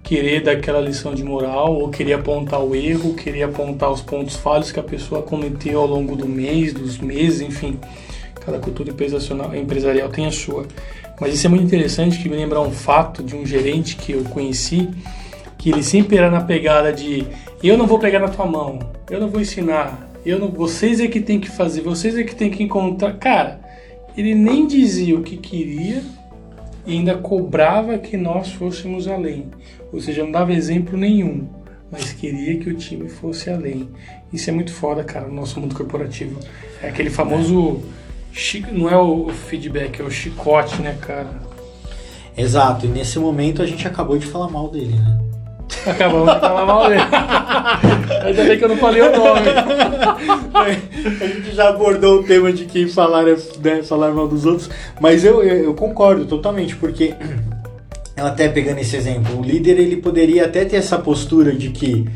querer 0.04 0.44
dar 0.44 0.54
aquela 0.54 0.80
lição 0.82 1.14
de 1.14 1.24
moral, 1.24 1.74
ou 1.76 1.90
querer 1.90 2.14
apontar 2.14 2.62
o 2.64 2.76
erro, 2.76 3.14
querer 3.14 3.44
apontar 3.44 3.92
os 3.92 4.02
pontos 4.02 4.36
falhos 4.36 4.72
que 4.72 4.80
a 4.80 4.84
pessoa 4.84 5.22
cometeu 5.22 5.80
ao 5.82 5.88
longo 5.88 6.16
do 6.16 6.28
mês, 6.28 6.74
dos 6.74 6.98
meses, 6.98 7.42
enfim. 7.42 7.78
Cada 8.46 8.60
cultura 8.60 8.94
empresarial 9.56 10.10
tem 10.10 10.26
a 10.26 10.32
sua. 10.32 10.66
Mas 11.20 11.36
isso 11.36 11.46
é 11.46 11.50
muito 11.50 11.64
interessante 11.64 12.20
que 12.20 12.28
me 12.28 12.36
lembra 12.36 12.60
um 12.60 12.72
fato 12.72 13.22
de 13.22 13.36
um 13.36 13.46
gerente 13.46 13.96
que 13.96 14.14
eu 14.14 14.24
conheci, 14.24 14.90
que 15.58 15.70
ele 15.70 15.84
sempre 15.84 16.18
era 16.18 16.32
na 16.32 16.42
pegada 16.42 16.92
de 16.92 17.26
eu 17.64 17.78
não 17.78 17.86
vou 17.86 18.00
pegar 18.00 18.20
na 18.20 18.28
tua 18.28 18.48
mão, 18.48 18.80
eu 19.10 19.20
não 19.20 19.30
vou 19.30 19.40
ensinar, 19.40 20.10
eu 20.26 20.40
não, 20.40 20.50
vocês 20.50 21.00
é 21.00 21.08
que 21.08 21.20
tem 21.20 21.40
que 21.40 21.50
fazer, 21.50 21.82
vocês 21.82 22.18
é 22.18 22.24
que 22.24 22.36
tem 22.36 22.50
que 22.50 22.64
encontrar. 22.64 23.14
Cara, 23.18 23.62
ele 24.18 24.34
nem 24.34 24.66
dizia 24.66 25.16
o 25.16 25.22
que 25.22 25.38
queria 25.38 26.02
e 26.86 26.94
ainda 26.94 27.16
cobrava 27.16 27.98
que 28.00 28.18
nós 28.18 28.52
fôssemos 28.52 29.08
além. 29.08 29.52
Ou 29.94 30.02
seja, 30.02 30.24
não 30.24 30.32
dava 30.32 30.54
exemplo 30.54 30.98
nenhum, 30.98 31.48
mas 31.92 32.14
queria 32.14 32.58
que 32.58 32.70
o 32.70 32.74
time 32.74 33.10
fosse 33.10 33.50
além. 33.50 33.90
Isso 34.34 34.50
é 34.50 34.54
muito 34.54 34.74
foda, 34.74 35.04
cara, 35.04 35.28
no 35.28 35.36
nosso 35.36 35.60
mundo 35.60 35.76
corporativo. 35.76 36.40
É 36.82 36.90
aquele 36.90 37.10
famoso. 37.10 37.82
Não 38.72 38.90
é 38.90 38.98
o 38.98 39.30
feedback, 39.30 40.02
é 40.02 40.04
o 40.04 40.10
chicote, 40.10 40.82
né, 40.82 40.98
cara? 41.02 41.30
Exato, 42.38 42.86
e 42.86 42.90
nesse 42.90 43.20
momento 43.20 43.62
a 43.62 43.66
gente 43.66 43.86
acabou 43.86 44.18
de 44.18 44.26
falar 44.26 44.50
mal 44.50 44.70
dele, 44.70 44.96
né? 44.96 45.20
Acabamos 45.86 46.34
de 46.34 46.40
falar 46.40 46.66
mal 46.66 46.88
dele. 46.90 47.02
Ainda 48.24 48.44
bem 48.44 48.58
que 48.58 48.64
eu 48.64 48.70
não 48.70 48.78
falei 48.78 49.02
o 49.02 49.12
nome. 49.12 49.50
a 51.20 51.28
gente 51.28 51.56
já 51.56 51.70
abordou 51.70 52.20
o 52.20 52.24
tema 52.24 52.54
de 52.54 52.66
quem 52.66 52.88
falar, 52.88 53.24
né, 53.24 53.84
falar 53.84 54.12
mal 54.12 54.28
dos 54.28 54.46
outros, 54.46 54.70
mas 55.00 55.26
eu, 55.26 55.44
eu, 55.44 55.66
eu 55.66 55.74
concordo 55.74 56.26
totalmente, 56.26 56.76
porque 56.76 57.14
até 58.16 58.48
pegando 58.48 58.80
esse 58.80 58.96
exemplo, 58.96 59.40
o 59.40 59.44
líder 59.44 59.80
ele 59.80 59.98
poderia 59.98 60.46
até 60.46 60.64
ter 60.66 60.78
essa 60.78 60.98
postura 60.98 61.54
de 61.54 61.70
que 61.70 62.08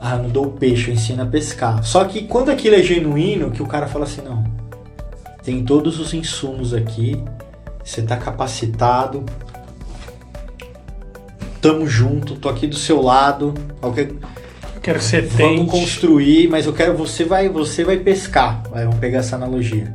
ah, 0.00 0.16
não 0.16 0.28
dou 0.28 0.48
peixe, 0.48 0.90
eu 0.90 0.94
ensino 0.94 1.22
a 1.22 1.26
pescar. 1.26 1.82
Só 1.82 2.04
que 2.04 2.24
quando 2.24 2.50
aquilo 2.50 2.74
é 2.74 2.82
genuíno, 2.82 3.50
que 3.50 3.62
o 3.62 3.66
cara 3.66 3.86
fala 3.86 4.04
assim, 4.04 4.20
não, 4.22 4.44
tem 5.44 5.62
todos 5.62 6.00
os 6.00 6.14
insumos 6.14 6.72
aqui, 6.72 7.22
você 7.84 8.00
está 8.00 8.16
capacitado, 8.16 9.24
tamo 11.60 11.86
junto, 11.86 12.34
tô 12.36 12.48
aqui 12.48 12.66
do 12.66 12.76
seu 12.76 13.00
lado. 13.00 13.54
Qualquer... 13.80 14.08
Eu 14.08 14.80
quero 14.82 15.00
ser 15.00 15.22
Vamos 15.22 15.60
tente. 15.60 15.70
construir, 15.70 16.48
mas 16.48 16.66
eu 16.66 16.72
quero 16.72 16.96
você 16.96 17.24
vai 17.24 17.48
você 17.48 17.84
vai 17.84 17.98
pescar. 17.98 18.62
Vai, 18.70 18.84
vamos 18.84 18.98
pegar 18.98 19.18
essa 19.20 19.36
analogia. 19.36 19.94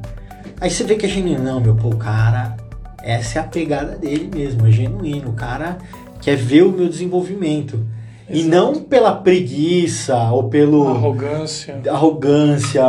Aí 0.62 0.70
você 0.70 0.84
vê 0.84 0.96
que 0.96 1.06
é 1.06 1.10
genuíno, 1.10 1.44
não, 1.44 1.60
meu, 1.60 1.76
pô, 1.76 1.90
o 1.90 1.98
cara, 1.98 2.58
essa 3.02 3.40
é 3.40 3.42
a 3.42 3.46
pegada 3.46 3.96
dele 3.96 4.30
mesmo, 4.34 4.68
é 4.68 4.72
genuíno. 4.72 5.30
O 5.30 5.34
cara 5.34 5.78
quer 6.22 6.36
ver 6.36 6.64
o 6.64 6.72
meu 6.72 6.90
desenvolvimento. 6.90 7.86
Exato. 8.30 8.38
E 8.38 8.44
não 8.44 8.76
pela 8.76 9.14
preguiça 9.16 10.16
ou 10.32 10.50
pelo. 10.50 10.88
Arrogância. 10.90 11.82
Arrogância, 11.90 12.84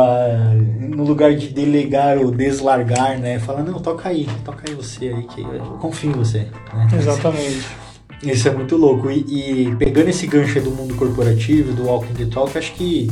no 0.79 1.03
lugar 1.03 1.35
de 1.35 1.47
delegar 1.49 2.19
ou 2.19 2.29
deslargar, 2.31 3.19
né? 3.19 3.39
Fala, 3.39 3.63
não, 3.63 3.79
toca 3.79 4.09
aí, 4.09 4.27
toca 4.45 4.69
aí 4.69 4.75
você 4.75 5.07
aí, 5.07 5.23
que 5.23 5.41
eu 5.41 5.77
confio 5.79 6.11
em 6.11 6.13
você. 6.13 6.47
Né? 6.73 6.87
Exatamente. 6.95 7.65
Isso 8.23 8.47
é 8.47 8.51
muito 8.51 8.77
louco. 8.77 9.09
E, 9.09 9.67
e, 9.67 9.75
pegando 9.77 10.09
esse 10.09 10.27
gancho 10.27 10.61
do 10.61 10.69
mundo 10.69 10.93
corporativo, 10.95 11.73
do 11.73 11.85
Walking 11.85 12.13
the 12.13 12.25
Talk, 12.25 12.55
acho 12.55 12.73
que 12.73 13.09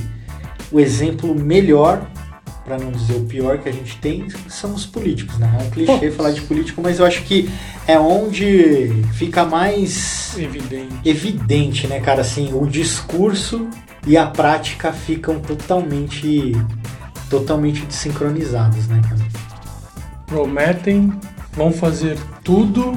o 0.72 0.80
exemplo 0.80 1.34
melhor, 1.34 2.08
para 2.70 2.78
não 2.78 2.92
dizer 2.92 3.16
o 3.16 3.26
pior 3.26 3.58
que 3.58 3.68
a 3.68 3.72
gente 3.72 3.98
tem, 3.98 4.28
são 4.48 4.76
os 4.76 4.86
políticos, 4.86 5.40
né? 5.40 5.58
É 5.60 5.64
um 5.64 5.70
clichê 5.72 6.12
falar 6.12 6.30
de 6.30 6.42
político, 6.42 6.84
mas 6.84 7.00
eu 7.00 7.06
acho 7.06 7.24
que 7.24 7.50
é 7.88 7.98
onde 7.98 9.04
fica 9.14 9.44
mais 9.44 10.38
evidente, 10.38 10.94
evidente 11.04 11.88
né, 11.88 12.00
cara? 12.00 12.22
Assim, 12.22 12.54
o 12.54 12.68
discurso 12.68 13.68
e 14.06 14.16
a 14.16 14.28
prática 14.28 14.94
ficam 14.94 15.40
totalmente, 15.40 16.52
totalmente 17.28 17.84
desincronizados, 17.88 18.88
né, 18.88 19.02
cara? 19.02 19.22
Prometem, 20.28 21.12
vão 21.54 21.72
fazer 21.74 22.20
tudo 22.44 22.94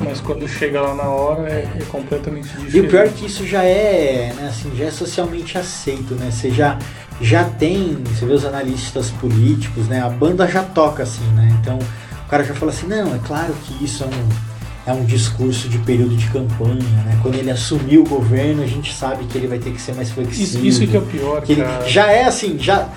mas 0.00 0.18
quando 0.18 0.48
chega 0.48 0.80
lá 0.80 0.94
na 0.94 1.10
hora 1.10 1.50
é, 1.50 1.68
é 1.78 1.84
completamente 1.90 2.48
diferente. 2.48 2.76
E 2.76 2.80
o 2.80 2.88
pior 2.88 3.04
é 3.04 3.08
que 3.10 3.26
isso 3.26 3.46
já 3.46 3.62
é, 3.62 4.32
né, 4.34 4.48
assim, 4.48 4.74
já 4.74 4.86
é 4.86 4.90
socialmente 4.90 5.58
aceito, 5.58 6.14
né? 6.14 6.30
Você 6.30 6.50
já, 6.50 6.78
já 7.20 7.44
tem, 7.44 7.98
você 8.04 8.24
vê 8.24 8.32
os 8.32 8.44
analistas 8.44 9.10
políticos, 9.10 9.86
né? 9.86 10.00
A 10.00 10.08
banda 10.08 10.46
já 10.48 10.62
toca 10.62 11.02
assim, 11.02 11.24
né? 11.34 11.56
Então 11.60 11.78
o 11.78 12.28
cara 12.28 12.42
já 12.44 12.54
fala 12.54 12.72
assim, 12.72 12.86
não, 12.86 13.14
é 13.14 13.18
claro 13.26 13.54
que 13.64 13.84
isso 13.84 14.04
é 14.04 14.06
um, 14.06 14.90
é 14.90 14.92
um 14.92 15.04
discurso 15.04 15.68
de 15.68 15.78
período 15.78 16.16
de 16.16 16.26
campanha, 16.28 17.02
né? 17.04 17.18
Quando 17.22 17.34
ele 17.34 17.50
assumir 17.50 17.98
o 17.98 18.04
governo, 18.04 18.62
a 18.62 18.66
gente 18.66 18.94
sabe 18.94 19.24
que 19.24 19.36
ele 19.36 19.46
vai 19.46 19.58
ter 19.58 19.72
que 19.72 19.80
ser 19.80 19.94
mais 19.94 20.10
flexível. 20.10 20.64
Isso, 20.64 20.82
isso 20.82 20.90
que 20.90 20.96
é 20.96 21.00
o 21.00 21.02
pior, 21.02 21.42
que 21.42 21.56
cara. 21.56 21.86
já 21.86 22.10
é 22.10 22.24
assim, 22.24 22.58
já 22.58 22.88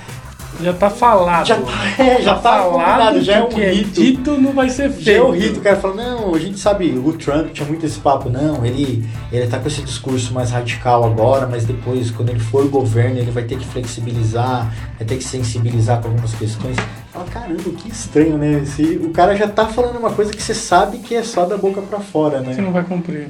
já 0.62 0.74
tá 0.74 0.90
falado. 0.90 1.46
Já, 1.46 1.58
é, 1.98 2.22
já 2.22 2.36
tá, 2.36 2.58
tá 2.58 2.64
falado, 2.64 3.22
já 3.22 3.38
é 3.38 3.44
um 3.44 3.60
é 3.60 3.72
rito. 3.72 4.00
É 4.00 4.04
dito 4.04 4.32
não 4.40 4.54
vai 4.54 4.70
ser 4.70 4.90
feito. 4.90 5.04
Já 5.04 5.14
é 5.14 5.22
o 5.22 5.32
rito, 5.32 5.60
o 5.60 5.62
cara 5.62 5.78
fala, 5.78 5.96
não, 5.96 6.36
a 6.36 6.40
gente 6.40 6.60
sabe, 6.60 6.90
o 6.92 7.14
Trump 7.14 7.52
tinha 7.52 7.68
muito 7.68 7.86
esse 7.86 8.00
papo, 8.00 8.30
não, 8.30 8.66
ele, 8.66 9.08
ele 9.32 9.48
tá 9.48 9.60
com 9.60 9.68
esse 9.68 9.82
discurso 9.82 10.34
mais 10.34 10.52
radical 10.52 11.04
agora, 11.04 11.48
mas 11.48 11.66
depois, 11.66 12.12
quando 12.12 12.30
ele 12.30 12.40
for 12.40 12.68
governo, 12.68 13.18
ele 13.18 13.32
vai 13.32 13.44
ter 13.44 13.58
que 13.58 13.66
flexibilizar, 13.66 14.74
vai 14.98 15.08
ter 15.08 15.18
que 15.18 15.24
sensibilizar 15.24 16.02
com 16.02 16.10
algumas 16.10 16.34
questões. 16.34 16.78
Fala, 17.12 17.26
caramba, 17.26 17.64
que 17.64 17.90
estranho, 17.90 18.38
né? 18.38 18.62
Esse, 18.64 18.84
o 18.98 19.10
cara 19.12 19.36
já 19.36 19.48
tá 19.48 19.68
falando 19.68 19.98
uma 19.98 20.12
coisa 20.12 20.32
que 20.32 20.42
você 20.42 20.54
sabe 20.54 20.98
que 20.98 21.16
é 21.16 21.24
só 21.24 21.46
da 21.46 21.58
boca 21.58 21.82
para 21.82 22.00
fora, 22.00 22.40
né? 22.40 22.54
Você 22.54 22.62
não 22.62 22.72
vai 22.72 22.84
cumprir. 22.84 23.30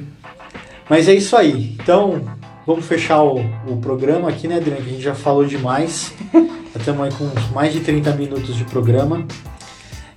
Mas 0.88 1.08
é 1.08 1.14
isso 1.14 1.36
aí. 1.36 1.76
Então, 1.82 2.22
vamos 2.66 2.86
fechar 2.86 3.22
o, 3.22 3.40
o 3.66 3.76
programa 3.80 4.28
aqui, 4.28 4.48
né, 4.48 4.56
Adriano? 4.56 4.80
A 4.80 4.88
gente 4.88 5.02
já 5.02 5.14
falou 5.14 5.44
demais. 5.44 6.12
Estamos 6.76 7.04
aí 7.04 7.12
com 7.12 7.30
mais 7.52 7.72
de 7.72 7.78
30 7.80 8.12
minutos 8.14 8.56
de 8.56 8.64
programa. 8.64 9.24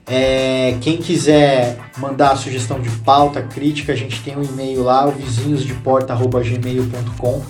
É, 0.10 0.78
quem 0.80 0.96
quiser 0.98 1.78
mandar 1.98 2.38
sugestão 2.38 2.80
de 2.80 2.90
pauta, 2.90 3.42
crítica, 3.42 3.92
a 3.92 3.96
gente 3.96 4.22
tem 4.22 4.38
um 4.38 4.44
e-mail 4.44 4.84
lá, 4.84 5.06
o 5.06 5.12
vizinhosdeporta.gmail.com. 5.12 7.44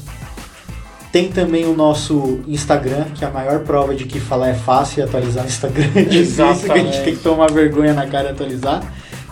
Tem 1.11 1.29
também 1.31 1.65
o 1.65 1.75
nosso 1.75 2.39
Instagram, 2.47 3.05
que 3.15 3.23
é 3.23 3.27
a 3.27 3.31
maior 3.31 3.59
prova 3.59 3.93
de 3.95 4.05
que 4.05 4.19
falar 4.19 4.49
é 4.49 4.53
fácil 4.53 4.99
e 4.99 5.03
atualizar 5.03 5.43
no 5.43 5.49
Instagram 5.49 5.87
é 5.95 6.01
difícil, 6.03 6.65
que 6.65 6.71
a 6.71 6.77
gente 6.77 7.03
tem 7.03 7.15
que 7.15 7.21
tomar 7.21 7.51
vergonha 7.51 7.93
na 7.93 8.07
cara 8.07 8.29
e 8.29 8.31
atualizar, 8.31 8.81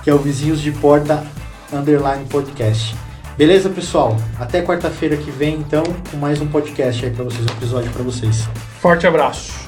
que 0.03 0.09
é 0.09 0.13
o 0.13 0.19
Vizinhos 0.19 0.61
de 0.61 0.71
Porta 0.71 1.26
Underline 1.73 2.26
Podcast. 2.26 2.95
Beleza, 3.38 3.69
pessoal? 3.69 4.15
Até 4.39 4.61
quarta-feira 4.61 5.17
que 5.17 5.30
vem, 5.30 5.55
então, 5.55 5.84
com 6.09 6.15
mais 6.17 6.39
um 6.39 6.47
podcast 6.47 7.03
aí 7.03 7.11
para 7.11 7.26
vocês, 7.26 7.41
um 7.41 7.57
episódio 7.57 7.91
para 7.91 8.03
vocês. 8.03 8.47
Forte 8.80 9.05
abraço. 9.05 9.64